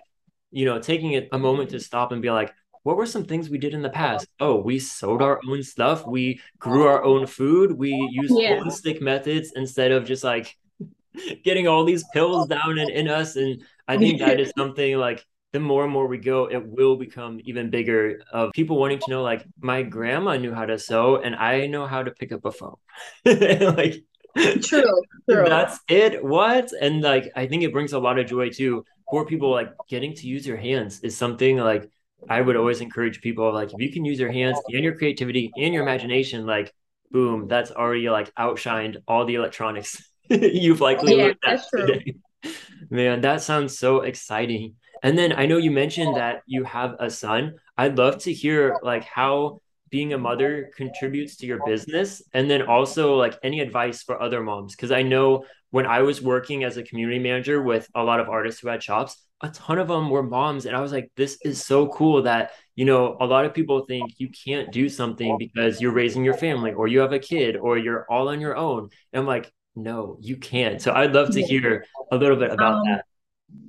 you 0.49 0.65
know, 0.65 0.79
taking 0.79 1.27
a 1.31 1.37
moment 1.37 1.69
to 1.69 1.79
stop 1.79 2.11
and 2.11 2.21
be 2.21 2.31
like, 2.31 2.51
what 2.83 2.97
were 2.97 3.05
some 3.05 3.25
things 3.25 3.49
we 3.49 3.57
did 3.57 3.73
in 3.73 3.81
the 3.81 3.89
uh-huh. 3.89 4.17
past? 4.17 4.27
Oh, 4.39 4.57
we 4.57 4.79
sewed 4.79 5.21
oh. 5.21 5.25
our 5.25 5.41
own 5.49 5.63
stuff. 5.63 6.05
We 6.05 6.41
grew 6.59 6.87
our 6.87 7.03
own 7.03 7.25
food. 7.25 7.71
We 7.71 7.91
used 8.11 8.33
yeah. 8.37 8.59
holistic 8.59 9.01
methods 9.01 9.53
instead 9.55 9.91
of 9.91 10.05
just 10.05 10.23
like 10.23 10.55
getting 11.43 11.67
all 11.67 11.83
these 11.83 12.03
pills 12.13 12.47
down 12.47 12.77
and 12.77 12.89
in 12.89 13.07
us. 13.07 13.35
And 13.35 13.63
I 13.87 13.97
think 13.97 14.19
that 14.19 14.39
is 14.39 14.51
something 14.57 14.97
like 14.97 15.25
the 15.53 15.59
more 15.59 15.83
and 15.83 15.93
more 15.93 16.07
we 16.07 16.17
go, 16.17 16.49
it 16.49 16.65
will 16.65 16.95
become 16.95 17.39
even 17.43 17.69
bigger 17.69 18.23
of 18.31 18.51
people 18.53 18.77
wanting 18.77 18.97
to 18.99 19.11
know, 19.11 19.21
like, 19.21 19.45
my 19.61 19.83
grandma 19.83 20.35
knew 20.35 20.51
how 20.51 20.65
to 20.65 20.79
sew 20.79 21.17
and 21.17 21.35
I 21.35 21.67
know 21.67 21.85
how 21.85 22.01
to 22.01 22.09
pick 22.09 22.31
up 22.31 22.43
a 22.45 22.51
phone. 22.51 22.77
like 23.25 24.03
true, 24.35 25.01
true. 25.29 25.45
That's 25.47 25.79
it. 25.87 26.23
What? 26.23 26.71
And 26.81 27.01
like 27.01 27.31
I 27.35 27.47
think 27.47 27.63
it 27.63 27.71
brings 27.71 27.93
a 27.93 27.99
lot 27.99 28.19
of 28.19 28.27
joy 28.27 28.49
too. 28.49 28.85
For 29.09 29.25
people 29.25 29.51
like 29.51 29.71
getting 29.87 30.15
to 30.15 30.27
use 30.27 30.47
your 30.47 30.57
hands 30.57 31.01
is 31.01 31.15
something 31.15 31.57
like 31.57 31.89
I 32.29 32.41
would 32.41 32.55
always 32.55 32.81
encourage 32.81 33.21
people 33.21 33.53
like 33.53 33.73
if 33.73 33.79
you 33.79 33.91
can 33.91 34.05
use 34.05 34.19
your 34.19 34.31
hands 34.31 34.59
and 34.67 34.83
your 34.83 34.95
creativity 34.95 35.51
and 35.57 35.73
your 35.73 35.83
imagination, 35.83 36.45
like 36.45 36.73
boom, 37.11 37.47
that's 37.47 37.71
already 37.71 38.09
like 38.09 38.33
outshined 38.35 38.97
all 39.07 39.25
the 39.25 39.35
electronics 39.35 40.03
you've 40.29 40.81
likely 40.81 41.17
yeah, 41.17 41.25
looked 41.25 41.45
at 41.45 41.63
today. 41.71 42.15
Man, 42.89 43.21
that 43.21 43.41
sounds 43.41 43.77
so 43.77 44.01
exciting. 44.01 44.75
And 45.01 45.17
then 45.17 45.33
I 45.33 45.45
know 45.45 45.57
you 45.57 45.71
mentioned 45.71 46.15
that 46.17 46.43
you 46.45 46.63
have 46.63 46.95
a 46.99 47.09
son. 47.09 47.55
I'd 47.77 47.97
love 47.97 48.19
to 48.19 48.33
hear 48.33 48.77
like 48.83 49.03
how 49.03 49.61
being 49.89 50.13
a 50.13 50.17
mother 50.17 50.71
contributes 50.75 51.35
to 51.37 51.45
your 51.45 51.63
business 51.65 52.21
and 52.33 52.49
then 52.49 52.63
also 52.63 53.15
like 53.15 53.37
any 53.43 53.59
advice 53.59 54.01
for 54.01 54.19
other 54.21 54.41
moms 54.41 54.75
because 54.75 54.91
I 54.91 55.03
know 55.03 55.45
when 55.69 55.85
I 55.85 56.01
was 56.01 56.21
working 56.21 56.63
as 56.63 56.77
a 56.77 56.83
community 56.83 57.19
manager 57.19 57.61
with 57.61 57.87
a 57.93 58.03
lot 58.03 58.19
of 58.19 58.29
artists 58.29 58.59
who 58.59 58.69
had 58.69 58.81
shops, 58.81 59.23
a 59.43 59.49
ton 59.49 59.77
of 59.77 59.89
them 59.89 60.09
were 60.09 60.23
moms 60.23 60.65
and 60.65 60.75
i 60.75 60.79
was 60.79 60.93
like 60.93 61.11
this 61.17 61.37
is 61.43 61.63
so 61.63 61.87
cool 61.89 62.23
that 62.23 62.51
you 62.75 62.85
know 62.85 63.17
a 63.19 63.25
lot 63.25 63.45
of 63.45 63.53
people 63.53 63.85
think 63.85 64.09
you 64.17 64.29
can't 64.29 64.71
do 64.71 64.87
something 64.87 65.37
because 65.37 65.81
you're 65.81 65.91
raising 65.91 66.23
your 66.23 66.33
family 66.33 66.71
or 66.71 66.87
you 66.87 66.99
have 66.99 67.11
a 67.11 67.19
kid 67.19 67.57
or 67.57 67.77
you're 67.77 68.05
all 68.09 68.29
on 68.29 68.39
your 68.39 68.55
own. 68.55 68.89
And 69.11 69.19
i'm 69.19 69.27
like 69.27 69.51
no 69.75 70.17
you 70.21 70.37
can't. 70.37 70.81
So 70.81 70.93
i'd 70.93 71.13
love 71.13 71.31
to 71.31 71.41
hear 71.41 71.85
a 72.11 72.17
little 72.17 72.37
bit 72.37 72.51
about 72.51 72.75
um, 72.75 72.83
that 72.85 73.05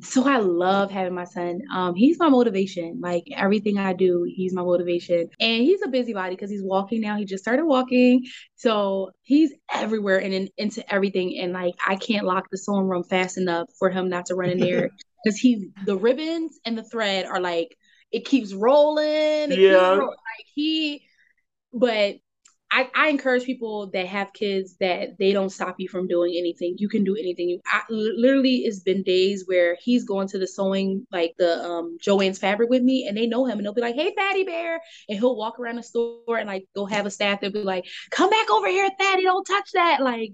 so 0.01 0.29
I 0.29 0.39
love 0.39 0.91
having 0.91 1.15
my 1.15 1.25
son. 1.25 1.61
Um, 1.73 1.95
he's 1.95 2.19
my 2.19 2.29
motivation. 2.29 3.01
Like 3.01 3.25
everything 3.35 3.79
I 3.79 3.93
do, 3.93 4.25
he's 4.29 4.53
my 4.53 4.63
motivation. 4.63 5.29
And 5.41 5.63
he's 5.63 5.83
a 5.83 5.89
busybody 5.89 6.35
because 6.35 6.51
he's 6.51 6.63
walking 6.63 7.01
now. 7.01 7.17
He 7.17 7.25
just 7.25 7.43
started 7.43 7.65
walking. 7.65 8.25
So 8.57 9.11
he's 9.23 9.53
everywhere 9.73 10.19
and 10.21 10.35
in, 10.35 10.49
into 10.59 10.93
everything. 10.93 11.39
And 11.41 11.53
like 11.53 11.75
I 11.87 11.97
can't 11.97 12.27
lock 12.27 12.45
the 12.51 12.59
sewing 12.59 12.87
room 12.87 13.05
fast 13.05 13.39
enough 13.39 13.69
for 13.79 13.91
him 13.91 14.09
not 14.09 14.27
to 14.27 14.35
run 14.35 14.51
in 14.51 14.59
there 14.59 14.91
because 15.25 15.39
he 15.39 15.71
the 15.87 15.97
ribbons 15.97 16.59
and 16.65 16.77
the 16.77 16.85
thread 16.85 17.27
are 17.27 17.41
like 17.41 17.75
it 18.13 18.27
keeps 18.27 18.53
rolling. 18.53 19.53
It 19.53 19.59
yeah. 19.59 19.71
Keeps 19.71 19.99
rolling. 19.99 20.09
Like 20.09 20.47
he, 20.55 21.07
but 21.73 22.17
I, 22.71 22.91
I 22.95 23.09
encourage 23.09 23.45
people 23.45 23.89
that 23.91 24.07
have 24.07 24.33
kids 24.33 24.77
that 24.81 25.17
they 25.19 25.33
don't 25.33 25.51
stop 25.51 25.77
you 25.79 25.89
from 25.89 26.09
doing 26.09 26.35
anything. 26.37 26.75
You 26.79 26.89
can 26.89 27.05
do 27.05 27.15
anything. 27.15 27.49
You 27.49 27.61
I, 27.67 27.83
literally, 27.89 28.57
it's 28.59 28.81
been 28.81 29.05
days 29.05 29.45
where 29.47 29.77
he's 29.81 30.05
going 30.05 30.27
to 30.29 30.39
the 30.39 30.47
sewing, 30.47 31.07
like 31.13 31.35
the 31.39 31.63
um 31.65 31.99
Joann's 32.03 32.39
fabric 32.39 32.71
with 32.71 32.83
me, 32.83 33.07
and 33.07 33.17
they 33.17 33.27
know 33.27 33.47
him, 33.47 33.59
and 33.59 33.65
they'll 33.65 33.75
be 33.75 33.81
like, 33.81 33.95
"Hey, 33.95 34.13
Fatty 34.17 34.43
Bear," 34.43 34.81
and 35.09 35.19
he'll 35.19 35.37
walk 35.37 35.61
around 35.61 35.77
the 35.77 35.85
store 35.85 36.37
and 36.37 36.49
like 36.49 36.67
go 36.75 36.85
have 36.85 37.07
a 37.07 37.11
staff. 37.11 37.41
They'll 37.41 37.53
be 37.53 37.63
like, 37.63 37.87
"Come 38.11 38.31
back 38.31 38.51
over 38.51 38.69
here, 38.69 38.91
Fatty! 38.99 39.23
Don't 39.23 39.45
touch 39.45 39.71
that!" 39.75 40.03
Like 40.03 40.33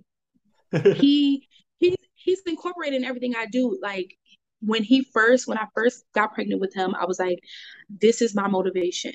he 0.96 1.46
he's 1.78 1.96
he's 2.14 2.40
incorporating 2.46 3.04
everything 3.04 3.34
I 3.36 3.46
do. 3.46 3.78
Like 3.82 4.16
when 4.62 4.82
he 4.82 5.02
first 5.14 5.46
when 5.46 5.58
i 5.58 5.66
first 5.74 6.04
got 6.14 6.34
pregnant 6.34 6.60
with 6.60 6.74
him 6.74 6.94
i 6.94 7.06
was 7.06 7.18
like 7.18 7.38
this 7.88 8.20
is 8.20 8.34
my 8.34 8.46
motivation 8.46 9.12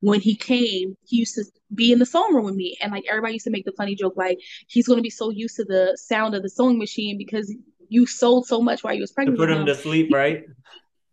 when 0.00 0.20
he 0.20 0.36
came 0.36 0.96
he 1.06 1.16
used 1.16 1.34
to 1.34 1.44
be 1.74 1.92
in 1.92 1.98
the 1.98 2.06
sewing 2.06 2.34
room 2.34 2.44
with 2.44 2.54
me 2.54 2.76
and 2.80 2.92
like 2.92 3.04
everybody 3.08 3.34
used 3.34 3.44
to 3.44 3.50
make 3.50 3.64
the 3.64 3.72
funny 3.72 3.94
joke 3.94 4.14
like 4.16 4.38
he's 4.68 4.86
going 4.86 4.98
to 4.98 5.02
be 5.02 5.10
so 5.10 5.30
used 5.30 5.56
to 5.56 5.64
the 5.64 5.96
sound 6.00 6.34
of 6.34 6.42
the 6.42 6.50
sewing 6.50 6.78
machine 6.78 7.16
because 7.18 7.54
you 7.88 8.06
sewed 8.06 8.44
so 8.44 8.60
much 8.60 8.82
while 8.82 8.94
you 8.94 9.00
was 9.00 9.12
pregnant 9.12 9.36
to 9.36 9.42
put 9.42 9.50
him, 9.50 9.60
him, 9.60 9.66
to 9.66 9.74
sleep 9.74 10.12
right 10.12 10.44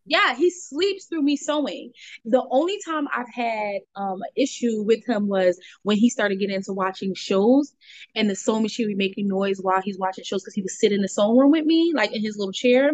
Yeah, 0.06 0.36
he 0.36 0.50
sleeps 0.50 1.06
through 1.06 1.22
me 1.22 1.38
sewing. 1.38 1.94
The 2.26 2.44
only 2.52 2.78
time 2.86 3.08
I've 3.16 3.34
had 3.34 3.82
um 3.96 4.22
an 4.22 4.34
issue 4.36 4.84
with 4.84 5.06
him 5.08 5.28
was 5.28 5.58
when 5.84 5.98
he 5.98 6.10
started 6.10 6.40
getting 6.40 6.56
into 6.56 6.74
watching 6.74 7.14
shows 7.16 7.74
and 8.16 8.30
the 8.30 8.36
sewing 8.36 8.64
machine 8.64 8.88
would 8.88 8.98
be 8.98 9.08
making 9.08 9.28
noise 9.30 9.60
while 9.62 9.82
he's 9.82 9.98
watching 9.98 10.26
shows 10.26 10.44
because 10.44 10.56
he 10.56 10.62
would 10.62 10.72
sit 10.72 10.92
in 10.92 11.02
the 11.02 11.08
sewing 11.08 11.38
room 11.38 11.52
with 11.52 11.66
me, 11.66 11.94
like 11.96 12.14
in 12.14 12.22
his 12.22 12.38
little 12.38 12.52
chair. 12.52 12.92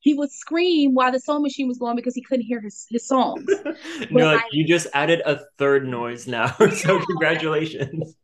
He 0.00 0.14
would 0.14 0.30
scream 0.30 0.94
while 0.94 1.12
the 1.12 1.20
sewing 1.20 1.42
machine 1.42 1.68
was 1.68 1.78
going 1.78 1.96
because 1.96 2.14
he 2.14 2.22
couldn't 2.22 2.46
hear 2.46 2.60
his, 2.60 2.86
his 2.88 3.06
songs. 3.06 3.44
no, 4.10 4.34
like, 4.34 4.44
you 4.52 4.66
just 4.66 4.86
added 4.94 5.22
a 5.26 5.40
third 5.58 5.86
noise 5.86 6.26
now. 6.26 6.46
so 6.72 7.04
congratulations. 7.04 8.14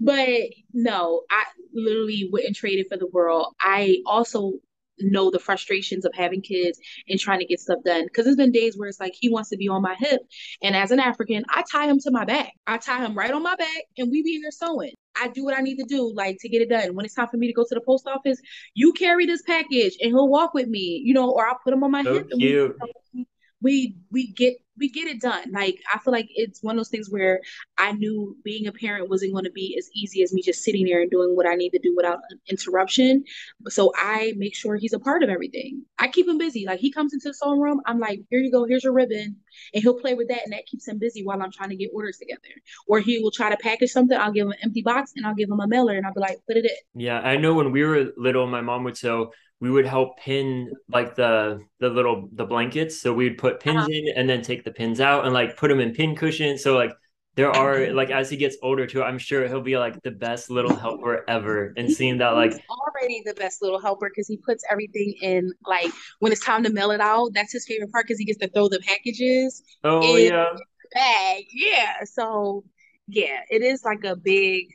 but 0.00 0.40
no, 0.72 1.22
I 1.30 1.44
literally 1.72 2.28
wouldn't 2.32 2.56
trade 2.56 2.78
it 2.80 2.88
for 2.90 2.96
the 2.96 3.08
world. 3.12 3.54
I 3.60 3.98
also 4.06 4.54
know 4.98 5.30
the 5.30 5.38
frustrations 5.38 6.04
of 6.04 6.14
having 6.14 6.40
kids 6.40 6.78
and 7.08 7.20
trying 7.20 7.40
to 7.40 7.44
get 7.44 7.60
stuff 7.60 7.78
done. 7.84 8.04
Because 8.04 8.24
there's 8.24 8.36
been 8.36 8.52
days 8.52 8.76
where 8.76 8.88
it's 8.88 9.00
like 9.00 9.14
he 9.14 9.28
wants 9.28 9.50
to 9.50 9.56
be 9.56 9.68
on 9.68 9.82
my 9.82 9.94
hip, 9.94 10.20
and 10.62 10.76
as 10.76 10.90
an 10.90 11.00
African, 11.00 11.44
I 11.48 11.62
tie 11.70 11.86
him 11.86 11.98
to 12.00 12.10
my 12.10 12.24
back. 12.24 12.52
I 12.66 12.78
tie 12.78 13.04
him 13.04 13.14
right 13.14 13.30
on 13.30 13.42
my 13.42 13.54
back, 13.56 13.84
and 13.98 14.10
we 14.10 14.22
be 14.22 14.36
in 14.36 14.42
there 14.42 14.50
sewing. 14.50 14.94
I 15.20 15.28
do 15.28 15.44
what 15.44 15.56
I 15.56 15.60
need 15.60 15.76
to 15.76 15.84
do, 15.84 16.12
like 16.14 16.38
to 16.40 16.48
get 16.48 16.62
it 16.62 16.68
done. 16.68 16.94
When 16.94 17.04
it's 17.04 17.14
time 17.14 17.28
for 17.28 17.36
me 17.36 17.46
to 17.46 17.52
go 17.52 17.64
to 17.68 17.74
the 17.74 17.80
post 17.80 18.06
office, 18.06 18.40
you 18.74 18.92
carry 18.92 19.26
this 19.26 19.42
package, 19.42 19.96
and 20.00 20.10
he'll 20.10 20.28
walk 20.28 20.54
with 20.54 20.68
me, 20.68 21.02
you 21.04 21.14
know, 21.14 21.30
or 21.30 21.46
I'll 21.46 21.58
put 21.62 21.72
him 21.72 21.82
on 21.84 21.90
my 21.90 22.04
so 22.04 22.14
hip. 22.14 22.30
Cute. 22.30 22.76
And 22.80 22.90
we, 23.14 23.26
we 23.60 23.96
we 24.10 24.32
get 24.32 24.56
we 24.78 24.90
get 24.90 25.08
it 25.08 25.20
done. 25.20 25.52
Like 25.52 25.80
I 25.92 25.98
feel 25.98 26.12
like 26.12 26.28
it's 26.34 26.62
one 26.62 26.76
of 26.76 26.78
those 26.78 26.88
things 26.88 27.10
where 27.10 27.40
I 27.78 27.92
knew 27.92 28.36
being 28.44 28.66
a 28.66 28.72
parent 28.72 29.08
wasn't 29.08 29.32
going 29.32 29.44
to 29.44 29.50
be 29.50 29.76
as 29.78 29.88
easy 29.94 30.22
as 30.22 30.32
me 30.32 30.42
just 30.42 30.62
sitting 30.62 30.84
there 30.84 31.02
and 31.02 31.10
doing 31.10 31.34
what 31.34 31.46
I 31.46 31.54
need 31.54 31.70
to 31.70 31.78
do 31.78 31.94
without 31.96 32.20
interruption. 32.48 33.24
So 33.68 33.92
I 33.96 34.34
make 34.36 34.54
sure 34.54 34.76
he's 34.76 34.92
a 34.92 34.98
part 34.98 35.22
of 35.22 35.28
everything. 35.28 35.82
I 35.98 36.08
keep 36.08 36.28
him 36.28 36.38
busy. 36.38 36.64
Like 36.66 36.80
he 36.80 36.92
comes 36.92 37.14
into 37.14 37.28
the 37.28 37.34
sewing 37.34 37.60
room, 37.60 37.80
I'm 37.86 37.98
like, 37.98 38.20
here 38.30 38.40
you 38.40 38.50
go, 38.50 38.64
here's 38.64 38.84
your 38.84 38.92
ribbon, 38.92 39.36
and 39.74 39.82
he'll 39.82 40.00
play 40.00 40.14
with 40.14 40.28
that, 40.28 40.42
and 40.44 40.52
that 40.52 40.66
keeps 40.66 40.86
him 40.86 40.98
busy 40.98 41.24
while 41.24 41.42
I'm 41.42 41.52
trying 41.52 41.70
to 41.70 41.76
get 41.76 41.90
orders 41.94 42.18
together. 42.18 42.40
Or 42.86 43.00
he 43.00 43.18
will 43.18 43.30
try 43.30 43.50
to 43.50 43.56
package 43.56 43.90
something. 43.90 44.18
I'll 44.18 44.32
give 44.32 44.46
him 44.46 44.52
an 44.52 44.58
empty 44.62 44.82
box, 44.82 45.12
and 45.16 45.26
I'll 45.26 45.34
give 45.34 45.50
him 45.50 45.60
a 45.60 45.66
mailer, 45.66 45.94
and 45.94 46.06
I'll 46.06 46.14
be 46.14 46.20
like, 46.20 46.38
put 46.46 46.56
it 46.56 46.64
in. 46.64 47.00
Yeah, 47.00 47.20
I 47.20 47.36
know 47.36 47.54
when 47.54 47.72
we 47.72 47.84
were 47.84 48.12
little, 48.16 48.46
my 48.46 48.60
mom 48.60 48.84
would 48.84 48.96
sew 48.96 49.32
we 49.60 49.70
would 49.70 49.86
help 49.86 50.18
pin 50.18 50.72
like 50.88 51.14
the 51.14 51.60
the 51.80 51.88
little 51.88 52.28
the 52.32 52.44
blankets. 52.44 53.00
So 53.00 53.12
we'd 53.12 53.38
put 53.38 53.60
pins 53.60 53.78
uh-huh. 53.78 53.88
in 53.90 54.08
and 54.16 54.28
then 54.28 54.42
take 54.42 54.64
the 54.64 54.70
pins 54.70 55.00
out 55.00 55.24
and 55.24 55.32
like 55.32 55.56
put 55.56 55.68
them 55.68 55.80
in 55.80 55.92
pin 55.92 56.14
cushions. 56.14 56.62
So 56.62 56.76
like 56.76 56.92
there 57.36 57.50
are 57.50 57.92
like 57.92 58.10
as 58.10 58.28
he 58.30 58.36
gets 58.36 58.56
older 58.62 58.86
too 58.86 59.02
i'm 59.02 59.18
sure 59.18 59.46
he'll 59.46 59.60
be 59.60 59.78
like 59.78 60.02
the 60.02 60.10
best 60.10 60.50
little 60.50 60.74
helper 60.74 61.22
ever 61.28 61.72
and 61.76 61.90
seeing 61.90 62.18
that 62.18 62.30
like 62.30 62.52
He's 62.52 62.60
already 62.70 63.22
the 63.24 63.34
best 63.34 63.62
little 63.62 63.80
helper 63.80 64.08
because 64.08 64.26
he 64.26 64.38
puts 64.38 64.64
everything 64.70 65.14
in 65.20 65.52
like 65.66 65.92
when 66.18 66.32
it's 66.32 66.44
time 66.44 66.64
to 66.64 66.70
mail 66.70 66.90
it 66.90 67.00
out 67.00 67.30
that's 67.34 67.52
his 67.52 67.66
favorite 67.66 67.92
part 67.92 68.06
because 68.06 68.18
he 68.18 68.24
gets 68.24 68.38
to 68.38 68.48
throw 68.48 68.68
the 68.68 68.80
packages 68.80 69.62
oh 69.84 70.16
yeah. 70.16 70.46
bag. 70.92 71.44
Yeah. 71.52 72.04
So 72.04 72.64
yeah 73.06 73.40
it 73.50 73.62
is 73.62 73.84
like 73.84 74.04
a 74.04 74.16
big 74.16 74.68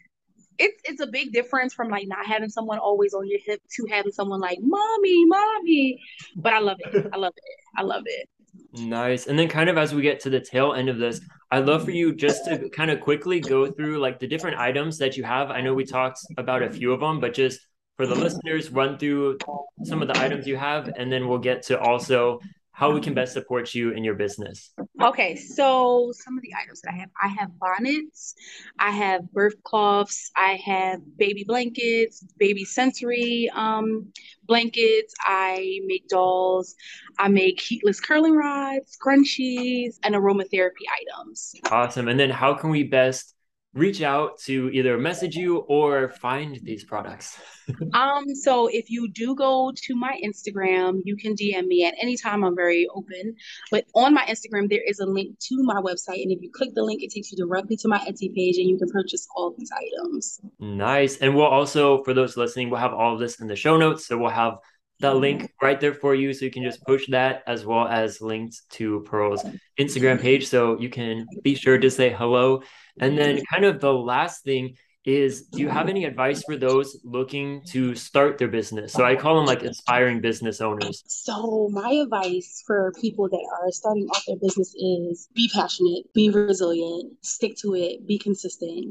it's 0.62 0.82
it's 0.86 1.02
a 1.02 1.08
big 1.08 1.34
difference 1.34 1.74
from 1.74 1.90
like 1.90 2.08
not 2.08 2.26
having 2.26 2.50
someone 2.50 2.80
always 2.80 3.14
on 3.14 3.28
your 3.28 3.40
hip 3.46 3.62
to 3.76 3.86
having 3.90 4.12
someone 4.12 4.40
like 4.40 4.60
mommy, 4.62 5.26
mommy. 5.26 6.00
But 6.36 6.54
I 6.54 6.60
love 6.60 6.78
it. 6.80 7.10
I 7.12 7.18
love 7.18 7.34
it. 7.36 7.44
I 7.76 7.82
love 7.82 8.04
it. 8.06 8.30
Nice. 8.74 9.28
And 9.28 9.38
then 9.38 9.48
kind 9.48 9.70
of 9.70 9.78
as 9.78 9.94
we 9.94 10.02
get 10.02 10.20
to 10.22 10.30
the 10.30 10.40
tail 10.40 10.74
end 10.74 10.90
of 10.90 10.98
this, 10.98 11.22
I'd 11.52 11.66
love 11.66 11.84
for 11.84 11.92
you 11.92 12.14
just 12.14 12.46
to 12.46 12.70
kind 12.70 12.92
of 12.92 13.02
quickly 13.02 13.40
go 13.40 13.70
through 13.72 14.00
like 14.00 14.20
the 14.20 14.28
different 14.28 14.58
items 14.58 14.98
that 15.00 15.18
you 15.18 15.24
have. 15.24 15.52
I 15.52 15.62
know 15.62 15.74
we 15.74 15.86
talked 15.86 16.20
about 16.38 16.64
a 16.64 16.70
few 16.70 16.94
of 16.94 17.00
them, 17.00 17.20
but 17.20 17.34
just 17.34 17.60
for 17.98 18.08
the 18.08 18.16
listeners, 18.16 18.72
run 18.72 18.98
through 18.98 19.38
some 19.84 20.02
of 20.02 20.08
the 20.08 20.18
items 20.20 20.48
you 20.48 20.58
have, 20.58 20.92
and 20.98 21.12
then 21.12 21.28
we'll 21.28 21.38
get 21.40 21.64
to 21.64 21.80
also 21.80 22.40
how 22.74 22.92
we 22.92 23.02
can 23.02 23.14
best 23.14 23.34
support 23.34 23.74
you 23.76 23.92
in 23.92 24.04
your 24.04 24.16
business. 24.16 24.72
Okay, 25.02 25.36
so 25.36 26.12
some 26.14 26.38
of 26.38 26.44
the 26.44 26.54
items 26.62 26.82
that 26.82 26.94
I 26.94 26.98
have 26.98 27.10
I 27.22 27.28
have 27.28 27.60
bonnets, 27.60 28.34
I 28.80 28.92
have 28.92 29.32
birth 29.32 29.62
cloths, 29.64 30.32
I 30.36 30.60
have 30.66 31.00
baby 31.18 31.44
blankets, 31.46 32.26
baby 32.38 32.64
sensory 32.64 33.50
um, 33.54 34.12
blankets, 34.46 35.14
I 35.22 35.80
make 35.86 36.08
dolls, 36.08 36.76
I 37.20 37.28
make 37.28 37.60
heatless 37.60 38.00
curling 38.00 38.36
rods, 38.36 38.98
scrunchies, 38.98 39.96
and 40.04 40.16
aromatherapy 40.16 40.86
items. 41.20 41.54
Awesome. 41.70 42.08
And 42.08 42.20
then 42.20 42.30
how 42.30 42.54
can 42.54 42.70
we 42.70 42.84
best 42.84 43.36
reach 43.74 44.02
out 44.02 44.38
to 44.38 44.70
either 44.74 44.98
message 44.98 45.36
you 45.36 45.60
or 45.60 46.10
find 46.10 46.60
these 46.64 46.84
products? 46.84 47.40
um, 47.94 48.26
so 48.36 48.68
if 48.68 48.90
you 48.90 49.10
do 49.12 49.36
go 49.36 49.72
to 49.76 49.96
my 49.96 50.20
Instagram, 50.24 51.02
you 51.06 51.16
can 51.16 51.36
DM 51.36 51.68
me 51.68 51.86
at 51.86 51.94
any 52.02 52.18
time. 52.18 52.44
I'm 52.44 52.56
very 52.56 52.88
open. 52.94 53.36
But 53.70 53.86
on 53.96 54.14
my 54.14 54.26
Instagram, 54.26 54.70
there 54.70 54.84
is 54.86 55.00
a 55.00 55.06
link 55.06 55.38
to 55.40 55.64
my 55.64 55.82
website. 55.82 56.22
And 56.22 56.32
if 56.32 56.42
you 56.42 56.52
click 56.54 56.72
the 56.74 56.84
link, 56.84 57.02
it 57.02 57.12
takes 57.12 57.32
you 57.32 57.38
directly 57.38 57.78
to 57.78 57.88
my 57.88 58.00
Etsy 58.00 58.34
page 58.34 58.58
and 58.58 58.68
you 58.68 58.78
can 58.78 58.90
purchase 58.90 59.28
all 59.36 59.56
these 59.58 59.72
items. 59.72 60.42
Nice. 60.60 61.18
And 61.18 61.36
we'll 61.36 61.46
also, 61.46 62.04
for 62.04 62.14
those 62.14 62.36
listening, 62.36 62.70
we'll 62.70 62.80
have 62.80 62.94
all 62.94 63.14
of 63.14 63.20
this 63.20 63.40
in 63.40 63.48
the 63.48 63.56
show 63.56 63.78
notes. 63.78 64.08
So 64.08 64.18
we'll 64.18 64.32
have 64.32 64.56
that 65.02 65.18
link 65.18 65.44
mm-hmm. 65.44 65.66
right 65.66 65.80
there 65.80 65.94
for 65.94 66.16
you. 66.16 66.34
So 66.34 66.46
you 66.46 66.52
can 66.52 66.64
just 66.64 66.84
push 66.84 67.08
that 67.10 67.44
as 67.48 67.66
well 67.66 67.88
as 67.88 68.22
links 68.22 68.64
to 68.72 69.02
Pearl's 69.02 69.44
Instagram 69.80 70.20
page. 70.20 70.48
So 70.48 70.80
you 70.80 70.90
can 70.90 71.26
be 71.44 71.56
sure 71.56 71.78
to 71.78 71.90
say 71.90 72.10
hello. 72.10 72.64
And 73.00 73.18
then, 73.18 73.42
kind 73.52 73.66
of 73.66 73.80
the 73.80 73.94
last 73.94 74.44
thing 74.44 74.76
is 75.04 75.48
do 75.48 75.60
you 75.60 75.68
have 75.68 75.90
any 75.90 76.06
advice 76.06 76.44
for 76.44 76.56
those 76.56 77.00
looking 77.04 77.64
to 77.66 77.96
start 77.96 78.38
their 78.38 78.48
business? 78.48 78.94
So 78.94 79.04
I 79.04 79.16
call 79.16 79.36
them 79.36 79.46
like 79.46 79.64
inspiring 79.64 80.22
business 80.22 80.62
owners. 80.62 81.04
So 81.08 81.70
my 81.72 81.90
advice 81.90 82.64
for 82.68 82.94
people 83.02 83.28
that 83.30 83.48
are 83.62 83.72
starting 83.72 84.08
off 84.10 84.24
their 84.28 84.38
business 84.38 84.76
is 84.76 85.28
be 85.34 85.50
passionate, 85.54 86.14
be 86.14 86.30
resilient, 86.30 87.14
stick 87.22 87.56
to 87.62 87.74
it, 87.74 88.06
be 88.06 88.20
consistent 88.20 88.86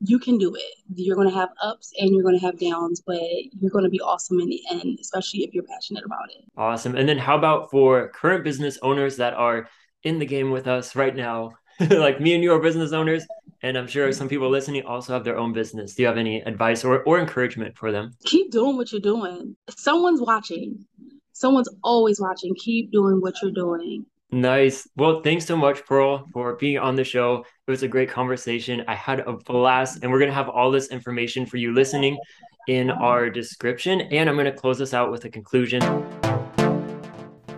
you 0.00 0.18
can 0.18 0.38
do 0.38 0.54
it. 0.54 0.74
You're 0.94 1.16
going 1.16 1.28
to 1.28 1.34
have 1.34 1.50
ups 1.62 1.92
and 1.98 2.14
you're 2.14 2.22
going 2.22 2.38
to 2.38 2.44
have 2.44 2.58
downs, 2.58 3.02
but 3.06 3.20
you're 3.60 3.70
going 3.70 3.84
to 3.84 3.90
be 3.90 4.00
awesome 4.00 4.40
in 4.40 4.48
the 4.48 4.62
end, 4.70 4.98
especially 5.00 5.40
if 5.40 5.54
you're 5.54 5.64
passionate 5.64 6.04
about 6.04 6.30
it. 6.30 6.44
Awesome. 6.56 6.96
And 6.96 7.08
then 7.08 7.18
how 7.18 7.36
about 7.36 7.70
for 7.70 8.08
current 8.08 8.44
business 8.44 8.78
owners 8.82 9.16
that 9.18 9.34
are 9.34 9.68
in 10.02 10.18
the 10.18 10.26
game 10.26 10.50
with 10.50 10.66
us 10.66 10.96
right 10.96 11.14
now? 11.14 11.52
like 11.90 12.20
me 12.20 12.34
and 12.34 12.42
you 12.42 12.52
are 12.52 12.60
business 12.60 12.92
owners, 12.92 13.24
and 13.62 13.78
I'm 13.78 13.86
sure 13.86 14.12
some 14.12 14.28
people 14.28 14.50
listening 14.50 14.84
also 14.84 15.14
have 15.14 15.24
their 15.24 15.38
own 15.38 15.54
business. 15.54 15.94
Do 15.94 16.02
you 16.02 16.08
have 16.08 16.18
any 16.18 16.42
advice 16.42 16.84
or, 16.84 17.02
or 17.04 17.18
encouragement 17.18 17.76
for 17.78 17.90
them? 17.90 18.12
Keep 18.24 18.50
doing 18.50 18.76
what 18.76 18.92
you're 18.92 19.00
doing. 19.00 19.56
Someone's 19.70 20.20
watching. 20.20 20.84
Someone's 21.32 21.70
always 21.82 22.20
watching. 22.20 22.54
Keep 22.56 22.92
doing 22.92 23.22
what 23.22 23.34
you're 23.40 23.50
doing. 23.50 24.04
Nice. 24.32 24.88
Well, 24.96 25.22
thanks 25.22 25.44
so 25.44 25.56
much, 25.56 25.84
Pearl, 25.84 26.28
for 26.32 26.54
being 26.54 26.78
on 26.78 26.94
the 26.94 27.02
show. 27.02 27.44
It 27.66 27.70
was 27.70 27.82
a 27.82 27.88
great 27.88 28.08
conversation. 28.08 28.84
I 28.86 28.94
had 28.94 29.20
a 29.20 29.32
blast, 29.32 30.02
and 30.02 30.12
we're 30.12 30.20
going 30.20 30.30
to 30.30 30.34
have 30.34 30.48
all 30.48 30.70
this 30.70 30.88
information 30.88 31.46
for 31.46 31.56
you 31.56 31.74
listening 31.74 32.16
in 32.68 32.90
our 32.90 33.28
description. 33.28 34.02
And 34.02 34.28
I'm 34.28 34.36
going 34.36 34.44
to 34.44 34.52
close 34.52 34.78
this 34.78 34.94
out 34.94 35.10
with 35.10 35.24
a 35.24 35.30
conclusion. 35.30 35.82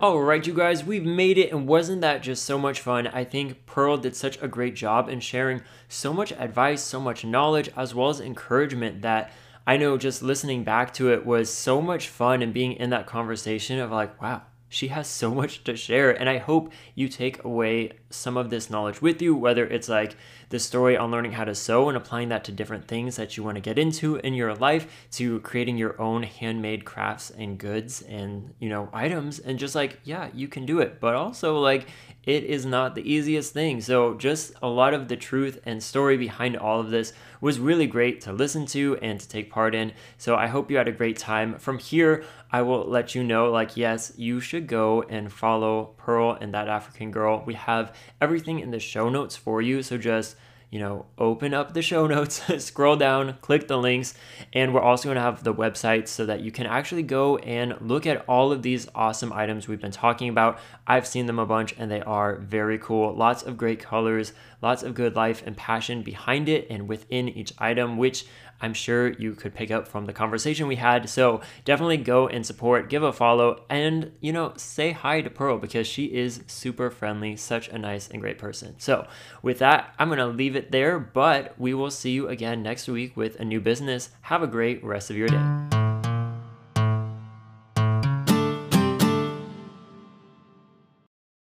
All 0.01 0.19
right, 0.19 0.45
you 0.45 0.53
guys, 0.53 0.83
we've 0.83 1.05
made 1.05 1.37
it, 1.37 1.51
and 1.51 1.67
wasn't 1.67 2.01
that 2.01 2.23
just 2.23 2.43
so 2.43 2.57
much 2.57 2.81
fun? 2.81 3.05
I 3.05 3.23
think 3.23 3.67
Pearl 3.67 3.95
did 3.97 4.15
such 4.15 4.41
a 4.41 4.47
great 4.47 4.75
job 4.75 5.09
in 5.09 5.19
sharing 5.19 5.61
so 5.87 6.11
much 6.11 6.31
advice, 6.33 6.81
so 6.81 6.99
much 6.99 7.23
knowledge, 7.23 7.69
as 7.77 7.93
well 7.93 8.09
as 8.09 8.19
encouragement 8.19 9.03
that 9.03 9.31
I 9.65 9.77
know 9.77 9.97
just 9.97 10.23
listening 10.23 10.63
back 10.63 10.93
to 10.95 11.13
it 11.13 11.25
was 11.25 11.49
so 11.49 11.81
much 11.81 12.09
fun 12.09 12.41
and 12.41 12.53
being 12.53 12.73
in 12.73 12.89
that 12.89 13.05
conversation 13.05 13.79
of 13.79 13.91
like, 13.91 14.21
wow, 14.21 14.41
she 14.73 14.87
has 14.87 15.07
so 15.07 15.31
much 15.33 15.63
to 15.65 15.75
share. 15.75 16.09
And 16.11 16.27
I 16.27 16.39
hope 16.39 16.71
you 16.95 17.07
take 17.07 17.43
away 17.43 17.91
some 18.09 18.37
of 18.37 18.49
this 18.49 18.69
knowledge 18.69 19.01
with 19.01 19.21
you, 19.21 19.35
whether 19.35 19.65
it's 19.65 19.87
like 19.87 20.15
the 20.49 20.59
story 20.59 20.97
on 20.97 21.11
learning 21.11 21.33
how 21.33 21.43
to 21.43 21.53
sew 21.53 21.89
and 21.89 21.97
applying 21.97 22.29
that 22.29 22.43
to 22.45 22.51
different 22.51 22.87
things 22.87 23.15
that 23.15 23.37
you 23.37 23.43
want 23.43 23.55
to 23.55 23.61
get 23.61 23.77
into 23.77 24.15
in 24.17 24.33
your 24.33 24.55
life, 24.55 25.07
to 25.11 25.39
creating 25.41 25.77
your 25.77 25.99
own 26.01 26.23
handmade 26.23 26.85
crafts 26.85 27.29
and 27.29 27.59
goods 27.59 28.01
and, 28.01 28.53
you 28.59 28.69
know, 28.69 28.89
items. 28.91 29.37
And 29.37 29.59
just 29.59 29.75
like, 29.75 29.99
yeah, 30.03 30.29
you 30.33 30.47
can 30.47 30.65
do 30.65 30.79
it. 30.79 30.99
But 30.99 31.13
also, 31.15 31.59
like, 31.59 31.87
it 32.23 32.43
is 32.43 32.65
not 32.65 32.95
the 32.95 33.07
easiest 33.11 33.53
thing. 33.53 33.81
So, 33.81 34.15
just 34.15 34.53
a 34.61 34.67
lot 34.67 34.93
of 34.93 35.07
the 35.07 35.17
truth 35.17 35.59
and 35.65 35.83
story 35.83 36.17
behind 36.17 36.57
all 36.57 36.79
of 36.79 36.89
this 36.89 37.13
was 37.43 37.59
really 37.59 37.87
great 37.87 38.21
to 38.21 38.31
listen 38.31 38.65
to 38.65 38.97
and 39.01 39.19
to 39.19 39.27
take 39.27 39.51
part 39.51 39.75
in. 39.75 39.91
So, 40.17 40.37
I 40.37 40.47
hope 40.47 40.71
you 40.71 40.77
had 40.77 40.87
a 40.87 40.93
great 40.93 41.17
time. 41.17 41.59
From 41.59 41.77
here, 41.77 42.23
I 42.49 42.61
will 42.61 42.85
let 42.85 43.15
you 43.15 43.23
know 43.23 43.51
like, 43.51 43.75
yes, 43.75 44.13
you 44.15 44.39
should 44.39 44.65
go 44.65 45.01
and 45.01 45.29
follow 45.29 45.93
Pearl 45.97 46.37
and 46.39 46.53
that 46.53 46.69
African 46.69 47.11
girl. 47.11 47.43
We 47.45 47.55
have 47.55 47.93
everything 48.21 48.59
in 48.59 48.71
the 48.71 48.79
show 48.79 49.09
notes 49.09 49.35
for 49.35 49.61
you. 49.61 49.83
So, 49.83 49.97
just 49.97 50.37
you 50.73 50.79
know, 50.79 51.05
open 51.19 51.53
up 51.53 51.75
the 51.75 51.83
show 51.83 52.07
notes, 52.15 52.41
scroll 52.57 52.95
down, 52.95 53.37
click 53.41 53.67
the 53.67 53.77
links, 53.77 54.15
and 54.53 54.73
we're 54.73 54.81
also 54.81 55.03
going 55.03 55.17
to 55.17 55.21
have 55.21 55.43
the 55.43 55.53
website 55.53 56.07
so 56.07 56.25
that 56.25 56.41
you 56.41 56.51
can 56.51 56.65
actually 56.65 57.03
go 57.03 57.37
and 57.37 57.75
look 57.79 58.07
at 58.07 58.25
all 58.27 58.51
of 58.51 58.63
these 58.63 58.87
awesome 58.95 59.31
items 59.31 59.67
we've 59.67 59.79
been 59.79 59.91
talking 59.91 60.29
about. 60.29 60.57
I've 60.87 61.05
seen 61.05 61.27
them 61.27 61.37
a 61.37 61.45
bunch 61.45 61.75
and 61.77 61.91
they 61.91 62.01
are 62.01 62.37
very 62.37 62.79
cool. 62.79 63.15
Lots 63.15 63.43
of 63.43 63.55
great 63.55 63.81
colors, 63.81 64.33
lots 64.63 64.81
of 64.81 64.95
good 64.95 65.15
life 65.15 65.43
and 65.45 65.55
passion 65.55 66.01
behind 66.01 66.49
it 66.49 66.65
and 66.71 66.87
within 66.87 67.29
each 67.29 67.53
item, 67.59 67.97
which 67.97 68.25
I'm 68.63 68.73
sure 68.73 69.09
you 69.09 69.35
could 69.35 69.53
pick 69.53 69.69
up 69.69 69.89
from 69.89 70.05
the 70.05 70.13
conversation 70.13 70.67
we 70.67 70.77
had. 70.77 71.09
So 71.09 71.41
definitely 71.65 71.97
go 71.97 72.29
and 72.29 72.45
support, 72.45 72.89
give 72.89 73.03
a 73.03 73.11
follow, 73.11 73.63
and 73.69 74.13
you 74.21 74.31
know, 74.31 74.53
say 74.55 74.93
hi 74.93 75.19
to 75.21 75.29
Pearl 75.29 75.57
because 75.57 75.85
she 75.85 76.05
is 76.05 76.41
super 76.47 76.89
friendly, 76.89 77.35
such 77.35 77.67
a 77.67 77.77
nice 77.77 78.07
and 78.07 78.21
great 78.21 78.37
person. 78.37 78.75
So 78.77 79.05
with 79.41 79.59
that, 79.59 79.93
I'm 79.99 80.07
gonna 80.07 80.27
leave 80.27 80.55
it 80.55 80.71
there, 80.71 80.97
but 80.97 81.59
we 81.59 81.73
will 81.73 81.91
see 81.91 82.11
you 82.11 82.29
again 82.29 82.63
next 82.63 82.87
week 82.87 83.17
with 83.17 83.37
a 83.39 83.45
new 83.45 83.59
business. 83.59 84.09
Have 84.21 84.41
a 84.41 84.47
great 84.47 84.81
rest 84.81 85.09
of 85.09 85.17
your 85.17 85.27
day. 85.27 85.82